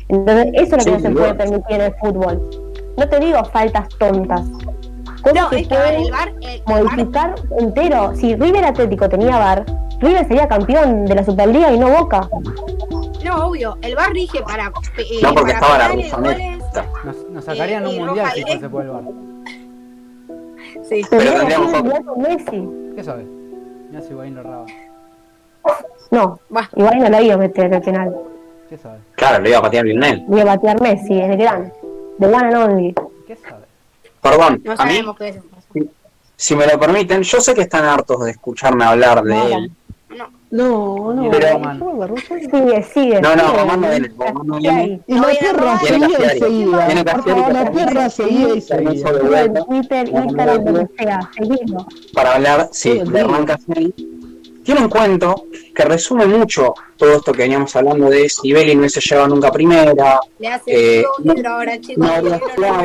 Entonces, 0.10 0.48
eso 0.54 0.64
es 0.64 0.72
lo 0.72 0.78
que 0.78 0.84
Sí, 0.84 0.92
no 0.92 1.00
se 1.00 1.10
puede 1.16 1.34
permitir 1.36 1.76
en 1.76 1.82
el 1.82 1.96
fútbol. 1.96 2.50
No 2.98 3.08
te 3.08 3.20
digo 3.20 3.44
faltas 3.46 3.88
tontas. 3.98 4.42
Cosas 5.22 5.34
No, 5.36 5.50
que 5.50 5.60
es 5.60 5.68
que 5.68 5.76
a 5.76 5.80
ver, 5.80 5.88
pueden 5.96 6.06
el 6.06 6.12
VAR, 6.12 6.30
el, 6.30 6.44
el 6.50 6.62
VAR 6.66 6.84
modificar 6.84 7.36
entero. 7.60 8.16
Si 8.16 8.36
River 8.36 8.66
Atlético 8.66 9.08
tenía 9.10 9.38
VAR, 9.38 9.66
River 10.00 10.28
sería 10.28 10.48
campeón 10.48 11.06
de 11.06 11.16
la 11.16 11.24
Superliga 11.24 11.72
y 11.72 11.78
no 11.80 11.90
Boca. 11.90 12.28
No, 13.24 13.48
obvio, 13.48 13.78
el 13.82 13.96
VAR 13.96 14.12
rige 14.12 14.42
para. 14.42 14.72
eh, 14.98 15.20
no 15.22 15.34
porque 15.36 15.54
para 15.60 15.94
estaba 15.94 16.18
la 16.18 16.32
goles. 16.34 16.58
nos, 17.06 17.30
nos 17.32 17.46
sacarían 17.46 17.84
Eh, 17.86 17.88
un 17.90 17.94
y 17.96 18.00
mundial 18.00 18.32
si 18.34 18.42
fuese 18.44 18.70
por 18.70 18.82
el 18.84 18.90
bar. 18.90 19.04
Sí. 20.88 21.02
Pero 21.10 21.22
que 21.24 21.30
tendríamos 21.38 21.74
un 22.16 22.22
Messi. 22.24 22.70
¿Qué 22.96 23.04
sabes? 23.04 23.26
Mira 23.90 24.02
si 24.02 24.10
Higuaín 24.12 24.36
lo 24.36 24.44
raba. 24.44 24.66
No, 26.12 26.40
Bah. 26.50 26.70
igual 26.76 26.98
no 27.00 27.10
lo 27.10 27.22
iba 27.22 27.34
a 27.36 27.38
meter 27.38 27.74
al 27.74 27.82
penal. 27.82 28.16
¿Qué 28.70 28.78
sabe? 28.78 29.00
Claro, 29.16 29.42
le 29.44 29.50
iba 29.50 29.60
a 29.60 29.62
patear 29.64 29.86
Lionel. 29.86 30.24
Voy 30.28 30.42
a 30.42 30.46
batear 30.46 30.80
Messi, 30.82 31.20
el 31.20 31.38
gran. 31.38 31.74
The 32.20 32.28
one 32.28 32.38
and 32.38 32.56
only. 32.56 32.94
¿Qué 33.26 33.36
sabe? 33.36 33.66
Perdón, 34.22 34.62
No 34.64 34.74
a 34.74 34.86
mí, 34.86 34.92
sabemos 34.94 35.18
qué 35.18 35.30
es 35.30 35.36
eso. 35.38 35.46
si 36.36 36.56
me 36.56 36.68
lo 36.68 36.80
permiten, 36.80 37.24
yo 37.24 37.42
sé 37.42 37.56
que 37.56 37.62
están 37.62 37.86
hartos 37.86 38.24
de 38.26 38.32
escucharme 38.32 38.86
hablar 38.86 39.24
de 39.24 39.54
él. 39.54 39.72
No, 40.52 41.14
no. 41.14 41.30
Pero- 41.30 41.54
Román. 41.54 41.80
Sigue, 42.52 42.84
sigue. 42.84 43.22
No, 43.22 43.36
no, 43.36 43.50
sigue. 43.50 43.60
Román 43.60 43.82
no 43.82 43.90
viene, 43.90 44.08
Román 44.18 44.48
no 44.48 44.58
viene. 44.58 45.02
Y 45.08 45.14
la 45.16 45.30
tierra 45.30 45.80
seguía 45.80 46.36
y 46.36 46.40
seguía. 46.40 46.86
Tiene 46.88 47.06
Cassiari 47.06 47.44
que 47.44 47.54
La 47.54 47.72
tierra 47.72 48.10
seguía 48.10 48.56
y 48.56 48.62
seguía. 48.62 49.12
Lo 49.12 49.30
para 52.14 52.36
hablar, 52.36 52.70
sí, 52.72 53.00
de. 53.00 53.20
Hernán. 53.20 53.46
Tiene 54.70 54.84
un 54.84 54.90
cuento 54.92 55.46
que 55.74 55.84
resume 55.84 56.28
mucho 56.28 56.76
todo 56.96 57.14
esto 57.14 57.32
que 57.32 57.40
veníamos 57.42 57.76
hablando 57.76 58.08
de 58.08 58.30
si 58.30 58.54
Belli 58.54 58.76
no 58.76 58.82
hubiese 58.82 59.00
llegado 59.02 59.28
nunca 59.30 59.48
a 59.48 59.52
primera, 59.52 60.20
Le 60.38 60.48
hace 60.48 61.00
Eh, 61.00 61.04
un 61.18 61.34
libro 61.34 61.50
ahora, 61.50 61.82
chicos. 61.82 61.98
no 62.08 62.36
está 62.36 62.84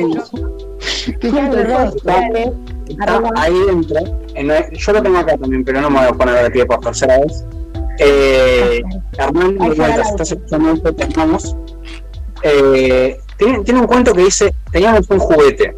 ahí 3.36 3.58
dentro. 3.66 4.00
en- 4.34 4.70
yo 4.72 4.92
lo 4.94 5.02
tengo 5.02 5.18
acá 5.18 5.36
también, 5.36 5.62
pero 5.62 5.82
no 5.82 5.90
me 5.90 5.98
voy 5.98 6.08
a 6.08 6.12
poner 6.12 6.42
de 6.44 6.50
pie 6.50 6.64
por 6.64 6.80
tercera 6.80 7.18
vez. 7.18 7.44
Eh, 7.98 8.82
Hernán, 9.18 9.58
estás 9.70 9.90
audio. 10.10 10.22
escuchando 10.22 10.72
esto, 10.72 10.94
te 10.94 11.04
amamos. 11.04 11.54
Eh, 12.42 13.18
tiene, 13.36 13.58
tiene 13.62 13.80
un 13.80 13.86
cuento 13.86 14.14
que 14.14 14.22
dice, 14.24 14.54
teníamos 14.72 15.06
un 15.10 15.18
juguete. 15.18 15.76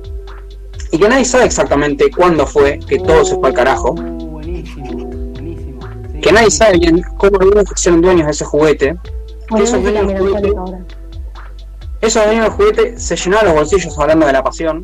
Y 0.92 0.98
que 0.98 1.08
nadie 1.08 1.24
sabe 1.24 1.46
exactamente 1.46 2.08
cuándo 2.16 2.46
fue 2.46 2.78
que 2.88 2.98
todo 3.00 3.24
se 3.24 3.34
fue 3.34 3.48
al 3.48 3.54
carajo. 3.56 3.96
Que 6.26 6.32
nadie 6.32 6.50
sabe 6.50 6.78
bien 6.78 7.02
cómo 7.18 7.38
algunos 7.40 7.64
hicieron 7.74 8.00
dueños 8.02 8.26
de 8.26 8.32
ese 8.32 8.44
juguete. 8.44 8.96
Bueno, 9.48 9.64
Esos 9.64 9.80
dueños 9.82 10.12
juguete, 10.18 10.54
esos 12.00 12.24
dueños 12.24 12.44
del 12.44 12.52
juguete 12.52 12.98
se 12.98 13.16
llenaron 13.16 13.46
los 13.46 13.54
bolsillos 13.54 13.96
hablando 13.98 14.26
de 14.26 14.32
la 14.32 14.42
pasión. 14.42 14.82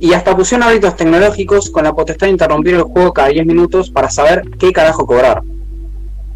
Y 0.00 0.12
hasta 0.12 0.36
pusieron 0.36 0.66
hábitos 0.66 0.96
tecnológicos 0.96 1.70
con 1.70 1.84
la 1.84 1.92
potestad 1.92 2.26
de 2.26 2.32
interrumpir 2.32 2.74
el 2.74 2.82
juego 2.82 3.12
cada 3.12 3.28
10 3.28 3.46
minutos 3.46 3.90
para 3.90 4.10
saber 4.10 4.42
qué 4.58 4.72
carajo 4.72 5.06
cobrar. 5.06 5.42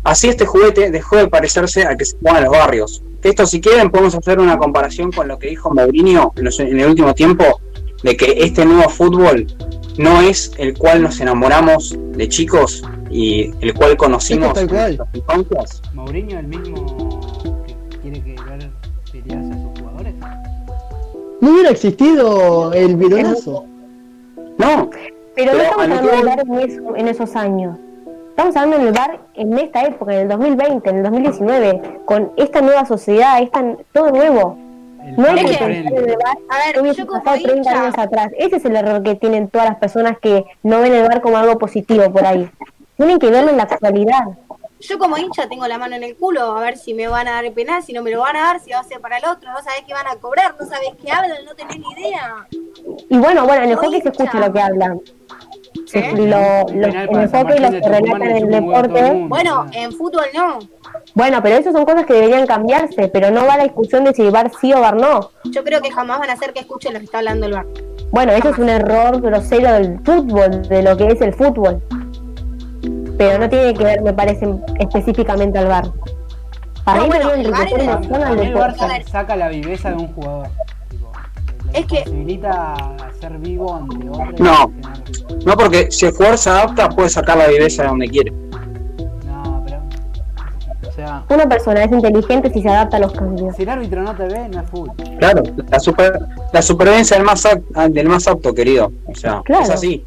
Así 0.05 0.29
este 0.29 0.47
juguete 0.47 0.91
dejó 0.91 1.17
de 1.17 1.27
parecerse 1.29 1.83
al 1.83 1.97
que 1.97 2.05
se 2.05 2.17
juega 2.23 2.39
en 2.39 2.45
los 2.45 2.53
barrios. 2.53 3.03
Esto 3.23 3.47
si 3.47 3.61
quieren 3.61 3.91
podemos 3.91 4.15
hacer 4.15 4.39
una 4.39 4.57
comparación 4.59 5.11
con 5.11 5.27
lo 5.29 5.39
que 5.39 5.49
dijo 5.49 5.73
Mourinho 5.75 6.33
en, 6.37 6.45
los- 6.45 6.61
en 6.61 6.79
el 6.79 6.89
último 6.91 7.15
tiempo, 7.15 7.45
de 8.03 8.17
que 8.17 8.37
este 8.39 8.65
nuevo 8.67 8.89
fútbol 8.91 9.47
no 9.99 10.21
es 10.21 10.53
el 10.59 10.77
cual 10.77 11.03
nos 11.03 11.21
enamoramos 11.21 11.97
de 12.13 12.29
chicos 12.29 12.83
y 13.11 13.51
el 13.61 13.75
cual 13.75 13.97
conocimos 13.97 14.49
Esto 14.59 14.61
en 14.61 14.67
nuestras. 14.97 15.83
Mourinho 15.93 16.39
el 16.39 16.47
mismo 16.49 17.21
que 17.91 17.99
quiere 18.03 18.21
que 18.23 18.35
ver 18.43 18.71
pelearse 19.13 19.53
a 19.53 19.55
sus 19.63 19.81
jugadores. 19.81 20.15
No 21.41 21.51
hubiera 21.53 21.71
existido 21.71 22.73
el 22.73 22.97
bidonazo. 22.97 23.65
No, 24.59 24.89
Pero 24.91 25.15
Pero 25.35 25.53
no 25.55 25.59
estamos 25.63 25.83
hablando 25.85 26.11
del 26.11 26.25
bar 26.27 26.41
en, 26.41 26.61
eso- 26.61 26.97
en 26.97 27.09
esos 27.09 27.37
años. 27.37 27.79
Estamos 28.31 28.57
hablando 28.57 28.85
del 28.85 28.93
bar 28.95 29.21
en 29.35 29.59
esta 29.59 29.83
época, 29.85 30.13
en 30.15 30.21
el 30.23 30.29
2020, 30.29 30.91
en 30.91 30.97
el 30.97 31.03
2019, 31.05 32.01
con 32.05 32.33
esta 32.37 32.61
nueva 32.63 32.85
sociedad, 32.85 33.41
esta, 33.43 33.77
todo 33.93 34.11
nuevo. 34.11 34.59
El 35.05 35.17
No 35.17 35.29
hay 35.29 35.45
que 35.45 36.17
bar 36.17 36.39
A 36.49 36.67
ver, 36.67 36.81
hubiese 36.81 37.01
yo 37.01 37.07
como 37.07 37.23
pasado 37.23 37.43
30 37.43 37.57
hincha, 37.57 37.83
años 37.83 37.99
atrás. 37.99 38.33
Ese 38.39 38.57
es 38.57 38.65
el 38.65 38.77
error 38.77 39.03
que 39.03 39.15
tienen 39.17 39.49
todas 39.49 39.69
las 39.69 39.79
personas 39.79 40.19
que 40.19 40.45
no 40.63 40.81
ven 40.81 40.95
el 40.95 41.07
bar 41.07 41.21
como 41.21 41.37
algo 41.37 41.59
positivo 41.59 42.11
por 42.11 42.27
ahí. 42.27 42.51
Tienen 42.97 43.19
que 43.19 43.29
verlo 43.29 43.51
en 43.51 43.57
la 43.57 43.65
actualidad. 43.65 44.25
yo 44.81 44.99
como 44.99 45.19
hincha 45.19 45.49
tengo 45.49 45.67
la 45.67 45.79
mano 45.79 45.97
en 45.97 46.05
el 46.05 46.17
culo 46.17 46.57
a 46.57 46.61
ver 46.61 46.79
si 46.79 46.95
me 46.95 47.09
van 47.09 47.27
a 47.27 47.33
dar 47.33 47.45
el 47.45 47.53
penal, 47.53 47.83
si 47.83 47.93
no 47.93 48.03
me 48.03 48.13
lo 48.13 48.21
van 48.21 48.37
a 48.37 48.41
dar, 48.41 48.61
si 48.61 48.71
va 48.71 48.79
a 48.79 48.85
ser 48.85 49.01
para 49.01 49.19
el 49.19 49.25
otro, 49.25 49.51
no 49.51 49.59
sabés 49.59 49.83
qué 49.87 49.93
van 49.93 50.07
a 50.07 50.17
cobrar, 50.17 50.55
no 50.59 50.65
sabés 50.67 50.91
qué 51.03 51.11
hablan, 51.11 51.45
no 51.45 51.55
tenés 51.55 51.79
ni 51.79 51.93
idea. 52.01 52.47
Y 53.11 53.19
bueno, 53.19 53.47
bueno, 53.47 53.65
en 53.65 53.71
el 53.71 53.77
hockey 53.77 54.01
se 54.01 54.11
escucha 54.11 54.39
lo 54.39 54.53
que 54.53 54.61
hablan. 54.61 55.01
¿Eh? 56.01 56.13
Lo, 56.17 56.23
lo- 56.27 56.87
el 56.87 57.31
Martín 57.31 57.63
los 57.63 57.73
de 57.73 57.81
que 57.81 57.89
relatan 57.89 58.01
Tucumán 58.05 58.21
le 58.21 58.37
el 58.39 58.43
chupa 58.43 58.57
un 58.59 58.65
huevo 58.65 58.77
a 58.77 58.83
todo 58.83 58.85
el 58.87 58.93
deporte. 58.93 59.13
mundo. 59.13 59.29
Bueno, 59.29 59.67
en 59.73 59.93
fútbol 59.93 60.25
no. 60.35 60.59
Bueno, 61.15 61.41
pero 61.43 61.57
eso 61.57 61.73
son 61.73 61.85
cosas 61.85 62.07
que 62.07 62.15
deberían 62.15 62.47
cambiarse, 62.47 63.09
pero 63.09 63.31
no 63.31 63.47
va 63.47 63.57
la 63.57 63.65
discusión 63.65 64.05
de 64.05 64.13
si 64.15 64.23
el 64.23 64.31
bar 64.31 64.51
sí 64.61 64.73
o 64.73 64.81
bar 64.81 64.97
no. 64.97 65.31
Yo 65.45 65.63
creo 65.65 65.81
que 65.81 65.91
jamás 65.91 66.19
van 66.19 66.31
a 66.31 66.33
hacer 66.33 66.53
que 66.53 66.61
escuchen 66.61 66.93
lo 66.95 66.99
que 66.99 67.05
está 67.05 67.19
hablando 67.19 67.47
el 67.47 67.53
bar. 67.53 67.67
Bueno, 68.11 68.33
eso 68.33 68.49
es 68.51 68.59
un 68.59 68.69
error 68.69 69.21
grosero 69.21 69.73
del 69.73 69.99
fútbol, 70.05 70.63
de 70.69 70.83
lo 70.83 70.97
que 70.97 71.07
es 71.09 71.21
el 71.21 71.35
fútbol. 71.35 71.81
Pero 73.17 73.39
no 73.39 73.49
tiene 73.49 73.75
que 73.75 73.85
ver, 73.85 74.03
me 74.03 74.13
parece, 74.13 74.49
específicamente 74.81 75.59
al 75.59 75.67
bar. 75.69 75.85
Para 76.85 76.99
No, 76.99 77.05
mí 77.05 77.09
bueno, 77.11 77.25
no 77.27 77.31
el 77.33 77.55
al 77.55 78.37
mí 78.37 78.47
el 78.47 78.55
bar 78.55 78.75
saca 79.11 79.37
la 79.37 79.49
viveza 79.49 79.91
de 79.91 79.97
un 79.97 80.13
jugador. 80.15 80.49
Es 81.75 81.87
que- 81.87 82.03
posibilita 82.03 82.75
ser 83.21 83.39
vivo 83.39 83.75
ante 83.75 83.97
No. 84.05 84.13
tener- 84.13 85.45
no 85.45 85.57
porque 85.57 85.91
si 85.91 86.07
el 86.07 86.13
jugador 86.13 86.39
se 86.39 86.51
adapta 86.51 86.89
puede 86.89 87.09
sacar 87.09 87.37
la 87.37 87.49
viveza 87.49 87.83
de 87.83 87.89
donde 87.89 88.09
quiere. 88.09 88.31
No, 89.27 89.63
pero. 89.67 89.83
O 90.89 90.93
sea, 90.93 91.25
Una 91.29 91.49
persona 91.49 91.85
es 91.85 91.93
inteligente 91.93 92.51
si 92.53 92.63
se 92.63 92.69
adapta 92.69 92.97
a 92.99 93.01
los 93.01 93.13
cambios. 93.13 93.57
si 93.57 93.63
el 93.63 93.69
árbitro 93.69 94.03
no 94.03 94.15
te 94.15 94.25
ve, 94.25 94.49
no 94.49 94.61
es 94.61 94.71
fútbol. 94.71 94.95
Claro, 95.19 95.43
la, 95.69 95.81
super, 95.81 96.19
la 96.53 96.63
supervivencia 96.63 97.17
del 97.17 97.27
más, 97.27 97.43
del 97.91 98.09
más 98.09 98.27
apto, 98.29 98.55
querido. 98.55 98.93
O 99.07 99.15
sea, 99.15 99.43
Claro. 99.45 99.65
es 99.65 99.71
así. 99.71 100.03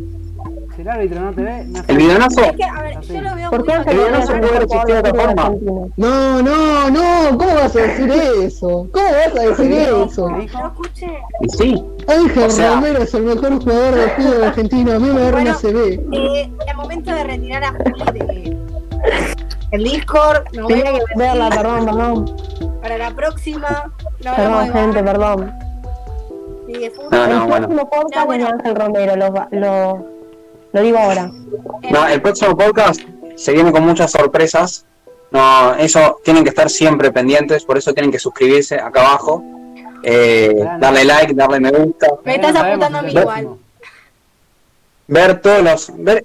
Si 0.77 0.81
el 0.83 0.89
árbitro 0.89 1.19
no 1.21 1.33
te 1.33 1.41
ve, 1.41 1.63
no 1.65 1.79
El 1.79 1.83
fútbol. 1.85 1.97
bidonazo, 1.97 2.41
Es 2.41 2.51
que, 2.55 2.63
a 2.63 2.81
ver, 2.83 2.99
yo 3.01 3.21
lo 3.21 3.35
veo 3.35 3.49
¿Por 3.49 3.59
muy 3.59 3.67
qué 3.67 3.77
no 3.77 3.83
se 3.83 3.89
El 3.89 3.97
da 3.97 4.03
puede 4.27 4.47
haber 4.49 4.61
existido 4.63 5.01
de 5.01 5.09
otra 5.09 5.13
forma. 5.15 5.55
No, 5.97 6.41
no, 6.43 6.89
no, 6.91 7.37
¿cómo 7.37 7.55
vas 7.55 7.75
a 7.75 7.79
decir 7.79 8.11
eso? 8.43 8.87
¿Cómo 8.93 9.05
vas 9.05 9.35
a 9.35 9.39
decir 9.41 9.71
eso? 9.73 10.25
¿Qué 10.27 10.31
No 10.31 10.39
dijo? 10.39 10.67
escuché. 10.67 11.07
sí, 11.57 11.83
Ángel 12.07 12.43
O 12.43 12.49
sea- 12.51 12.75
Romero 12.75 12.99
es 13.01 13.13
el 13.15 13.23
mejor 13.23 13.59
jugador 13.63 13.95
del 13.95 14.09
fútbol 14.11 14.43
argentino, 14.45 14.91
a 14.93 14.99
mí 14.99 15.09
me 15.09 15.19
agarra 15.21 15.41
una 15.41 15.57
Bueno, 15.59 15.59
CB. 15.59 15.99
Eh, 16.13 16.51
el 16.67 16.75
momento 16.77 17.11
de 17.11 17.23
retirar 17.23 17.63
a 17.63 17.71
Juli 17.71 18.19
de 18.19 18.57
el 19.71 19.83
Discord. 19.83 20.43
Nos 20.53 20.67
Tenía 20.67 20.93
que 20.93 20.99
verla, 21.15 21.49
perdón, 21.49 21.85
perdón. 21.85 22.35
para 22.81 22.97
la 22.99 23.11
próxima. 23.11 23.91
Nos 24.23 24.35
Perdón, 24.35 24.71
gente, 24.73 25.03
perdón. 25.03 25.51
Y 26.67 26.73
de 26.77 26.91
fútbol. 26.91 27.09
No, 27.11 27.23
el 27.25 27.29
no, 27.31 27.47
bueno. 27.47 27.67
próximo 27.67 27.89
podcast 27.89 28.15
No, 28.15 28.25
bueno. 28.27 28.45
de 28.45 28.51
Ángel 28.51 28.75
Romero, 28.75 29.15
lo, 29.15 29.33
va- 29.33 29.47
lo, 30.73 30.81
digo 30.81 30.97
ahora. 30.97 31.31
no, 31.91 32.07
el 32.07 32.21
próximo 32.21 32.55
podcast 32.57 33.01
se 33.35 33.53
viene 33.53 33.71
con 33.71 33.83
muchas 33.85 34.11
sorpresas. 34.11 34.85
No, 35.31 35.75
eso 35.75 36.19
tienen 36.23 36.43
que 36.43 36.49
estar 36.49 36.69
siempre 36.69 37.11
pendientes, 37.11 37.65
por 37.65 37.77
eso 37.77 37.93
tienen 37.93 38.11
que 38.11 38.19
suscribirse 38.19 38.75
acá 38.75 39.01
abajo, 39.01 39.43
eh, 40.03 40.53
darle 40.79 41.03
like, 41.03 41.33
darle 41.33 41.59
me 41.59 41.69
gusta, 41.71 42.07
Me 42.23 42.35
estás 42.35 42.55
apuntando 42.55 42.99
a 42.99 43.01
mí 43.01 43.11
igual. 43.11 43.49
ver 45.07 45.41
todos 45.41 45.61
los, 45.63 45.91
ver 45.97 46.23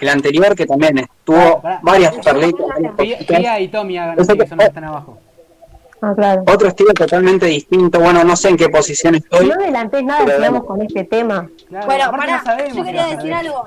el 0.00 0.08
anterior 0.08 0.54
que 0.54 0.66
también 0.66 0.98
estuvo 0.98 1.62
varias 1.82 2.14
perlitas, 2.24 2.66
varias 2.96 3.24
Pia- 3.26 3.60
y 3.60 3.68
Tommy 3.68 3.98
hagan 3.98 4.16
que 4.16 4.22
que- 4.22 4.46
son 4.48 4.56
los 4.58 4.64
que 4.64 4.68
están 4.68 4.84
abajo. 4.84 5.18
Ah, 6.00 6.14
claro. 6.14 6.42
otro 6.46 6.68
estilo 6.68 6.92
totalmente 6.94 7.46
distinto. 7.46 7.98
Bueno, 8.00 8.22
no 8.24 8.36
sé 8.36 8.50
en 8.50 8.56
qué 8.56 8.68
posición 8.68 9.16
estoy. 9.16 9.48
No 9.48 9.54
adelantés 9.54 10.04
nada, 10.04 10.24
Pero- 10.24 10.36
sigamos 10.38 10.64
con 10.64 10.82
este 10.82 11.04
tema. 11.04 11.48
Claro, 11.68 11.86
Bueno, 11.86 12.10
pará, 12.12 12.36
no 12.38 12.44
sabemos 12.44 12.76
yo 12.76 12.84
quería 12.84 13.06
decir 13.06 13.32
algo. 13.34 13.64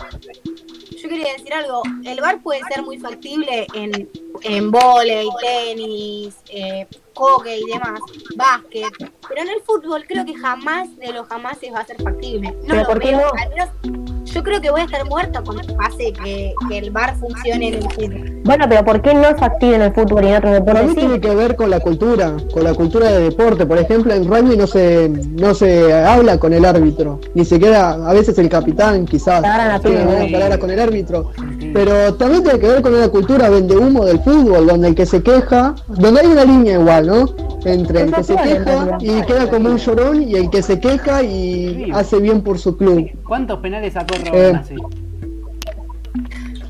Yo 1.01 1.09
quería 1.09 1.33
decir 1.33 1.53
algo. 1.53 1.81
El 2.05 2.21
bar 2.21 2.41
puede 2.43 2.61
ser 2.71 2.83
muy 2.83 2.97
factible 2.99 3.65
en, 3.73 4.07
en 4.43 4.71
volei, 4.71 5.27
tenis, 5.41 6.35
eh, 6.49 6.87
hockey 7.15 7.61
y 7.67 7.71
demás, 7.71 7.99
básquet. 8.35 8.85
Pero 9.27 9.41
en 9.41 9.49
el 9.49 9.61
fútbol 9.65 10.05
creo 10.07 10.25
que 10.25 10.35
jamás 10.35 10.95
de 10.97 11.11
los 11.11 11.27
jamases 11.27 11.73
va 11.73 11.79
a 11.79 11.85
ser 11.85 12.01
factible. 12.01 12.51
No 12.51 12.67
¿Pero 12.67 12.81
lo 12.81 12.85
por 12.87 12.99
qué 12.99 13.07
veo. 13.15 13.19
no? 13.19 13.31
Al 13.41 13.49
menos 13.49 14.10
yo 14.33 14.43
creo 14.43 14.61
que 14.61 14.71
voy 14.71 14.81
a 14.81 14.85
estar 14.85 15.05
muerta 15.07 15.41
cuando 15.45 15.61
pase 15.75 16.13
que, 16.13 16.53
que 16.69 16.77
el 16.77 16.91
bar 16.91 17.15
funcione 17.17 17.67
en 17.69 17.73
el 17.75 17.83
fútbol. 17.91 18.41
Bueno, 18.43 18.65
pero 18.69 18.83
¿por 18.85 19.01
qué 19.01 19.13
no 19.13 19.23
es 19.27 19.39
factible 19.39 19.75
en 19.75 19.81
el 19.83 19.93
fútbol 19.93 20.23
y 20.23 20.27
en 20.29 20.35
otros 20.35 20.59
Para 20.61 20.81
deportes 20.81 20.85
mí 20.87 20.93
sí? 20.93 20.99
tiene 20.99 21.19
que 21.21 21.35
ver 21.35 21.55
con 21.55 21.69
la 21.69 21.79
cultura, 21.79 22.33
con 22.53 22.63
la 22.63 22.73
cultura 22.73 23.11
de 23.11 23.23
deporte. 23.23 23.65
Por 23.65 23.77
ejemplo, 23.77 24.13
en 24.13 24.25
rugby 24.25 24.57
no 24.57 24.67
se, 24.67 25.09
no 25.09 25.53
se 25.53 25.93
habla 25.93 26.37
con 26.39 26.53
el 26.53 26.65
árbitro, 26.65 27.19
ni 27.33 27.45
siquiera 27.45 27.91
a 27.91 28.13
veces 28.13 28.37
el 28.39 28.49
capitán 28.49 29.05
quizás 29.05 29.41
Se 29.41 29.47
agarran 29.47 29.71
a 29.71 29.79
tiene 29.79 29.97
piña, 29.97 30.07
buenas 30.09 30.27
sí. 30.27 30.33
palabras 30.33 30.57
con 30.57 30.69
el 30.71 30.79
árbitro. 30.79 31.31
Pero 31.73 32.13
también 32.15 32.43
tiene 32.43 32.59
que 32.59 32.67
ver 32.67 32.81
con 32.81 32.93
una 32.93 33.09
cultura 33.09 33.49
vende 33.49 33.77
humo 33.77 34.05
del 34.05 34.19
fútbol, 34.19 34.67
donde 34.67 34.89
el 34.89 34.95
que 34.95 35.05
se 35.05 35.21
queja, 35.21 35.75
donde 35.87 36.21
hay 36.21 36.27
una 36.27 36.45
línea 36.45 36.73
igual, 36.73 37.07
¿no? 37.07 37.25
Entre 37.63 38.01
el 38.01 38.11
que 38.11 38.23
se 38.23 38.35
queja 38.35 38.97
y 38.99 39.21
queda 39.21 39.49
como 39.49 39.69
un 39.69 39.77
llorón 39.77 40.23
y 40.23 40.35
el 40.35 40.49
que 40.49 40.61
se 40.61 40.79
queja 40.79 41.21
y 41.23 41.91
hace 41.93 42.19
bien 42.19 42.41
por 42.41 42.57
su 42.57 42.75
club. 42.75 43.09
¿Cuántos 43.27 43.59
penales 43.59 43.93
sacó 43.93 44.15
Eh. 44.33 44.53
Así? 44.55 44.75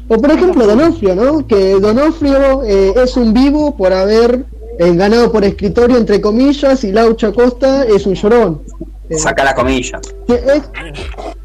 O 0.08 0.18
por 0.18 0.30
ejemplo 0.30 0.68
Donofrio, 0.68 1.16
¿no? 1.16 1.48
Que 1.48 1.80
Donofrio 1.80 2.64
eh, 2.64 2.94
es 2.98 3.16
un 3.16 3.34
vivo 3.34 3.78
por 3.78 3.94
haber 3.94 4.46
eh, 4.78 4.94
ganado 4.96 5.32
por 5.32 5.46
escritorio 5.46 5.98
entre 5.98 6.20
comillas 6.20 6.84
y 6.84 6.92
Laucha 6.92 7.32
Costa 7.32 7.86
es 7.86 8.06
un 8.06 8.16
llorón. 8.16 8.62
Saca 9.18 9.44
las 9.44 9.54
comillas. 9.54 10.02
Que 10.28 10.34
Es, 10.36 10.64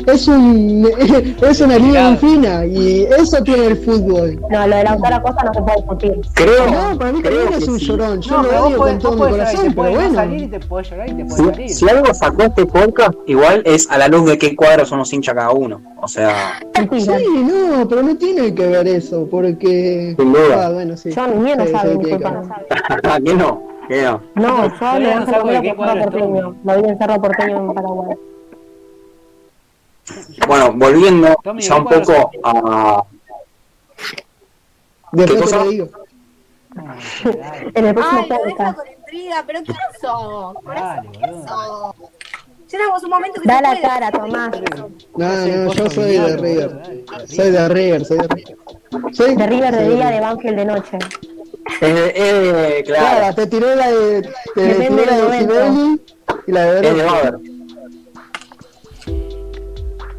es, 0.07 0.29
un, 0.29 0.89
es 1.43 1.61
una 1.61 1.79
liga 1.79 2.11
muy 2.11 2.17
fina 2.19 2.65
y 2.67 3.03
eso 3.19 3.43
tiene 3.43 3.67
el 3.67 3.77
fútbol. 3.79 4.41
No, 4.51 4.67
lo 4.67 4.77
de 4.77 4.85
Lautaro 4.85 5.17
Acosta 5.17 5.45
no 5.47 5.55
se 5.55 5.63
puede 5.63 5.77
discutir. 5.77 6.21
Creo, 6.35 6.67
No, 6.67 6.99
para 6.99 7.13
mí 7.13 7.23
creo 7.23 7.39
también 7.41 7.53
es 7.59 7.65
que 7.65 7.71
un 7.71 7.79
sí. 7.81 7.87
llorón. 7.87 8.21
Yo 8.21 8.37
No, 8.37 8.43
lo 8.43 8.65
odio 8.67 8.77
con 8.79 8.99
todo 8.99 9.13
mi 9.13 9.19
corazón, 9.33 9.57
te 9.57 9.71
pero 9.71 9.75
podés 9.75 9.93
no 9.95 9.99
bueno. 10.01 10.15
salir 10.15 10.43
y 10.43 10.47
te 10.49 10.61
podés 10.61 10.91
llorar 10.91 11.09
y 11.09 11.15
te 11.15 11.25
podés 11.25 11.47
salir. 11.47 11.69
Si, 11.69 11.75
si 11.75 11.89
algo 11.89 12.15
sacó 12.15 12.43
este 12.43 12.67
podcast, 12.67 13.15
igual 13.27 13.63
es 13.65 13.91
a 13.91 13.99
la 13.99 14.09
luz 14.09 14.27
de 14.27 14.39
qué 14.39 14.55
cuadros 14.57 14.89
somos 14.89 15.13
hincha 15.13 15.35
cada 15.35 15.51
uno. 15.53 15.81
O 16.01 16.09
sea, 16.09 16.61
Sí, 16.99 17.09
no, 17.45 17.89
pero 17.89 18.03
no 18.03 18.17
tiene 18.17 18.55
que 18.55 18.67
ver 18.67 18.87
eso, 18.87 19.27
porque. 19.31 20.15
Sin 20.19 20.33
duda. 20.33 20.67
Ah, 20.67 20.71
bueno, 20.71 20.97
sí. 20.97 21.11
Yo 21.11 21.27
ni 21.27 21.51
Sí, 21.67 21.73
sabe, 21.73 21.99
que 21.99 22.05
disculpa. 22.07 22.31
ver. 22.31 23.23
¿qué 23.25 23.35
no? 23.35 23.63
¿Qué 23.89 24.03
no? 24.35 24.79
Yo 24.81 24.99
le 24.99 25.63
qué 25.63 25.75
cuadro 25.77 26.03
Cerro 26.05 26.11
Porteño. 26.11 26.57
Lo 26.65 26.83
vi 26.83 26.89
en 26.89 26.99
Cerro 26.99 27.21
Porteño 27.21 27.57
en 27.57 27.75
Paraguay. 27.75 28.17
Bueno, 30.47 30.73
volviendo 30.75 31.37
Tommy, 31.43 31.63
ya 31.63 31.77
un 31.77 31.85
¿de 31.85 31.91
cuadros 31.91 32.07
poco 32.07 32.31
a. 32.45 33.05
Te 35.17 35.39
cosa? 35.39 35.65
lo 35.65 35.71
digo. 35.71 35.89
En 37.75 37.87
el 37.87 37.95
próximo 37.95 38.21
Ay, 38.23 38.29
podcast. 38.29 38.79
con 38.79 38.87
intriga, 38.89 39.45
pero 39.47 39.61
¿quién 39.63 39.77
sos? 40.01 40.57
dale, 40.65 41.09
boludo. 41.09 41.47
sos? 41.49 41.95
Llegamos 42.71 43.03
un 43.05 43.11
momento 43.11 43.41
que 43.41 43.49
Da 43.49 43.61
la 43.63 43.69
puede 43.69 43.83
cara, 43.83 44.11
Tomás. 44.11 44.51
No, 45.17 45.47
no, 45.47 45.73
yo 45.73 45.91
soy 45.91 46.19
de 46.19 46.37
River. 46.37 47.05
Soy 47.27 47.51
de 47.51 47.69
River, 47.69 48.05
soy 48.05 48.19
de 48.19 48.29
River. 48.29 48.57
Soy 49.15 49.37
De 49.37 49.47
River 49.47 49.75
de 49.77 49.89
día, 49.89 50.11
de 50.11 50.21
Banfield 50.21 50.57
de 50.57 50.65
noche. 50.65 50.99
Eh, 51.81 52.13
eh, 52.15 52.83
Claro, 52.87 53.07
claro, 53.19 53.35
te 53.35 53.47
tiré 53.47 53.77
la 53.77 53.91
de. 53.91 54.23
Te 54.55 54.75
tiré 54.75 55.07
la 55.07 55.17
de. 55.17 55.39
Siboldi 55.39 56.01
y 56.47 56.53
la 56.53 56.65
de 56.65 56.77
es 56.77 56.83
de 56.83 56.93
Verón. 56.95 57.13
Baber. 57.13 57.35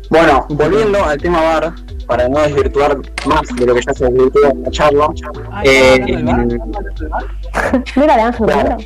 Bueno, 0.10 0.46
volviendo 0.50 1.04
al 1.04 1.18
tema 1.22 1.42
bar, 1.42 1.74
para 2.06 2.30
no 2.30 2.40
desvirtuar 2.40 2.98
más 3.26 3.42
de 3.56 3.66
lo 3.66 3.76
que 3.76 3.82
ya 3.86 3.94
se 3.94 4.06
desvirtuó 4.06 4.46
en 4.52 4.64
la 4.64 4.72
charla. 4.72 5.08
Eh, 5.64 5.96
¿estás 6.08 6.34
hablando 6.34 6.56
del 6.56 7.10
bar? 7.10 7.26
¿No 7.96 8.04
era 8.04 8.16
de 8.16 8.22
Ángel 8.22 8.46
Claro. 8.48 8.78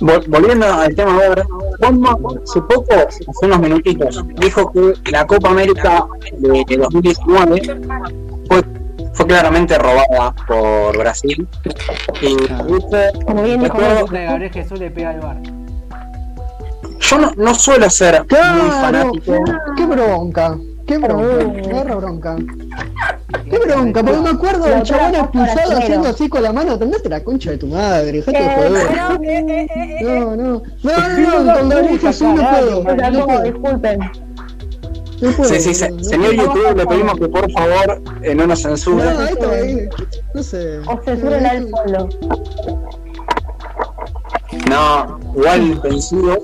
Vol- 0.00 0.24
volviendo 0.28 0.66
al 0.72 0.94
tema 0.94 1.16
bar, 1.16 1.44
Juanma 1.80 2.16
hace 2.44 2.60
poco, 2.62 2.86
hace 2.94 3.24
unos 3.42 3.60
minutitos, 3.60 4.24
dijo 4.36 4.70
que 4.72 5.10
la 5.10 5.26
Copa 5.26 5.50
América 5.50 6.06
de, 6.32 6.64
de 6.68 6.76
2019 6.76 7.60
fue, 9.18 9.26
claramente 9.26 9.76
robada 9.78 10.34
por 10.46 10.96
Brasil. 10.98 11.46
Y 12.22 12.36
Como 13.24 13.42
bien 13.42 13.60
dijo 13.62 13.76
Gabriel 13.78 14.50
Jesús 14.52 14.78
le 14.78 14.90
pega 14.90 15.10
al 15.10 15.20
bar. 15.20 15.36
yo 17.00 17.18
no, 17.18 17.32
no 17.36 17.54
suelo 17.54 17.90
ser 17.90 18.20
muy 18.20 18.26
Claro, 18.28 18.70
fanático. 18.80 19.32
qué 19.76 19.86
bronca. 19.86 20.56
Qué 20.86 20.96
bronca, 20.96 21.84
bronca. 21.96 22.36
Qué 23.50 23.58
bronca, 23.58 24.02
porque 24.02 24.20
me 24.20 24.30
acuerdo 24.30 24.64
del 24.64 24.82
chabón 24.84 25.14
expulsado 25.16 25.76
haciendo 25.78 26.08
así 26.08 26.30
con 26.30 26.42
la 26.42 26.50
mano. 26.50 26.78
Tendete 26.78 27.10
la 27.10 27.22
concha 27.22 27.50
de 27.50 27.58
tu 27.58 27.66
madre, 27.66 28.12
dejate 28.12 28.38
de 28.38 28.44
Eh, 28.46 28.54
joder. 28.56 28.96
No, 28.96 29.22
eh, 29.22 29.66
eh. 29.76 29.98
No, 30.02 30.36
no, 30.36 30.36
no, 30.36 30.62
no, 30.82 31.44
no, 31.44 31.58
con 31.58 31.68
Gabriel 31.68 31.98
Jesús 32.00 32.28
no 32.34 32.50
puedo. 32.50 33.42
disculpen. 33.44 33.98
No 35.20 35.30
puedo. 35.32 35.50
Sí, 35.50 35.60
sí, 35.60 35.74
se- 35.74 35.90
no, 35.90 36.04
señor 36.04 36.34
no, 36.34 36.42
YouTube, 36.44 36.76
le 36.76 36.86
pedimos 36.86 37.18
que 37.18 37.28
por 37.28 37.50
favor 37.52 38.02
eh, 38.22 38.34
no 38.34 38.46
nos 38.46 38.62
censure. 38.62 39.04
No, 39.04 39.22
esto 39.22 39.50
ahí, 39.50 39.88
no 40.34 40.42
sé. 40.42 40.78
O 40.80 41.00
censuren 41.04 41.46
al 41.46 41.68
solo. 41.68 42.08
No, 44.68 45.18
igual 45.36 45.80
coincido. 45.80 46.38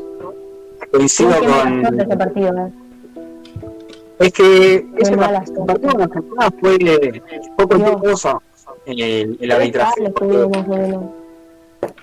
Coincido 0.90 1.30
con. 1.40 2.00
ese 2.00 2.16
partido, 2.16 2.56
¿eh? 2.58 2.72
Es 4.20 4.32
que 4.32 4.86
ese 4.98 5.16
partido 5.16 5.66
partido 5.66 5.90
Argentina 6.02 6.48
fue, 6.60 7.22
fue 7.56 7.66
cualquier 7.66 7.98
cosa 7.98 8.38
el, 8.86 9.36
el 9.40 9.50
arbitraje. 9.50 10.12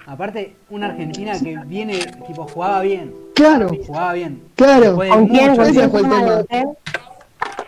Aparte, 0.08 0.56
una 0.70 0.88
Argentina 0.88 1.34
que 1.40 1.58
viene, 1.66 2.00
tipo, 2.28 2.48
jugaba 2.48 2.82
bien. 2.82 3.14
Claro, 3.36 3.70
Jugaba 3.88 4.14
bien. 4.14 4.42
claro. 4.56 4.96
¿Con 4.96 5.36
ese 5.36 5.90
fue 5.90 6.02
el 6.02 6.10
tema. 6.10 6.44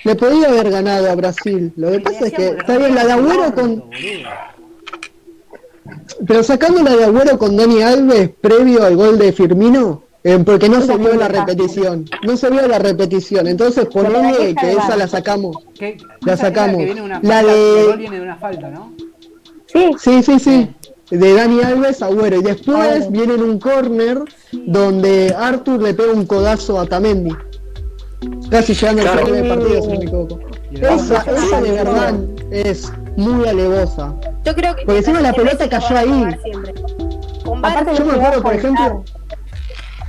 Le 0.03 0.15
podía 0.15 0.49
haber 0.49 0.69
ganado 0.69 1.09
a 1.09 1.15
Brasil. 1.15 1.71
Lo 1.77 1.91
que 1.91 1.99
pasa 2.01 2.27
es 2.27 2.33
que 2.33 2.47
está 2.49 2.77
bien 2.77 2.93
la 2.93 3.05
de 3.05 3.11
Agüero 3.13 3.55
con. 3.55 3.83
Pero 6.27 6.43
sacando 6.43 6.83
la 6.83 6.95
de 6.95 7.05
Agüero 7.05 7.37
con 7.37 7.55
Dani 7.55 7.81
Alves 7.81 8.29
previo 8.41 8.83
al 8.83 8.95
gol 8.95 9.17
de 9.17 9.31
Firmino, 9.33 10.03
eh, 10.23 10.37
porque 10.45 10.69
no 10.69 10.81
se 10.81 10.97
vio 10.97 11.13
la 11.15 11.27
repetición. 11.27 12.05
No 12.23 12.35
se 12.37 12.49
vio 12.49 12.67
la 12.67 12.79
repetición. 12.79 13.47
Entonces 13.47 13.85
ponele 13.85 14.53
que 14.55 14.71
esa 14.71 14.95
la 14.97 15.07
sacamos. 15.07 15.57
La 16.21 16.37
sacamos. 16.37 16.77
que 16.77 16.85
viene 16.85 17.01
una 17.01 17.19
La 17.21 17.35
falta, 17.37 17.53
de- 17.53 17.79
El 17.81 17.85
gol 17.87 17.97
viene 17.97 18.15
de 18.17 18.21
una 18.21 18.35
falta, 18.35 18.69
¿no? 18.69 18.91
Sí, 19.67 19.91
Sí, 19.97 20.21
sí, 20.23 20.39
sí. 20.39 20.69
De 21.11 21.33
Dani 21.33 21.61
Alves 21.61 22.01
a 22.01 22.07
Agüero. 22.07 22.37
Y 22.37 22.43
después 22.43 22.77
Agüero. 22.77 23.11
viene 23.11 23.33
en 23.35 23.43
un 23.43 23.59
corner 23.59 24.19
donde 24.51 25.33
Arthur 25.37 25.81
le 25.81 25.93
pega 25.93 26.11
un 26.13 26.25
codazo 26.25 26.79
a 26.79 26.85
Tamendi. 26.85 27.35
Casi 28.49 28.73
llegando 28.73 29.01
al 29.01 29.07
Claro. 29.11 29.25
final 29.27 29.41
del 29.43 29.47
partido, 29.57 29.81
si 29.81 29.87
no 29.87 29.89
me 29.99 30.05
equivoco. 30.05 30.39
Esa, 30.73 31.21
esa 31.31 31.61
de 31.61 31.71
verdad 31.71 32.13
es 32.51 32.91
muy 33.17 33.47
alevosa. 33.47 34.13
Yo 34.45 34.55
creo 34.55 34.75
que 34.75 34.85
Porque 34.85 34.97
encima 34.99 35.21
la 35.21 35.33
pelota 35.33 35.69
cayó 35.69 35.97
ahí. 35.97 36.23
aparte 37.63 37.95
Yo 37.97 38.05
me 38.05 38.13
acuerdo, 38.13 38.41
por 38.41 38.53
ejemplo, 38.53 39.03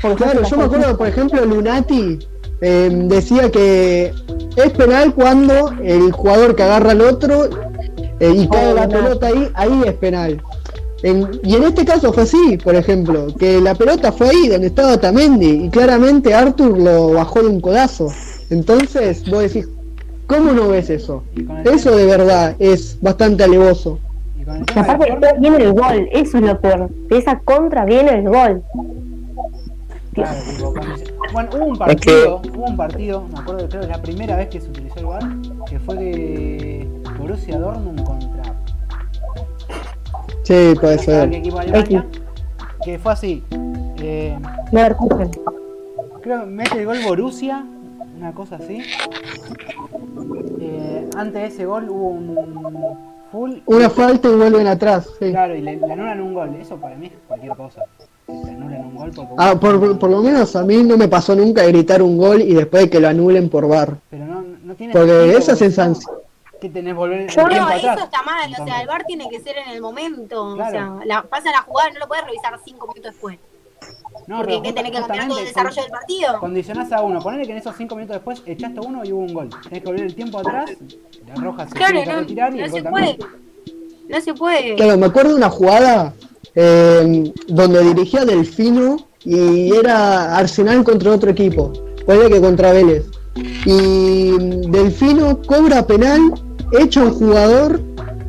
Claro, 0.01 0.15
ejemplo, 0.17 0.49
yo 0.49 0.57
me 0.59 0.65
acuerdo, 0.65 0.97
por 0.99 1.07
ejemplo, 1.09 1.45
Lunati 1.47 2.19
eh, 2.61 2.91
decía 3.07 3.51
que 3.51 4.13
es 4.57 4.71
penal 4.73 5.15
cuando 5.15 5.73
el 5.83 6.13
jugador 6.13 6.55
que 6.55 6.63
agarra 6.63 6.91
al 6.93 7.01
otro 7.01 7.49
eh, 8.21 8.33
y 8.37 8.47
cae 8.49 8.73
Oh, 8.73 8.75
la 8.75 8.87
no. 8.87 8.93
pelota 8.93 9.27
ahí, 9.29 9.51
ahí 9.55 9.83
es 9.87 9.95
penal. 9.95 10.43
En- 11.05 11.39
y 11.45 11.55
en 11.55 11.65
este 11.65 11.85
caso 11.85 12.13
fue 12.15 12.23
así, 12.23 12.57
por 12.65 12.75
ejemplo, 12.75 13.27
que 13.39 13.61
la 13.61 13.75
pelota 13.75 14.11
fue 14.11 14.31
ahí 14.31 14.49
donde 14.49 14.69
estaba 14.69 14.97
Tamendi 14.99 15.67
y 15.67 15.69
claramente 15.69 16.33
Arthur 16.35 16.79
lo 16.79 17.13
bajó 17.13 17.43
de 17.43 17.49
un 17.49 17.61
codazo. 17.61 18.09
Entonces, 18.49 19.23
vos 19.31 19.41
decís, 19.43 19.69
¿cómo 20.27 20.53
no 20.53 20.69
ves 20.69 20.89
eso? 20.89 21.23
Con 21.47 21.69
Eso 21.69 21.95
de 21.95 22.07
verdad 22.07 22.57
es 22.59 22.97
bastante 23.03 23.45
alevoso. 23.45 23.99
Y 24.41 24.45
con 24.45 24.63
aparte 24.79 25.11
después 25.11 25.33
viene 25.41 25.57
el 25.59 25.73
gol, 25.75 26.09
eso 26.11 26.39
es 26.39 26.43
lo 26.45 26.59
peor. 26.59 26.89
De 27.11 27.19
esa 27.19 27.39
contra 27.41 27.85
viene 27.85 28.11
el 28.21 28.25
gol. 28.29 28.63
claro, 30.15 30.39
tipo, 30.57 30.75
Bueno, 31.35 31.51
hubo 31.55 31.65
un 31.67 31.77
partido, 31.77 32.41
hubo 32.55 32.65
un 32.65 32.77
partido, 32.79 33.25
me 33.31 33.41
acuerdo, 33.41 33.69
creo 33.69 33.83
que 33.83 33.89
la 33.89 34.01
primera 34.01 34.37
vez 34.37 34.49
que 34.49 34.61
se 34.61 34.69
utilizó 34.69 35.01
el 35.01 35.07
VAR, 35.07 35.23
que 35.69 35.79
fue 35.81 35.97
de 35.97 36.89
Borussia 37.19 37.59
Dortmund 37.59 38.03
contra 38.05 38.34
Sí, 40.45 40.75
puede 40.81 40.99
ser. 40.99 41.23
Alemania, 41.23 42.07
que 42.85 42.99
fue 42.99 43.13
así. 43.13 43.43
Eh, 43.99 44.37
creo 46.23 46.41
que 46.41 46.47
mete 46.47 46.79
el 46.81 46.87
gol 46.87 46.99
Borussia, 47.05 47.65
una 48.19 48.33
cosa 48.33 48.57
así. 48.57 48.83
Eh, 50.61 51.09
antes 51.17 51.43
de 51.43 51.47
ese 51.49 51.67
gol 51.67 51.89
hubo 51.89 52.09
un 52.09 52.37
full. 53.33 53.53
Una 53.67 53.91
falta 53.91 54.29
y 54.29 54.35
vuelven 54.37 54.67
atrás. 54.67 55.09
sí. 55.19 55.31
Claro, 55.31 55.55
y 55.57 55.61
le, 55.63 55.77
le 55.77 55.93
anulan 55.93 56.21
un 56.21 56.35
gol. 56.35 56.55
Eso 56.61 56.77
para 56.77 56.95
mí 56.97 57.07
es 57.07 57.13
cualquier 57.27 57.57
cosa. 57.57 57.81
Anulan 58.29 58.85
un 58.87 58.97
gol 58.97 59.11
porque. 59.15 59.35
Ah, 59.39 59.59
por, 59.59 59.99
por 59.99 60.11
lo 60.11 60.23
menos 60.23 60.55
a 60.57 60.63
mí 60.63 60.83
no 60.83 60.97
me 60.97 61.09
pasó 61.09 61.35
nunca 61.35 61.65
gritar 61.67 62.03
un 62.03 62.17
gol 62.19 62.43
y 62.43 62.55
después 62.55 62.91
que 62.91 63.01
lo 63.01 63.09
anulen 63.09 63.49
por 63.49 63.67
bar. 63.69 63.97
Pero 64.11 64.27
no, 64.27 64.45
no 64.63 64.75
tiene 64.75 64.93
Porque 64.93 65.11
sentido, 65.11 65.39
esa 65.39 65.53
porque 65.53 65.65
sensación- 65.71 66.15
no, 66.17 66.24
Que 66.61 66.69
tenés 66.71 66.93
que 66.93 66.99
volver 66.99 67.21
el 67.23 67.29
Yo 67.29 67.35
tiempo 67.35 67.55
No, 67.57 67.63
atrás. 67.67 67.97
eso 67.97 68.05
está 68.05 68.23
mal, 68.23 68.51
o 68.59 68.65
sea, 68.65 68.81
el 68.81 68.87
VAR 68.87 69.05
tiene 69.05 69.29
que 69.29 69.41
ser 69.41 69.57
en 69.59 69.71
el 69.71 69.81
momento, 69.83 70.55
Claro. 70.55 70.69
o 70.69 70.71
sea, 70.71 71.07
la, 71.07 71.23
pasa 71.23 71.51
la 71.51 71.63
jugada, 71.63 71.91
no 71.91 71.99
lo 72.01 72.09
puedes 72.09 72.25
revisar 72.25 72.59
cinco 72.65 72.87
minutos 72.89 73.13
después, 73.13 73.39
no, 74.27 74.39
porque 74.39 74.63
¿qué 74.63 74.73
tenés 74.73 74.93
que 74.93 74.99
cambiar 75.01 75.29
todo 75.29 75.39
el 75.39 75.45
desarrollo 75.45 75.83
del 75.83 75.91
partido? 75.91 76.39
Condicionás 76.41 76.93
a 76.93 77.03
uno. 77.03 77.21
Ponele 77.21 77.45
que 77.45 77.53
en 77.53 77.59
esos 77.59 77.77
5 77.77 77.95
minutos 77.97 78.15
después 78.17 78.43
echaste 78.47 78.81
uno 78.81 79.05
y 79.05 79.13
hubo 79.13 79.21
un 79.23 79.35
gol. 79.35 79.51
Tenés 79.65 79.81
que 79.81 79.87
volver 79.87 80.05
el 80.07 80.15
tiempo 80.15 80.39
atrás. 80.39 80.71
La 81.27 81.35
roja 81.35 81.67
se 81.69 81.75
Claro, 81.75 81.93
tiene 81.93 82.05
que 82.07 82.13
no, 82.13 82.21
retirar 82.21 82.55
y 82.55 82.59
no 82.59 82.65
el 82.65 82.71
se 82.71 82.83
puede, 82.83 83.19
no 84.09 84.21
se 84.23 84.35
puede. 84.35 84.75
Claro, 84.77 84.97
me 84.97 85.07
acuerdo 85.07 85.31
de 85.31 85.37
una 85.37 85.51
jugada 85.51 86.15
eh, 86.55 87.33
donde 87.49 87.83
dirigía 87.83 88.25
Delfino 88.25 88.97
y 89.25 89.75
era 89.77 90.37
Arsenal 90.37 90.83
contra 90.85 91.11
otro 91.13 91.31
equipo. 91.31 91.73
Puede 92.07 92.31
que 92.31 92.41
contra 92.41 92.73
Vélez. 92.73 93.05
Y 93.37 94.31
Delfino 94.71 95.41
cobra 95.47 95.87
penal, 95.87 96.21
echa 96.79 97.03
un 97.03 97.11
jugador 97.13 97.81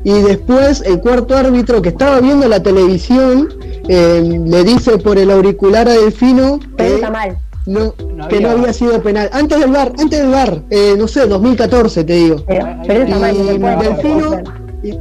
y 0.03 0.13
después 0.21 0.81
el 0.85 0.99
cuarto 0.99 1.35
árbitro 1.35 1.81
que 1.81 1.89
estaba 1.89 2.19
viendo 2.21 2.47
la 2.47 2.61
televisión 2.61 3.49
eh, 3.87 4.41
le 4.45 4.63
dice 4.63 4.97
por 4.97 5.17
el 5.17 5.31
auricular 5.31 5.87
a 5.87 5.93
Delfino 5.93 6.59
que 6.77 6.95
está 6.95 7.09
mal. 7.11 7.37
no, 7.65 7.93
No 8.15 8.27
que 8.27 8.39
no 8.39 8.49
había- 8.49 8.61
había 8.61 8.73
sido 8.73 9.01
penal. 9.01 9.29
Antes 9.33 9.59
del 9.59 9.71
bar, 9.71 9.93
antes 9.97 10.19
del 10.19 10.29
bar, 10.31 10.61
eh, 10.69 10.95
no 10.97 11.07
sé, 11.07 11.27
2014 11.27 12.03
te 12.03 12.13
digo. 12.13 12.43
Pero, 12.47 12.65
pero 12.87 13.03
está 13.03 13.17
y 13.17 13.19
mal, 13.59 13.59
no 13.59 13.81
Delfino, 13.83 14.43
y- 14.83 14.99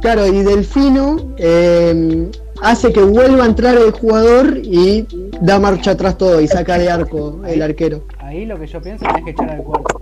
claro, 0.00 0.26
y 0.26 0.42
Delfino 0.42 1.16
eh, 1.38 2.28
hace 2.62 2.92
que 2.92 3.02
vuelva 3.02 3.44
a 3.44 3.46
entrar 3.46 3.76
el 3.76 3.90
jugador 3.92 4.58
y 4.62 5.06
da 5.40 5.58
marcha 5.58 5.92
atrás 5.92 6.16
todo 6.18 6.40
y 6.40 6.48
saca 6.48 6.78
de 6.78 6.88
arco 6.90 7.40
el 7.46 7.62
arquero. 7.62 8.04
Ahí 8.36 8.44
lo 8.44 8.58
que 8.60 8.66
yo 8.66 8.82
pienso 8.82 9.06
es 9.16 9.24
que 9.24 9.30
echar 9.30 9.48
al 9.48 9.62
cuerpo. 9.62 9.98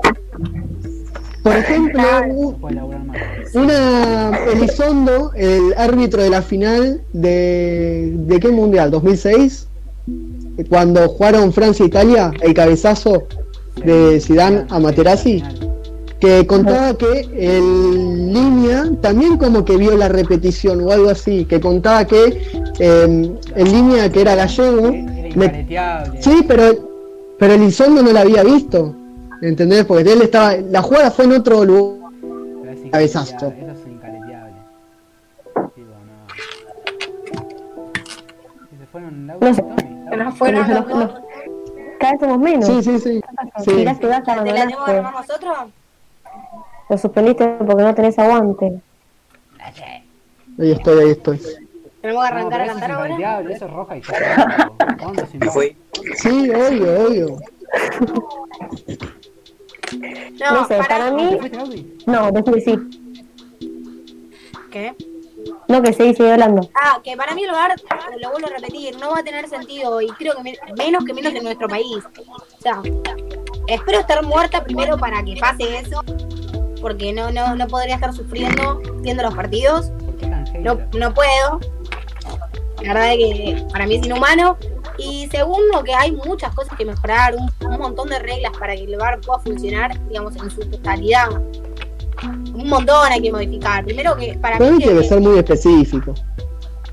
Por 1.44 1.52
ejemplo, 1.56 2.02
más. 2.60 3.54
una 3.54 4.36
Elizondo, 4.52 5.30
el 5.36 5.72
árbitro 5.76 6.20
de 6.20 6.30
la 6.30 6.42
final 6.42 7.02
de 7.12 8.12
¿de 8.12 8.40
qué 8.40 8.48
mundial? 8.48 8.90
2006, 8.90 9.68
cuando 10.68 11.08
jugaron 11.10 11.52
Francia 11.52 11.84
e 11.84 11.86
Italia, 11.86 12.32
el 12.40 12.54
cabezazo 12.54 13.28
de 13.84 14.18
Zidane 14.20 14.64
a 14.68 14.80
Materazzi, 14.80 15.44
que 16.18 16.44
contaba 16.44 16.96
que 16.98 17.20
el 17.36 18.32
línea 18.32 18.90
también 19.00 19.36
como 19.36 19.64
que 19.64 19.76
vio 19.76 19.96
la 19.96 20.08
repetición 20.08 20.80
o 20.80 20.90
algo 20.90 21.08
así, 21.10 21.44
que 21.44 21.60
contaba 21.60 22.04
que 22.04 22.42
eh, 22.80 23.30
el 23.54 23.64
línea 23.72 24.10
que 24.10 24.22
era 24.22 24.34
gallego, 24.34 24.90
le- 24.90 25.66
sí, 26.20 26.44
pero 26.48 26.93
pero 27.44 27.56
Elizondo 27.56 28.02
no 28.02 28.10
la 28.10 28.22
había 28.22 28.42
visto, 28.42 28.96
¿entendés? 29.42 29.84
Porque 29.84 30.10
él 30.10 30.22
estaba, 30.22 30.56
la 30.56 30.80
jugada 30.80 31.10
fue 31.10 31.26
en 31.26 31.32
otro 31.32 31.62
lugar. 31.62 32.10
Cabezazo. 32.90 33.52
fueron 38.90 39.26
Laura 39.26 39.50
No. 39.50 39.56
Tommy. 39.56 40.16
Nos 40.16 40.34
fueron 40.38 40.60
los 40.60 40.68
los- 40.68 40.88
dos. 40.88 41.20
Cada 42.00 42.12
vez 42.12 42.20
somos 42.20 42.38
menos. 42.38 42.66
Sí, 42.66 42.82
sí, 42.82 42.98
sí. 42.98 43.20
sí. 43.62 43.70
Mirá 43.74 43.98
que 43.98 44.06
vas 44.06 44.20
a 44.20 44.22
¿Te 44.22 44.36
la 44.36 44.44
tenemos 44.44 44.84
que 44.84 44.90
abandonaste. 44.92 44.96
armar 44.96 45.14
nosotros? 45.14 45.56
Lo 46.88 46.98
suspendiste 46.98 47.46
porque 47.58 47.82
no 47.82 47.94
tenés 47.94 48.18
aguante. 48.18 48.80
Ahí 50.58 50.70
estoy, 50.70 50.98
ahí 51.04 51.10
estoy. 51.10 51.40
¿Tenemos 52.04 52.22
que 52.28 52.30
No, 52.34 52.36
arrancar 52.36 52.60
pero 52.60 52.62
a 52.62 52.66
cantar 52.74 52.90
ahora? 52.90 53.08
incareteable, 53.14 53.54
eso 53.54 53.64
es 53.64 53.72
roja 53.72 53.96
y 53.96 54.02
ya. 54.02 54.70
¿Cuándo 55.00 55.26
sin 55.26 55.40
Me 55.40 55.50
fui. 55.50 55.76
Sí, 56.16 56.50
obvio, 56.50 57.06
obvio. 57.06 57.36
No, 60.38 60.52
No 60.52 60.66
sé, 60.68 60.78
para 60.86 61.10
mí- 61.12 61.30
¿Te 61.30 61.38
fuiste, 61.38 61.56
Gaby? 61.58 61.98
No, 62.06 62.30
déjame 62.30 62.56
decir. 62.58 62.80
¿Qué? 64.70 64.94
No, 65.68 65.80
que 65.82 65.92
seguí, 65.94 66.14
sigue 66.14 66.32
hablando. 66.32 66.68
Ah, 66.74 67.00
que 67.02 67.16
para 67.16 67.34
mí 67.34 67.44
el 67.44 67.52
VAR, 67.52 67.74
lo 68.20 68.30
vuelvo 68.32 68.48
a 68.48 68.50
repetir, 68.50 68.98
no 68.98 69.10
va 69.12 69.20
a 69.20 69.24
tener 69.24 69.48
sentido 69.48 70.00
y 70.02 70.08
creo 70.08 70.34
que 70.36 70.42
me- 70.42 70.58
menos 70.76 71.04
que 71.06 71.14
menos 71.14 71.32
en 71.34 71.42
nuestro 71.44 71.68
país. 71.68 72.04
O 72.58 72.60
sea, 72.60 72.82
espero 73.68 74.00
estar 74.00 74.22
muerta 74.24 74.62
primero 74.62 74.98
para 74.98 75.22
que 75.24 75.36
pase 75.40 75.78
eso, 75.78 76.02
porque 76.82 77.14
no, 77.14 77.30
no, 77.30 77.56
no 77.56 77.66
podría 77.66 77.94
estar 77.94 78.12
sufriendo 78.12 78.82
viendo 79.00 79.22
los 79.22 79.34
partidos. 79.34 79.90
¿Por 80.04 80.16
qué 80.16 80.26
tan 80.26 80.44
No, 80.62 80.78
no 80.98 81.14
puedo. 81.14 81.60
La 82.82 82.92
verdad 82.94 83.12
es 83.12 83.18
que 83.18 83.66
para 83.72 83.86
mí 83.86 83.96
es 83.96 84.06
inhumano. 84.06 84.56
Y 84.98 85.28
segundo, 85.30 85.82
que 85.82 85.92
hay 85.94 86.12
muchas 86.12 86.54
cosas 86.54 86.76
que 86.78 86.84
mejorar, 86.84 87.34
un, 87.34 87.50
un 87.68 87.78
montón 87.78 88.08
de 88.08 88.18
reglas 88.18 88.52
para 88.58 88.74
que 88.76 88.84
el 88.84 88.96
VAR 88.96 89.20
pueda 89.20 89.40
funcionar, 89.40 89.98
digamos, 90.08 90.36
en 90.36 90.50
su 90.50 90.60
totalidad. 90.60 91.28
Un 92.54 92.68
montón 92.68 93.10
hay 93.10 93.20
que 93.20 93.32
modificar. 93.32 93.84
Primero 93.84 94.16
que 94.16 94.34
para 94.34 94.58
Pero 94.58 94.72
mí... 94.72 94.78
tiene 94.78 94.94
que 94.94 95.00
que- 95.02 95.08
ser 95.08 95.20
muy 95.20 95.38
específico. 95.38 96.14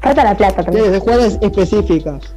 Falta 0.02 0.24
la 0.24 0.36
plata 0.36 0.64
Tiene 0.64 0.66
también. 0.66 0.86
que 0.86 0.92
ser 0.92 1.00
jugadas 1.00 1.38
específicas. 1.42 2.36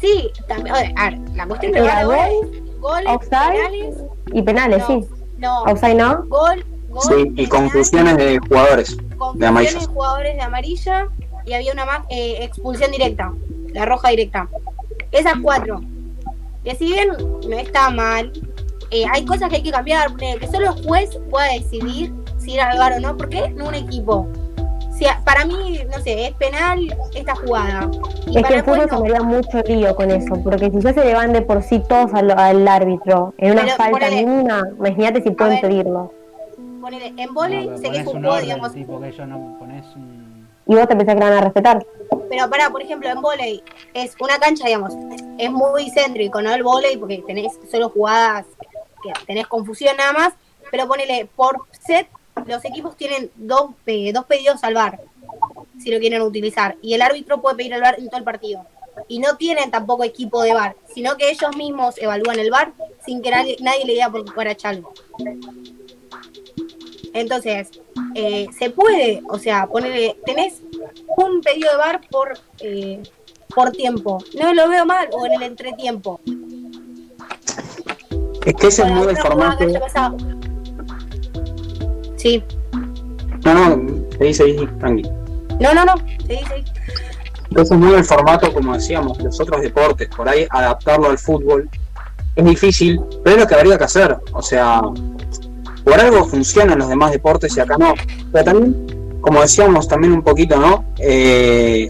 Sí, 0.00 0.30
también, 0.48 0.74
a 0.74 0.78
ver, 0.80 0.92
a 0.96 1.10
ver, 1.10 1.18
la 1.34 1.46
cuestión 1.46 1.72
de 1.72 1.80
VAR 1.80 2.02
ahora 2.02 2.28
gol, 2.28 2.50
es 2.52 2.80
goles, 2.80 3.06
offside, 3.08 3.30
penales, 3.30 3.94
Y 4.32 4.42
penales, 4.42 4.78
no, 4.80 4.86
sí. 4.86 5.08
no, 5.38 5.64
Outside 5.66 5.94
no. 5.94 6.24
gol, 6.26 6.64
gol, 6.88 7.02
Sí, 7.02 7.14
y 7.36 7.46
penal, 7.46 7.48
confusiones 7.50 8.16
de 8.16 8.38
jugadores. 8.48 8.96
de 8.96 9.16
confusiones 9.16 9.48
amarillas. 9.48 9.80
de 9.80 9.86
jugadores 9.94 10.34
de 10.36 10.40
amarilla 10.42 11.08
y 11.48 11.52
había 11.54 11.72
una 11.72 11.84
más 11.84 12.00
eh, 12.10 12.38
expulsión 12.42 12.90
directa, 12.90 13.32
la 13.72 13.84
roja 13.86 14.10
directa. 14.10 14.48
Esas 15.10 15.34
cuatro. 15.42 15.80
Que 16.64 16.74
si 16.74 16.86
bien 16.86 17.08
no 17.48 17.58
está 17.58 17.90
mal, 17.90 18.32
eh, 18.90 19.04
hay 19.10 19.24
cosas 19.24 19.48
que 19.48 19.56
hay 19.56 19.62
que 19.62 19.70
cambiar, 19.70 20.14
que 20.16 20.46
solo 20.50 20.72
el 20.74 20.84
juez 20.84 21.18
pueda 21.30 21.52
decidir 21.52 22.12
si 22.38 22.52
ir 22.52 22.60
al 22.60 22.78
VAR 22.78 22.94
o 22.94 23.00
no, 23.00 23.16
porque 23.16 23.48
no 23.50 23.68
un 23.68 23.74
equipo. 23.74 24.26
Si 24.96 25.06
a- 25.06 25.20
para 25.24 25.44
mí, 25.44 25.80
no 25.90 26.02
sé, 26.02 26.26
es 26.26 26.32
penal 26.34 26.80
esta 27.14 27.34
jugada. 27.36 27.88
Y 28.26 28.36
Es 28.38 28.46
que 28.46 28.54
el 28.54 28.64
fútbol 28.64 28.88
se 28.90 28.96
no. 28.96 29.00
me 29.02 29.08
haría 29.10 29.22
mucho 29.22 29.60
lío 29.62 29.94
con 29.94 30.10
eso, 30.10 30.34
porque 30.42 30.70
si 30.70 30.80
ya 30.80 30.92
se 30.92 31.04
le 31.04 31.14
van 31.14 31.32
de 31.32 31.42
por 31.42 31.62
sí 31.62 31.80
todos 31.88 32.12
al, 32.14 32.30
al 32.32 32.66
árbitro 32.66 33.32
en 33.38 33.52
una 33.52 33.62
Pero 33.62 33.76
falta 33.76 33.98
ponele- 34.08 34.26
mínima, 34.26 34.62
imagínate 34.76 35.22
si 35.22 35.30
pueden 35.30 35.54
ver. 35.54 35.70
pedirlo. 35.70 36.12
Ponele, 36.80 37.06
en 37.08 37.16
No, 37.26 37.32
volei 37.34 37.66
pero 37.66 37.78
sé 37.78 37.90
que 37.90 37.98
es 37.98 38.04
pones 38.04 38.14
un 38.14 38.22
juego, 38.24 38.40
digamos, 38.40 38.72
tipo 38.74 39.00
que 39.00 39.08
ellos 39.08 39.28
no 39.28 39.56
pones 39.60 39.84
un... 39.94 40.17
Y 40.68 40.74
vos 40.74 40.86
te 40.86 40.94
pensás 40.94 41.14
que 41.14 41.20
la 41.20 41.30
van 41.30 41.38
a 41.38 41.40
respetar. 41.40 41.86
Pero 42.28 42.50
para, 42.50 42.70
por 42.70 42.82
ejemplo, 42.82 43.08
en 43.08 43.22
volei 43.22 43.62
es 43.94 44.14
una 44.20 44.38
cancha, 44.38 44.66
digamos, 44.66 44.92
es 45.38 45.50
muy 45.50 45.90
céntrico, 45.90 46.42
¿no? 46.42 46.52
El 46.52 46.62
volei, 46.62 46.96
porque 46.96 47.24
tenés 47.26 47.52
solo 47.70 47.88
jugadas 47.88 48.46
que 49.02 49.12
tenés 49.26 49.46
confusión 49.46 49.96
nada 49.96 50.12
más, 50.12 50.34
pero 50.70 50.86
ponele, 50.86 51.28
por 51.34 51.62
set, 51.86 52.08
los 52.46 52.64
equipos 52.64 52.96
tienen 52.96 53.30
dos, 53.36 53.70
dos 54.12 54.24
pedidos 54.26 54.62
al 54.64 54.74
VAR, 54.74 55.00
si 55.82 55.90
lo 55.90 55.98
quieren 55.98 56.22
utilizar, 56.22 56.76
y 56.82 56.94
el 56.94 57.02
árbitro 57.02 57.40
puede 57.40 57.56
pedir 57.56 57.72
el 57.72 57.80
VAR 57.80 57.98
en 57.98 58.08
todo 58.08 58.18
el 58.18 58.24
partido. 58.24 58.66
Y 59.06 59.20
no 59.20 59.36
tienen 59.36 59.70
tampoco 59.70 60.04
equipo 60.04 60.42
de 60.42 60.52
VAR, 60.52 60.76
sino 60.92 61.16
que 61.16 61.30
ellos 61.30 61.56
mismos 61.56 61.96
evalúan 61.98 62.38
el 62.38 62.50
VAR 62.50 62.72
sin 63.06 63.22
que 63.22 63.30
nadie, 63.30 63.56
le 63.84 63.92
diga 63.92 64.10
por 64.10 64.24
qué 64.24 64.32
fuera. 64.32 64.56
Entonces, 67.14 67.70
eh, 68.20 68.48
se 68.58 68.70
puede, 68.70 69.22
o 69.28 69.38
sea, 69.38 69.68
ponerle, 69.68 70.16
tenés 70.26 70.60
un 71.16 71.40
pedido 71.40 71.70
de 71.70 71.76
bar 71.76 72.00
por 72.10 72.36
eh, 72.58 73.00
por 73.54 73.70
tiempo. 73.70 74.18
No 74.40 74.52
lo 74.54 74.68
veo 74.68 74.84
mal, 74.84 75.08
o 75.12 75.24
en 75.24 75.34
el 75.34 75.42
entretiempo. 75.44 76.20
Es 78.44 78.54
que 78.54 78.66
ese 78.66 78.82
es 78.82 78.90
muy 78.90 79.06
el 79.06 79.16
formato. 79.18 79.64
Sí. 82.16 82.42
No, 83.44 83.54
no, 83.54 84.04
se 84.18 84.24
dice 84.24 84.42
ahí, 84.42 84.68
tranqui. 84.80 85.02
No, 85.60 85.74
no, 85.74 85.84
no. 85.84 85.94
Sí, 86.26 86.38
sí. 86.38 86.64
Ese 87.52 87.62
es 87.62 87.70
muy 87.70 87.94
el 87.94 88.04
formato, 88.04 88.52
como 88.52 88.74
decíamos, 88.74 89.16
los 89.22 89.40
otros 89.40 89.62
deportes. 89.62 90.08
Por 90.08 90.28
ahí 90.28 90.44
adaptarlo 90.50 91.08
al 91.10 91.18
fútbol 91.18 91.70
es 92.34 92.44
difícil, 92.44 93.00
pero 93.22 93.36
es 93.36 93.42
lo 93.42 93.48
que 93.48 93.54
habría 93.54 93.78
que 93.78 93.84
hacer. 93.84 94.16
O 94.32 94.42
sea, 94.42 94.82
por 95.88 95.98
algo 95.98 96.26
funcionan 96.26 96.78
los 96.78 96.88
demás 96.88 97.12
deportes 97.12 97.56
y 97.56 97.60
acá 97.60 97.78
no. 97.78 97.94
Pero 98.30 98.44
también, 98.44 99.18
como 99.20 99.40
decíamos 99.40 99.88
también 99.88 100.12
un 100.12 100.22
poquito, 100.22 100.56
¿no? 100.58 100.84
Eh, 100.98 101.88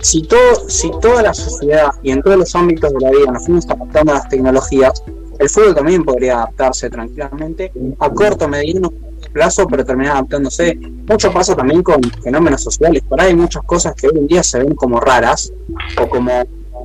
si, 0.00 0.22
todo, 0.22 0.68
si 0.68 0.90
toda 1.00 1.22
la 1.22 1.34
sociedad 1.34 1.90
y 2.02 2.10
en 2.10 2.22
todos 2.22 2.38
los 2.38 2.54
ámbitos 2.56 2.92
de 2.92 3.00
la 3.00 3.10
vida 3.10 3.30
nos 3.30 3.44
fuimos 3.44 3.68
adaptando 3.70 4.12
a 4.12 4.14
las 4.16 4.28
tecnologías, 4.28 5.04
el 5.38 5.48
fútbol 5.48 5.74
también 5.74 6.04
podría 6.04 6.38
adaptarse 6.38 6.90
tranquilamente 6.90 7.72
a 8.00 8.10
corto, 8.10 8.48
mediano 8.48 8.92
plazo, 9.32 9.66
pero 9.68 9.84
terminar 9.84 10.16
adaptándose. 10.16 10.76
Mucho 11.08 11.32
pasa 11.32 11.54
también 11.54 11.84
con 11.84 12.02
fenómenos 12.22 12.62
sociales. 12.62 13.02
Por 13.08 13.20
ahí 13.20 13.28
hay 13.28 13.36
muchas 13.36 13.62
cosas 13.62 13.94
que 13.94 14.08
hoy 14.08 14.18
en 14.18 14.26
día 14.26 14.42
se 14.42 14.58
ven 14.58 14.74
como 14.74 14.98
raras 14.98 15.52
o 16.02 16.08
como, 16.08 16.32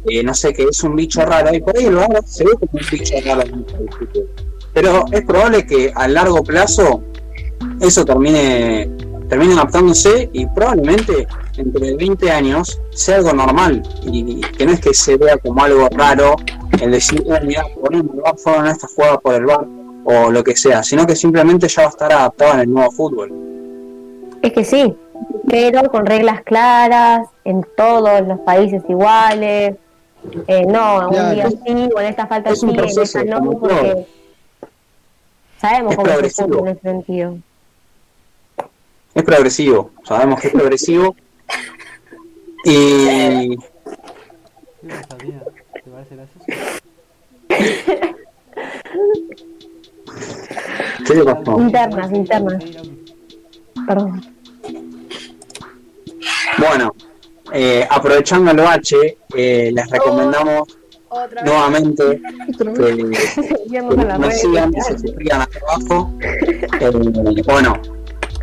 eh, 0.06 0.24
no 0.24 0.34
sé, 0.36 0.54
que 0.54 0.64
es 0.64 0.84
un 0.84 0.96
bicho 0.96 1.26
raro 1.26 1.54
y 1.56 1.60
por 1.60 1.76
ahí 1.76 1.90
lo 1.90 2.02
hago, 2.02 2.20
se 2.24 2.44
ve 2.44 2.52
como 2.52 2.72
un 2.74 2.82
bicho 2.92 3.16
raro. 3.26 3.44
Pero 4.76 5.06
es 5.12 5.22
probable 5.26 5.66
que 5.66 5.92
a 5.96 6.08
largo 6.08 6.44
plazo 6.44 7.02
eso 7.80 8.04
termine, 8.06 8.90
termine 9.30 9.54
adaptándose 9.54 10.30
y 10.34 10.46
probablemente 10.48 11.26
entre 11.58 11.96
20 11.96 12.30
años 12.30 12.80
sea 12.92 13.16
algo 13.18 13.32
normal 13.34 13.82
y, 14.04 14.38
y 14.38 14.42
que 14.42 14.66
no 14.66 14.74
es 14.74 14.82
que 14.82 14.94
se 14.94 15.16
vea 15.16 15.38
como 15.38 15.64
algo 15.64 15.88
raro 15.92 16.36
el 16.82 16.92
decir, 16.92 17.24
"Eh, 17.26 17.40
mira, 17.46 17.64
ponemos 17.82 18.14
el 18.16 18.22
bar, 18.22 18.38
fueron 18.38 18.68
esta 18.68 18.88
jugada 18.88 19.18
por 19.20 19.34
el 19.36 19.46
bar 19.46 19.66
o 20.04 20.30
lo 20.30 20.44
que 20.44 20.56
sea, 20.58 20.84
sino 20.84 21.08
que 21.08 21.16
simplemente 21.16 21.68
ya 21.70 21.84
va 21.84 21.88
a 21.88 21.90
estar 21.92 22.12
adaptado 22.14 22.54
en 22.56 22.60
el 22.60 22.74
nuevo 22.74 22.92
fútbol. 22.92 23.32
Es 24.42 24.52
que 24.54 24.64
sí, 24.66 24.94
pero 25.48 25.90
con 25.90 26.06
reglas 26.06 26.42
claras, 26.44 27.28
en 27.46 27.66
todos 27.78 28.28
los 28.28 28.40
países 28.42 28.84
iguales. 28.90 29.76
Eh, 30.48 30.66
no, 30.68 31.08
Claro. 31.10 31.30
un 31.30 31.34
día 31.36 31.50
sí, 31.50 31.90
o 31.96 32.00
en 32.00 32.06
esta 32.08 32.28
falta 32.28 32.50
Es 32.50 32.60
sí, 32.60 32.68
en 32.70 32.80
esta 32.80 33.24
no, 33.24 33.44
porque 33.52 33.68
todo. 33.76 34.06
Sabemos 35.66 35.92
Es 35.92 35.98
cómo 35.98 36.08
se 36.08 36.14
progresivo. 36.14 36.48
cumple 36.48 36.72
en 36.72 36.78
ese 36.78 36.90
sentido. 36.90 37.38
Es 39.16 39.24
progresivo, 39.24 39.92
sabemos 40.04 40.40
que 40.42 40.48
es 40.48 40.54
progresivo 40.54 41.16
y. 42.66 43.58
¿Te 43.58 43.68
parece 45.92 46.16
gracioso? 46.16 46.46
¿qué 51.06 51.14
le 51.14 51.24
pasó? 51.24 51.60
Internas, 51.60 52.12
internas. 52.12 52.64
Perdón. 53.88 54.22
Bueno, 56.58 56.96
eh, 57.54 57.88
aprovechando 57.90 58.52
el 58.52 58.58
bache, 58.58 59.18
eh, 59.36 59.72
les 59.74 59.90
recomendamos 59.90 60.75
Otra 61.16 61.44
vez. 61.44 61.52
nuevamente 61.52 62.22
que 62.58 64.06
las 64.06 64.20
nos 64.20 64.34
sigan, 64.34 64.72
que 64.72 64.82
se 64.82 65.00
suscriban 65.00 65.42
acá 65.42 65.60
abajo. 65.70 66.12
Eh, 66.22 67.42
bueno, 67.46 67.78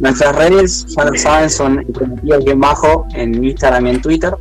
nuestras 0.01 0.35
redes, 0.37 0.87
ya 0.87 1.05
lo 1.05 1.19
saben, 1.19 1.51
son 1.51 1.85
prometidos 1.93 2.45
bien 2.45 2.61
bajo 2.61 3.07
en 3.15 3.45
Instagram 3.45 3.87
y 3.87 3.91
en 3.91 4.01
Twitter. 4.03 4.35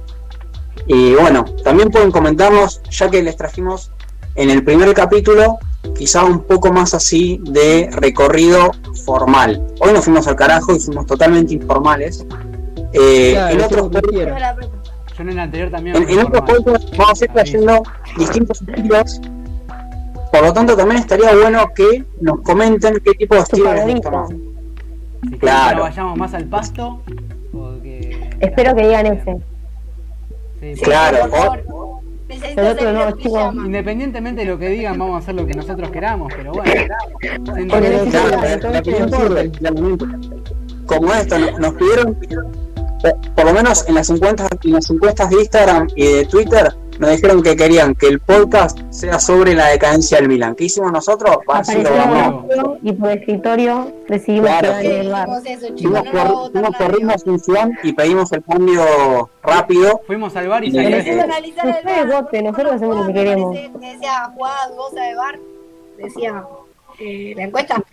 Y 0.88 1.14
bueno, 1.16 1.44
también 1.64 1.90
pueden 1.90 2.12
comentarnos, 2.12 2.82
ya 2.90 3.10
que 3.10 3.22
les 3.22 3.36
trajimos 3.36 3.92
en 4.36 4.50
el 4.50 4.64
primer 4.64 4.94
capítulo, 4.94 5.58
quizá 5.96 6.24
un 6.24 6.44
poco 6.44 6.72
más 6.72 6.94
así 6.94 7.40
de 7.44 7.90
recorrido 7.92 8.72
formal. 9.06 9.62
Hoy 9.80 9.92
nos 9.94 10.06
fuimos 10.06 10.28
al 10.28 10.36
carajo 10.36 10.74
y 10.74 10.80
fuimos 10.80 11.06
totalmente 11.06 11.54
informales. 11.54 12.26
Eh, 12.94 13.32
Claro, 13.34 13.56
en 13.56 13.62
otros. 13.62 13.92
Yo 15.22 15.28
en 15.30 15.30
el 15.38 15.40
anterior 15.40 15.70
también. 15.70 15.96
en, 15.98 16.20
otros 16.20 16.42
podcasts 16.42 16.98
vamos 16.98 17.22
a 17.22 17.26
ir 17.26 17.32
trayendo 17.32 17.84
distintos 18.18 18.62
estilos. 18.62 19.22
Por 20.32 20.42
lo 20.42 20.52
tanto, 20.54 20.76
también 20.76 21.00
estaría 21.02 21.36
bueno 21.36 21.68
que 21.76 22.04
nos 22.22 22.42
comenten 22.42 23.00
qué 23.06 23.12
tipo 23.14 23.36
de 23.36 23.42
estilo 23.42 23.72
les 23.72 23.86
gusta 23.86 24.10
más. 24.12 24.30
Si 24.30 25.38
Claro. 25.38 25.76
que 25.78 25.82
vayamos 25.84 26.18
más 26.18 26.34
al 26.34 26.46
pasto. 26.46 27.02
Espero 28.40 28.74
que 28.76 28.82
digan 28.88 29.06
ese. 29.06 29.38
Sí, 30.60 30.76
sí. 30.76 30.82
Claro, 30.82 31.30
Por 31.30 31.40
o- 31.72 32.02
otro 32.72 32.94
no, 32.94 33.16
llama. 33.18 33.66
Independientemente 33.68 34.42
de 34.42 34.48
lo 34.48 34.58
que 34.58 34.70
digan, 34.70 34.98
vamos 34.98 35.16
a 35.16 35.18
hacer 35.20 35.36
lo 35.36 35.46
que 35.46 35.54
nosotros 35.54 35.92
queramos, 35.92 36.34
pero 36.36 36.54
bueno. 36.54 36.72
necesito- 36.74 38.10
Claro, 38.10 38.30
la- 38.30 38.38
la 38.38 38.54
entonces 38.54 38.82
claramente. 39.60 40.06
Como 40.88 41.14
esto, 41.14 41.38
nos, 41.38 41.60
nos 41.60 41.74
pidieron, 41.76 42.18
por 43.36 43.46
lo 43.46 43.54
menos 43.54 43.88
en 43.88 43.96
las 43.96 44.10
encuestas, 44.10 44.50
en 44.64 44.74
las 44.74 44.90
encuestas 44.90 45.30
de 45.30 45.36
Instagram 45.38 45.88
y 45.96 46.06
de 46.08 46.26
Twitter, 46.26 46.76
nos 47.00 47.10
dijeron 47.10 47.42
que 47.42 47.56
querían 47.56 47.96
que 47.96 48.08
el 48.08 48.20
podcast 48.20 48.78
sea 48.92 49.20
sobre 49.20 49.56
la 49.56 49.68
decadencia 49.70 50.18
del 50.20 50.28
Milan. 50.28 50.54
¿Qué 50.56 50.66
hicimos 50.66 50.92
nosotros? 50.92 51.38
Va, 51.50 51.64
sí, 51.64 51.82
lo 51.82 51.90
Apareció 51.90 52.14
vamos. 52.14 52.78
y 52.84 52.92
por 52.94 53.10
escritorio 53.10 53.92
decidimos 54.08 54.50
Claro. 54.50 54.74
que 54.82 55.00
el 55.00 55.10
bar. 55.10 55.28
nos 55.28 55.44
a 55.46 56.80
nadie. 56.80 56.88
ritmo 56.90 57.12
Asunción 57.14 57.72
y 57.82 57.94
pedimos 57.94 58.32
el 58.34 58.44
cambio 58.44 59.30
rápido. 59.42 60.02
Fuimos 60.06 60.36
al 60.36 60.48
bar 60.48 60.64
y 60.64 60.70
Y 60.70 60.78
a 60.78 60.84
esto. 61.00 61.24
analizar 61.24 61.68
el 61.68 62.08
bar. 62.08 62.22
voten, 62.24 62.44
nosotros 62.46 62.74
hacemos 62.74 62.98
lo 62.98 63.08
que 63.08 63.14
queremos. 63.14 63.54
Decía 63.56 64.32
jugadas, 64.36 64.72
goza 64.76 65.02
de 65.02 65.16
bar. 65.16 65.40
Decía 65.98 66.44
eh, 67.00 67.34
la 67.36 67.44
encuesta. 67.46 67.84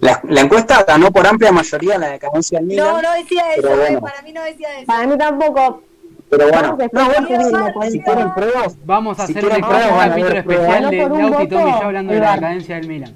La, 0.00 0.20
la 0.28 0.40
encuesta 0.40 0.84
ganó 0.86 1.10
por 1.10 1.26
amplia 1.26 1.52
mayoría 1.52 1.98
la 1.98 2.08
decadencia 2.10 2.58
del 2.58 2.68
Milan. 2.68 2.86
No, 2.86 3.02
no 3.02 3.12
decía 3.14 3.42
eso, 3.52 3.62
Pero 3.62 3.76
bueno. 3.76 3.98
eh, 3.98 4.00
para 4.00 4.22
mí 4.22 4.32
no 4.32 4.42
decía 4.44 4.68
eso. 4.78 4.86
Para 4.86 5.06
mí 5.06 5.18
tampoco. 5.18 5.82
pero 6.30 6.48
bueno, 6.48 6.78
no, 6.92 7.90
si 7.90 8.00
quieren 8.00 8.34
pruebas, 8.34 8.76
Vamos 8.84 9.18
a 9.20 9.26
Si 9.26 9.32
hacer 9.32 9.44
un, 9.44 9.50
capítulo 9.50 10.28
especial 10.38 10.90
de 10.90 11.04
un 11.06 11.30
Lauti, 11.30 11.48
Tommy 11.48 11.62
y 11.70 11.72
yo 11.72 11.82
hablando 11.82 12.12
de 12.12 12.20
la 12.20 12.34
decadencia 12.34 12.76
del 12.76 12.88
Milan. 12.88 13.14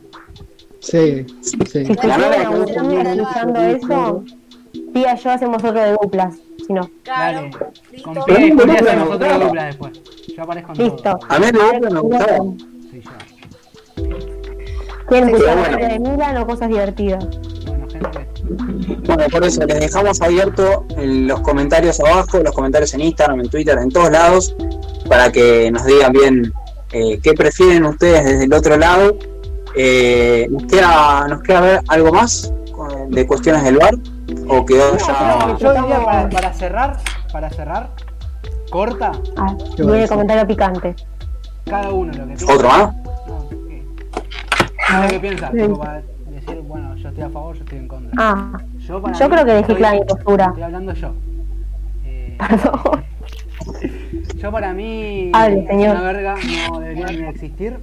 Sí, 0.80 1.26
sí. 1.42 1.58
Si 1.66 1.84
La 1.84 1.92
estuvieran 1.92 2.20
verdad 2.20 2.36
que 2.36 2.42
escuchando, 2.42 2.94
no, 2.94 3.10
escuchando 3.10 3.60
eso, 3.60 4.24
Tía 4.94 5.14
y 5.14 5.18
yo 5.18 5.30
hacemos 5.30 5.64
otro 5.64 5.80
de 5.82 5.92
duplas. 5.92 6.34
Si 6.66 6.72
no, 6.72 6.88
Claro. 7.02 7.50
Con 8.04 8.14
Pia 8.24 8.40
y 8.46 8.52
Pero 8.52 8.60
Julia 8.60 8.80
no, 8.80 8.86
hacemos 8.88 9.08
no, 9.08 9.14
otro 9.16 9.28
no. 9.28 9.38
de 9.38 9.44
dupla 9.44 9.64
después. 9.64 9.92
Yo 10.36 10.42
aparezco 10.42 10.72
en 10.72 10.78
todo. 10.78 10.86
listo. 10.94 11.18
a 11.28 11.38
mí 11.38 11.46
me 11.52 11.58
gusta, 11.58 11.90
me 11.90 12.00
gustaba. 12.00 12.38
Sí, 12.90 13.02
yo. 13.02 13.37
¿Quieren 15.08 15.28
Sí, 15.28 15.34
escuchar 15.34 15.58
bueno. 15.58 15.78
la 15.78 15.88
de 15.88 15.98
Milan 15.98 16.36
o 16.38 16.46
cosas 16.46 16.68
divertidas? 16.68 17.26
Bueno, 17.66 17.86
gente. 17.90 18.28
Bueno, 19.06 19.24
por 19.30 19.44
eso 19.44 19.64
les 19.66 19.80
dejamos 19.80 20.20
abierto 20.22 20.84
en 20.96 21.26
los 21.26 21.40
comentarios 21.40 22.00
abajo, 22.00 22.38
los 22.38 22.54
comentarios 22.54 22.94
en 22.94 23.00
Instagram, 23.02 23.40
en 23.40 23.48
Twitter, 23.48 23.78
en 23.78 23.90
todos 23.90 24.10
lados, 24.10 24.54
para 25.08 25.30
que 25.32 25.70
nos 25.70 25.84
digan 25.84 26.12
bien 26.12 26.52
eh, 26.92 27.18
qué 27.22 27.32
prefieren 27.34 27.84
ustedes 27.84 28.24
desde 28.24 28.44
el 28.44 28.52
otro 28.52 28.76
lado. 28.76 29.16
Eh, 29.76 30.46
¿nos, 30.50 30.64
queda, 30.64 31.26
¿Nos 31.28 31.42
queda 31.42 31.60
ver 31.60 31.80
algo 31.88 32.12
más 32.12 32.52
de 33.08 33.26
cuestiones 33.26 33.62
del 33.64 33.76
bar? 33.76 33.94
¿O 34.48 34.64
quedó 34.64 34.96
ya.? 34.96 35.38
No, 35.46 35.58
yo 35.58 35.72
diría 35.74 36.04
para, 36.04 36.28
para 36.30 36.52
cerrar, 36.52 36.98
para 37.32 37.50
cerrar, 37.50 37.90
corta, 38.70 39.12
Ah, 39.36 39.54
bueno. 39.78 40.06
comentario 40.08 40.46
picante. 40.46 40.94
cada 41.64 41.90
uno 41.90 42.12
lo 42.12 42.26
que. 42.34 42.44
¿Otro 42.52 42.68
más? 42.68 42.92
No. 43.26 43.48
No 44.92 45.02
sé 45.02 45.08
qué 45.10 45.20
piensa, 45.20 45.50
tipo, 45.50 45.78
para 45.78 46.02
decir, 46.30 46.60
bueno, 46.66 46.96
yo 46.96 47.08
estoy 47.08 47.24
a 47.24 47.28
favor, 47.30 47.54
yo 47.56 47.62
estoy 47.64 47.78
en 47.78 47.88
contra. 47.88 48.10
Ah, 48.16 48.58
Yo, 48.78 49.02
para 49.02 49.18
yo 49.18 49.28
mí, 49.28 49.34
creo 49.34 49.44
que 49.46 49.52
dejé 49.52 49.74
clara 49.76 49.98
mi 49.98 50.04
postura. 50.06 50.44
Estoy 50.46 50.62
hablando 50.62 50.92
yo. 50.94 51.12
Eh, 52.04 52.38
perdón. 52.38 53.04
yo 54.36 54.52
para 54.52 54.72
mí, 54.72 55.30
Hable, 55.34 55.66
señor. 55.66 55.96
una 55.96 56.02
verga 56.12 56.34
no 56.70 56.80
debería 56.80 57.06
ni 57.06 57.16
de 57.16 57.28
existir. 57.28 57.78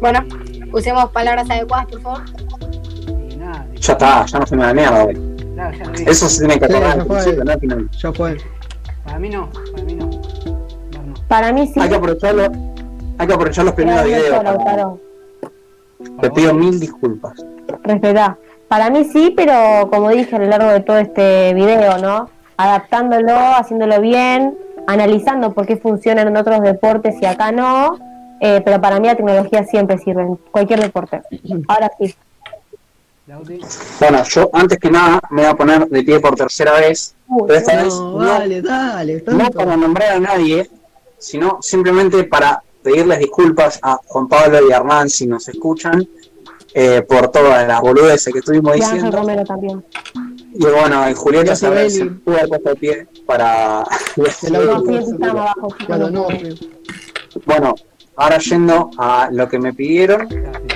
Bueno, 0.00 0.24
Y, 0.52 0.70
usemos 0.72 1.10
palabras 1.10 1.50
adecuadas, 1.50 1.86
por 1.86 2.00
favor. 2.02 2.22
y 3.30 3.36
nada, 3.36 3.64
tipo, 3.72 3.80
Ya 3.80 3.92
está, 3.92 4.26
ya 4.26 4.38
no 4.38 4.46
se 4.46 4.56
me 4.56 4.64
da 4.64 4.74
mierda 4.74 5.04
hoy. 5.04 5.14
claro, 5.54 5.76
ya 5.78 5.84
lo 5.84 5.92
dije. 5.92 6.10
Eso 6.10 6.28
se 6.28 6.38
tiene 6.46 6.60
que 6.60 6.66
Sí, 6.66 6.72
acordar 6.72 6.96
ya 6.96 7.02
al 7.02 7.06
fue. 7.08 7.44
no 7.44 7.52
al 7.52 7.60
final. 7.60 7.90
Ya 7.90 8.12
fue. 8.12 8.36
Para 9.04 9.18
mí 9.18 9.30
no, 9.30 9.48
para 9.72 9.84
mí 9.84 9.94
no. 9.94 10.10
Para 11.26 11.52
mí 11.52 11.66
sí. 11.66 11.80
Hay 11.80 11.88
que 11.88 11.94
aprovecharlo. 11.96 12.42
Hay 13.18 13.26
que 13.26 13.32
aprovechar 13.34 13.64
los 13.64 13.74
primeros 13.74 14.04
videos. 14.04 14.42
Lautaro. 14.44 15.00
Te 16.20 16.30
pido 16.30 16.54
mil 16.54 16.78
disculpas. 16.78 17.32
Respetá. 17.82 18.36
Para 18.68 18.90
mí 18.90 19.04
sí, 19.04 19.32
pero 19.36 19.88
como 19.90 20.10
dije 20.10 20.36
a 20.36 20.38
lo 20.38 20.46
largo 20.46 20.70
de 20.70 20.80
todo 20.80 20.98
este 20.98 21.54
video, 21.54 21.98
¿no? 21.98 22.28
Adaptándolo, 22.56 23.34
haciéndolo 23.34 24.00
bien, 24.00 24.56
analizando 24.86 25.52
por 25.52 25.66
qué 25.66 25.76
funciona 25.76 26.22
en 26.22 26.36
otros 26.36 26.60
deportes 26.60 27.16
y 27.20 27.24
acá 27.26 27.50
no. 27.52 27.98
Eh, 28.40 28.60
pero 28.64 28.80
para 28.80 29.00
mí 29.00 29.06
la 29.08 29.16
tecnología 29.16 29.64
siempre 29.64 29.98
sirve 29.98 30.22
en 30.22 30.36
cualquier 30.50 30.80
deporte. 30.80 31.22
Ahora 31.68 31.90
sí. 31.98 32.14
Bueno, 34.00 34.22
yo 34.24 34.48
antes 34.54 34.78
que 34.78 34.90
nada 34.90 35.20
me 35.30 35.42
voy 35.42 35.50
a 35.50 35.54
poner 35.54 35.86
de 35.88 36.02
pie 36.02 36.18
por 36.20 36.34
tercera 36.34 36.72
vez. 36.72 37.14
Uy, 37.28 37.44
Pero 37.46 37.58
esta 37.58 37.82
vez 37.82 37.94
No, 37.94 38.12
no, 38.12 38.24
dale, 38.24 38.62
dale. 38.62 39.24
no 39.26 39.50
para 39.50 39.76
nombrar 39.76 40.12
a 40.12 40.18
nadie, 40.20 40.70
sino 41.18 41.58
simplemente 41.60 42.24
para 42.24 42.62
pedirles 42.88 43.18
disculpas 43.18 43.78
a 43.82 43.98
Juan 44.06 44.28
Pablo 44.28 44.58
y 44.68 44.72
a 44.72 44.76
Hernán 44.78 45.10
si 45.10 45.26
nos 45.26 45.48
escuchan 45.48 46.08
eh, 46.74 47.02
por 47.02 47.28
todas 47.28 47.66
las 47.66 47.80
boludeces 47.80 48.32
que 48.32 48.38
estuvimos 48.38 48.76
y 48.76 48.82
Ángel 48.82 48.94
diciendo. 48.94 49.18
Romero 49.18 49.44
también. 49.44 49.84
Y 50.54 50.64
bueno, 50.64 51.10
y 51.10 51.14
Julieta 51.14 51.54
se, 51.54 51.66
se 51.90 52.04
Beli. 52.04 52.10
pudo 52.24 52.36
haber 52.36 52.48
puesto 52.48 52.68
de 52.70 52.76
pie 52.76 53.06
para... 53.26 53.84
El. 54.42 54.54
Bueno, 57.44 57.74
ahora 58.16 58.38
yendo 58.38 58.90
a 58.98 59.28
lo 59.30 59.48
que 59.48 59.58
me 59.58 59.72
pidieron, 59.74 60.26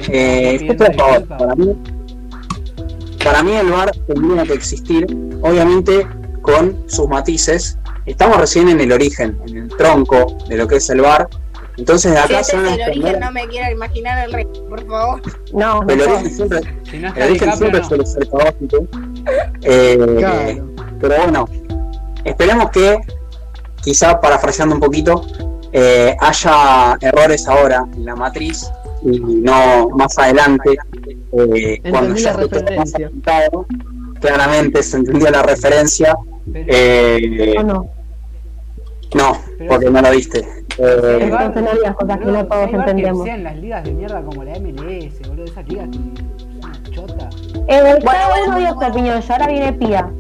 Eh, 0.09 0.77
favor. 0.97 1.27
Para 1.29 1.55
mí, 1.55 1.77
para 3.25 3.43
mí 3.43 3.53
el 3.53 3.71
bar 3.71 3.93
tendría 4.07 4.43
que 4.45 4.55
existir, 4.55 5.07
obviamente 5.43 6.07
con 6.43 6.85
sus 6.89 7.09
matices. 7.09 7.79
Estamos 8.05 8.37
recién 8.39 8.69
en 8.69 8.81
el 8.81 8.93
origen, 8.93 9.39
en 9.47 9.57
el 9.57 9.69
tronco 9.69 10.37
de 10.49 10.57
lo 10.57 10.67
que 10.67 10.77
es 10.77 10.91
el 10.91 11.01
bar. 11.01 11.29
Entonces 11.79 12.13
de 12.13 12.19
Si 12.19 12.23
acá 12.25 12.41
ese 12.41 12.51
se 12.51 12.57
es 12.57 12.63
van 12.63 12.73
a 12.73 12.75
el 12.75 12.91
origen, 12.91 13.21
no 13.21 13.33
me 13.33 13.49
quiero 13.49 13.73
imaginar 13.73 14.25
el 14.27 14.33
resto, 14.33 14.69
por 14.69 14.87
favor. 14.87 15.23
No, 15.55 15.81
El 15.83 15.87
mejor. 15.97 16.13
origen 16.13 16.31
siempre, 16.35 16.61
Si 16.91 16.99
no 16.99 17.15
el 17.15 17.23
origen 17.23 17.53
siempre 17.57 17.81
no. 17.81 17.89
suele 17.89 18.07
ser 18.07 18.29
caótico. 18.29 18.87
Eh, 19.63 19.99
Claro. 20.19 20.69
Pero 21.01 21.17
bueno, 21.17 21.49
esperemos 22.25 22.71
que, 22.71 22.99
quizá 23.83 24.21
parafraseando 24.21 24.75
un 24.75 24.81
poquito, 24.81 25.25
eh, 25.73 26.15
haya 26.21 26.97
errores 27.01 27.49
ahora 27.49 27.85
en 27.95 28.05
la 28.05 28.15
matriz 28.15 28.71
y 29.05 29.19
no 29.19 29.89
más 29.91 30.17
adelante, 30.19 30.77
eh, 31.33 31.81
cuando 31.91 32.15
ya 32.15 32.35
la 32.35 32.43
esté 32.45 32.77
más 32.77 32.95
apuntado. 32.95 33.67
Claramente 34.21 34.83
se 34.85 34.99
entendió 34.99 35.31
la 35.31 35.43
referencia. 35.43 36.15
Pero, 36.53 36.67
Eh, 36.69 37.55
¿O 37.59 37.63
no? 37.65 37.87
no, 39.15 39.39
porque 39.69 39.91
no 39.91 40.01
lo 40.03 40.11
viste. 40.13 40.47
Eh, 40.79 40.97
el 41.17 41.23
Entonces 41.23 41.63
no 41.63 41.73
digas 41.73 41.95
cosas 41.97 42.19
que 42.19 42.25
no 42.25 42.47
todos 42.47 42.73
bar 42.73 42.97
que 42.97 43.37
las 43.39 43.57
ligas 43.57 43.85
de 43.85 43.93
mierda 43.93 44.23
como 44.23 44.45
la 44.45 44.53
MLS, 44.59 45.29
boludo, 45.29 45.45
esas 45.45 45.69
ligas 45.69 45.89
que 45.91 46.91
chota. 46.93 47.29
Eh, 47.69 47.81
Bueno, 47.83 47.99
cada 48.05 48.29
bueno, 48.29 48.45
uno 48.49 48.59
dio 48.59 48.69
su 48.69 48.75
bueno. 48.77 48.91
opinión, 48.93 49.21
yo 49.21 49.33
ahora 49.33 49.47
viene 49.49 49.73
Pía. 49.75 50.11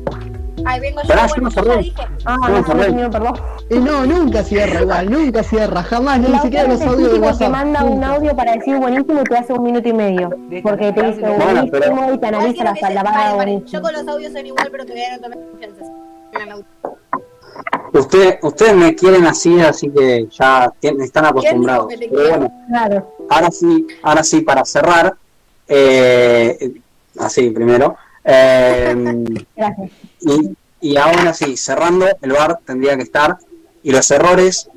Ahí 0.64 0.78
vengo 0.80 1.02
yo, 1.02 1.08
Pará, 1.08 1.26
bueno, 1.26 1.42
no 1.42 1.50
yo 1.50 1.56
ya 1.56 1.62
cerré. 1.72 1.82
dije. 1.82 2.02
Ah, 2.24 2.36
No, 2.48 2.58
opinión, 2.84 3.10
perdón. 3.10 3.34
Y 3.70 3.74
no, 3.78 4.06
nunca 4.06 4.42
cierra 4.44 4.82
igual, 4.82 5.10
nunca 5.10 5.42
cierra, 5.42 5.82
jamás, 5.82 6.20
ni 6.20 6.26
siquiera 6.38 6.64
otra 6.64 6.74
los 6.74 6.80
el 6.82 6.88
audios 6.88 7.12
de 7.14 7.18
WhatsApp. 7.18 7.50
manda 7.50 7.84
un 7.84 8.04
audio 8.04 8.36
para 8.36 8.52
decir 8.52 8.76
buenísimo 8.76 9.20
y 9.22 9.24
te 9.24 9.36
hace 9.38 9.52
un 9.54 9.62
minuto 9.64 9.88
y 9.88 9.92
medio. 9.92 10.30
Porque 10.62 10.92
te 10.92 11.02
dice 11.02 11.20
Bueno, 11.20 11.44
buenísimo 11.44 12.12
y 12.14 12.18
te 12.18 12.26
analiza 12.26 12.64
la 12.64 12.72
que 12.74 12.80
se- 12.80 12.86
palabra 12.86 13.10
vale, 13.10 13.22
vale, 13.24 13.34
buenísimo. 13.36 13.70
Yo 13.72 13.82
con 13.82 13.92
los 13.92 14.06
audios 14.08 14.32
son 14.32 14.46
igual, 14.46 14.68
pero 14.70 14.84
tomé 15.20 15.36
confianza. 15.50 15.84
En 16.34 16.42
el 16.42 16.50
audio. 16.52 16.64
Usted, 17.92 18.38
ustedes 18.42 18.74
me 18.74 18.94
quieren 18.94 19.26
así, 19.26 19.60
así 19.60 19.88
que 19.90 20.26
ya 20.30 20.72
están 20.80 21.26
acostumbrados. 21.26 21.88
que 21.88 22.08
Pero 22.08 22.28
bueno, 22.28 22.64
Claro. 22.68 23.14
ahora 23.28 23.50
sí, 23.50 23.86
ahora 24.02 24.22
sí, 24.24 24.40
para 24.40 24.64
cerrar, 24.64 25.14
eh, 25.68 26.72
así 27.18 27.50
primero. 27.50 27.96
eh, 28.24 28.94
Gracias. 29.56 29.90
Y, 30.20 30.56
y 30.80 30.96
ahora 30.96 31.32
sí, 31.34 31.56
cerrando, 31.56 32.06
el 32.20 32.32
VAR 32.32 32.58
tendría 32.64 32.96
que 32.96 33.02
estar. 33.02 33.36
Y 33.82 33.90
los 33.92 34.10
errores, 34.10 34.68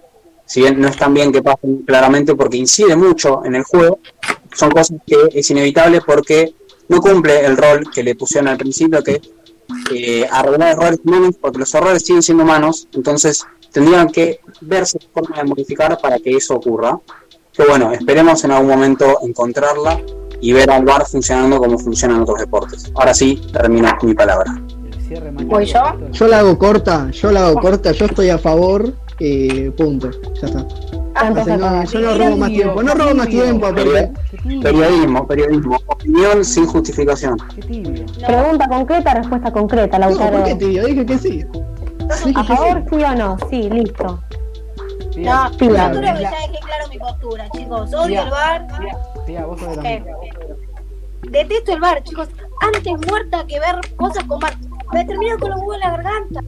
si 0.45 0.61
bien 0.61 0.79
no 0.79 0.87
están 0.87 1.13
bien 1.13 1.31
que 1.31 1.41
pasen 1.41 1.77
claramente 1.83 2.35
porque 2.35 2.57
incide 2.57 2.95
mucho 2.95 3.43
en 3.45 3.55
el 3.55 3.63
juego, 3.63 3.99
son 4.53 4.71
cosas 4.71 4.97
que 5.05 5.15
es 5.33 5.49
inevitable 5.51 6.01
porque 6.01 6.53
no 6.87 7.01
cumple 7.01 7.45
el 7.45 7.57
rol 7.57 7.91
que 7.91 8.03
le 8.03 8.15
pusieron 8.15 8.47
al 8.47 8.57
principio, 8.57 9.03
que 9.03 9.19
eh, 9.93 10.27
arreglar 10.31 10.73
errores 10.73 10.99
humanos, 11.03 11.35
porque 11.39 11.59
los 11.59 11.73
errores 11.73 12.05
siguen 12.05 12.21
siendo 12.21 12.43
humanos, 12.43 12.87
entonces 12.93 13.45
tendrían 13.71 14.09
que 14.09 14.39
verse 14.61 14.97
forma 15.13 15.37
de 15.37 15.43
modificar 15.43 15.97
para 16.01 16.19
que 16.19 16.31
eso 16.31 16.55
ocurra. 16.55 16.99
Que 17.51 17.63
bueno, 17.65 17.91
esperemos 17.91 18.43
en 18.43 18.51
algún 18.51 18.69
momento 18.69 19.19
encontrarla 19.21 20.01
y 20.41 20.51
ver 20.51 20.69
al 20.69 20.83
bar 20.83 21.05
funcionando 21.05 21.57
como 21.57 21.77
funciona 21.79 22.15
en 22.15 22.21
otros 22.21 22.39
deportes. 22.39 22.91
Ahora 22.95 23.13
sí, 23.13 23.41
termino 23.53 23.89
mi 24.01 24.13
palabra. 24.13 24.61
¿Voy 25.43 25.65
yo? 25.65 25.81
Yo 26.11 26.27
la 26.27 26.39
hago 26.39 26.57
corta, 26.57 27.09
yo 27.11 27.31
la 27.31 27.47
hago 27.47 27.61
corta, 27.61 27.91
yo 27.91 28.05
estoy 28.05 28.29
a 28.29 28.37
favor, 28.37 28.93
y 29.19 29.69
punto, 29.71 30.09
ya 30.41 30.47
está. 30.47 30.67
Entonces, 31.23 31.57
no, 31.57 31.83
yo 31.85 31.99
no 31.99 32.17
robo 32.17 32.37
más 32.37 32.49
tiempo, 32.49 32.83
no 32.83 32.93
robo 32.93 33.15
más 33.15 33.27
tiempo. 33.27 33.67
Porque... 33.67 34.11
Periodismo, 34.45 35.27
periodismo, 35.27 35.77
opinión 35.87 36.45
sin 36.45 36.67
justificación. 36.67 37.37
Pregunta 38.25 38.67
concreta, 38.67 39.13
respuesta 39.15 39.51
concreta, 39.51 39.97
Lautaro. 39.97 40.37
No, 40.37 40.43
¿por 40.43 40.47
qué 40.49 40.55
tibio? 40.55 40.85
Dije 40.85 41.05
que 41.05 41.17
sí. 41.17 41.45
¿A 42.35 42.43
favor, 42.43 42.83
sí 42.89 43.03
o 43.03 43.15
no? 43.15 43.37
Sí, 43.49 43.69
listo. 43.69 44.19
No, 45.17 45.51
yo 45.51 45.57
creo 45.57 45.91
que 45.91 46.01
ya 46.01 46.29
dejé 46.29 46.59
claro 46.63 46.87
mi 46.91 46.99
postura, 46.99 47.49
chicos. 47.49 47.93
Odio 47.93 48.21
el 48.21 48.29
bar. 48.29 48.67
Eh, 49.83 50.03
detesto 51.31 51.73
el 51.73 51.79
bar, 51.79 52.03
chicos. 52.03 52.27
Antes 52.61 52.93
muerta 53.09 53.45
que 53.47 53.59
ver 53.59 53.75
cosas 53.95 54.23
con 54.25 54.39
bar. 54.39 54.53
Me 54.93 55.05
termino 55.05 55.39
con 55.39 55.49
los 55.49 55.59
huevos 55.59 55.75
en 55.75 55.79
la 55.81 55.89
garganta. 55.91 56.41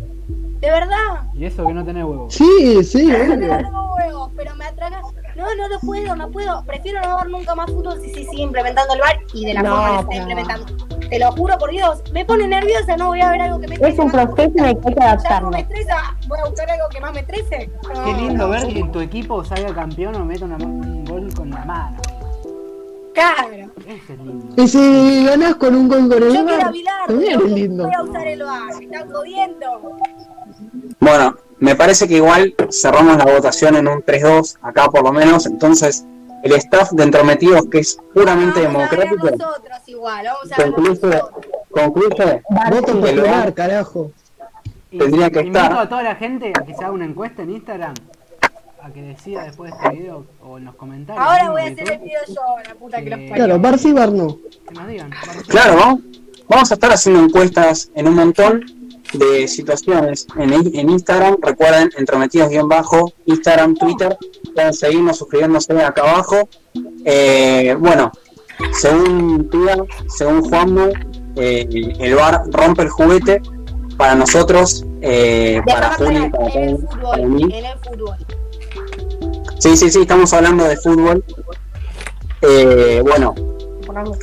De 0.59 0.71
verdad. 0.71 1.23
¿Y 1.33 1.45
eso 1.45 1.65
que 1.65 1.73
no 1.73 1.83
tenés 1.83 2.03
huevos? 2.03 2.33
Sí, 2.33 2.83
sí, 2.83 3.07
No 3.27 3.57
tengo 3.57 3.95
huevos, 3.95 4.31
pero 4.35 4.55
me 4.55 4.65
atragan. 4.65 5.01
No, 5.37 5.45
no 5.55 5.67
lo 5.67 5.79
puedo, 5.79 6.15
no 6.15 6.29
puedo. 6.31 6.63
Prefiero 6.65 6.99
no 7.01 7.17
ver 7.17 7.29
nunca 7.29 7.53
más 7.53 7.67
fútbol 7.71 8.01
si 8.01 8.09
se 8.11 8.23
sigue 8.25 8.41
implementando 8.41 8.93
el 8.95 8.99
bar 9.01 9.17
y 9.33 9.45
de 9.45 9.53
la 9.53 9.61
No, 9.61 9.69
forma 9.75 9.87
que 9.89 9.95
se 9.95 10.01
está 10.01 10.15
implementando. 10.17 10.87
Te 11.09 11.19
lo 11.19 11.31
juro 11.33 11.57
por 11.59 11.69
Dios, 11.71 12.01
me 12.11 12.25
pone 12.25 12.47
nerviosa, 12.47 12.97
no 12.97 13.07
voy 13.07 13.21
a 13.21 13.29
ver 13.29 13.41
algo 13.43 13.59
que 13.59 13.67
me 13.67 13.75
Es 13.75 13.99
un 13.99 14.11
proceso 14.11 14.51
que 14.53 14.61
hay 14.61 14.75
que 14.75 14.99
adaptarlo. 15.03 15.51
me 15.51 15.59
estresa, 15.61 16.17
voy 16.27 16.39
a 16.39 16.49
buscar 16.49 16.69
algo 16.71 16.89
que 16.89 16.99
más 16.99 17.13
me 17.13 17.19
estrese. 17.19 17.69
No, 17.93 18.03
Qué 18.03 18.13
lindo 18.13 18.43
no. 18.45 18.49
ver 18.49 18.67
que 18.67 18.79
en 18.79 18.91
tu 18.91 18.99
equipo 18.99 19.45
salga 19.45 19.73
campeón 19.75 20.15
o 20.15 20.25
meta 20.25 20.45
una- 20.45 20.57
un 20.57 21.05
gol 21.05 21.31
con 21.35 21.49
la 21.51 21.63
mano. 21.65 21.97
Claro. 23.13 23.71
Es 23.87 24.09
lindo. 24.09 24.61
Y 24.63 24.67
si 24.67 25.25
ganás 25.25 25.55
con 25.55 25.75
un 25.75 25.87
gol 25.87 26.09
con 26.09 26.21
el 26.23 26.33
Yo 26.33 26.45
bar, 26.45 26.59
también 27.07 27.39
es 27.41 27.51
lindo. 27.51 27.83
voy 27.85 27.93
a 27.93 28.03
usar 28.03 28.27
el 28.27 28.43
bar, 28.43 28.75
me 28.77 28.85
están 28.85 29.09
jodiendo. 29.11 29.97
Bueno, 30.99 31.35
me 31.59 31.75
parece 31.75 32.07
que 32.07 32.15
igual 32.15 32.55
cerramos 32.71 33.17
la 33.17 33.25
votación 33.25 33.75
en 33.75 33.87
un 33.87 34.01
3-2, 34.03 34.57
acá 34.61 34.89
por 34.89 35.03
lo 35.03 35.11
menos, 35.11 35.45
entonces 35.45 36.05
el 36.43 36.51
staff 36.53 36.91
de 36.91 37.03
entrometidos, 37.03 37.65
que 37.67 37.79
es 37.79 37.97
puramente 38.13 38.61
Vamos 38.63 38.83
a 38.83 38.95
ver 38.95 39.09
democrático, 39.09 39.29
nosotros 39.45 39.79
igual, 39.87 40.25
vamos 40.25 40.51
a 40.51 40.57
ver 40.57 40.71
concluye, 40.73 41.21
concluye 41.71 42.41
Voto 42.69 42.85
que 43.01 43.11
popular, 43.15 43.53
carajo. 43.53 44.11
Y 44.91 44.99
Tendría 44.99 45.29
que 45.29 45.39
invito 45.41 45.59
estar. 45.59 45.77
a 45.79 45.89
toda 45.89 46.03
la 46.03 46.15
gente 46.15 46.53
a 46.55 46.63
que 46.63 46.73
se 46.73 46.81
haga 46.83 46.93
una 46.93 47.05
encuesta 47.05 47.41
en 47.41 47.49
Instagram. 47.51 47.93
A 48.81 48.89
que 48.91 49.01
decida 49.01 49.43
después 49.43 49.71
de 49.71 49.77
este 49.77 49.97
video 49.97 50.25
o 50.41 50.57
en 50.57 50.65
los 50.65 50.75
comentarios. 50.75 51.25
Ahora 51.27 51.51
voy 51.51 51.61
a 51.61 51.65
hacer 51.65 51.91
el 51.91 51.99
video 51.99 52.21
yo, 52.27 52.41
la 52.65 52.75
puta 52.75 53.01
que 53.01 53.09
los 53.09 53.19
Eh, 53.19 53.27
parió. 53.29 53.45
Claro, 53.45 53.59
bar 53.59 53.79
sí, 53.79 53.91
bar 53.91 54.11
no. 54.13 54.37
Que 54.67 54.73
nos 54.75 54.87
digan. 54.87 55.09
Claro, 55.47 55.75
¿no? 55.75 56.01
Vamos 56.47 56.71
a 56.71 56.75
estar 56.75 56.91
haciendo 56.93 57.21
encuestas 57.21 57.91
en 57.95 58.07
un 58.07 58.15
montón 58.15 58.86
de 59.13 59.47
situaciones 59.47 60.27
en, 60.37 60.53
en 60.53 60.89
Instagram. 60.89 61.37
Recuerden, 61.41 61.89
entrometidos-bajo, 61.97 63.13
Instagram, 63.25 63.75
Twitter. 63.75 64.17
Pueden 64.53 64.73
seguirnos 64.73 65.17
suscribiéndose 65.17 65.73
acá 65.81 66.01
abajo. 66.01 66.49
Eh, 67.05 67.75
bueno, 67.79 68.11
según 68.73 69.49
Tía, 69.49 69.77
según 70.07 70.41
Juanmo, 70.49 70.89
eh, 71.35 71.67
el 71.99 72.15
bar 72.15 72.43
rompe 72.51 72.83
el 72.83 72.89
juguete. 72.89 73.41
Para 73.97 74.13
nosotros, 74.13 74.85
eh, 75.01 75.59
para 75.65 75.95
Juli, 75.95 76.29
para, 76.29 76.53
el 76.53 76.77
para 77.01 77.17
mí. 77.25 77.43
en 77.45 77.65
el 77.65 77.79
fútbol. 77.79 78.15
Sí, 79.57 79.75
sí, 79.75 79.89
sí, 79.89 80.01
estamos 80.01 80.31
hablando 80.33 80.65
de 80.65 80.77
fútbol. 80.77 81.23
Eh, 82.43 83.01
bueno, 83.03 83.33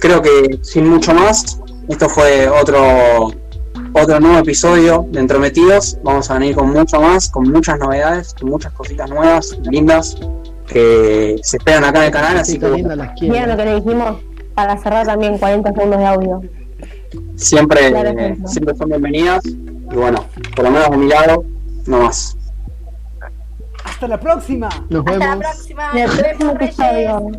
creo 0.01 0.22
que 0.22 0.61
sin 0.62 0.89
mucho 0.89 1.12
más, 1.12 1.59
esto 1.89 2.09
fue 2.09 2.49
otro 2.49 3.32
otro 3.95 4.20
nuevo 4.20 4.38
episodio 4.38 5.07
de 5.11 5.20
Entrometidos. 5.20 5.97
Vamos 6.03 6.30
a 6.30 6.34
venir 6.34 6.55
con 6.55 6.70
mucho 6.72 7.01
más, 7.01 7.30
con 7.30 7.51
muchas 7.51 7.78
novedades, 7.78 8.34
con 8.34 8.51
muchas 8.51 8.72
cositas 8.72 9.09
nuevas, 9.09 9.57
lindas, 9.62 10.16
que 10.66 11.36
se 11.42 11.57
esperan 11.57 11.84
acá 11.84 12.01
en 12.01 12.05
el 12.07 12.11
canal. 12.11 12.36
Así 12.38 12.59
que 12.59 12.70
quiero. 13.18 13.47
lo 13.47 13.57
que 13.57 13.64
le 13.64 13.74
dijimos 13.76 14.18
para 14.55 14.76
cerrar 14.78 15.07
también 15.07 15.38
40 15.38 15.72
segundos 15.72 15.99
de 15.99 16.07
audio. 16.07 16.40
siempre, 17.36 18.36
siempre 18.47 18.74
son 18.76 18.88
bienvenidas. 18.88 19.45
Y 19.47 19.95
bueno, 19.97 20.24
por 20.57 20.64
lo 20.64 20.70
menos 20.72 20.90
de 20.90 20.97
mi 20.97 21.09
lado, 21.09 21.45
no 21.86 22.01
más. 22.01 22.36
Hasta 23.84 24.09
la 24.09 24.18
próxima. 24.18 24.68
Nos 24.88 25.07
Hasta 25.07 25.18
la 25.18 25.26
vemos. 25.26 25.45
próxima. 25.45 25.90
En 25.92 25.99
el 25.99 26.07
Nos 26.07 26.16
próximo 26.18 26.55
vemos. 26.55 27.36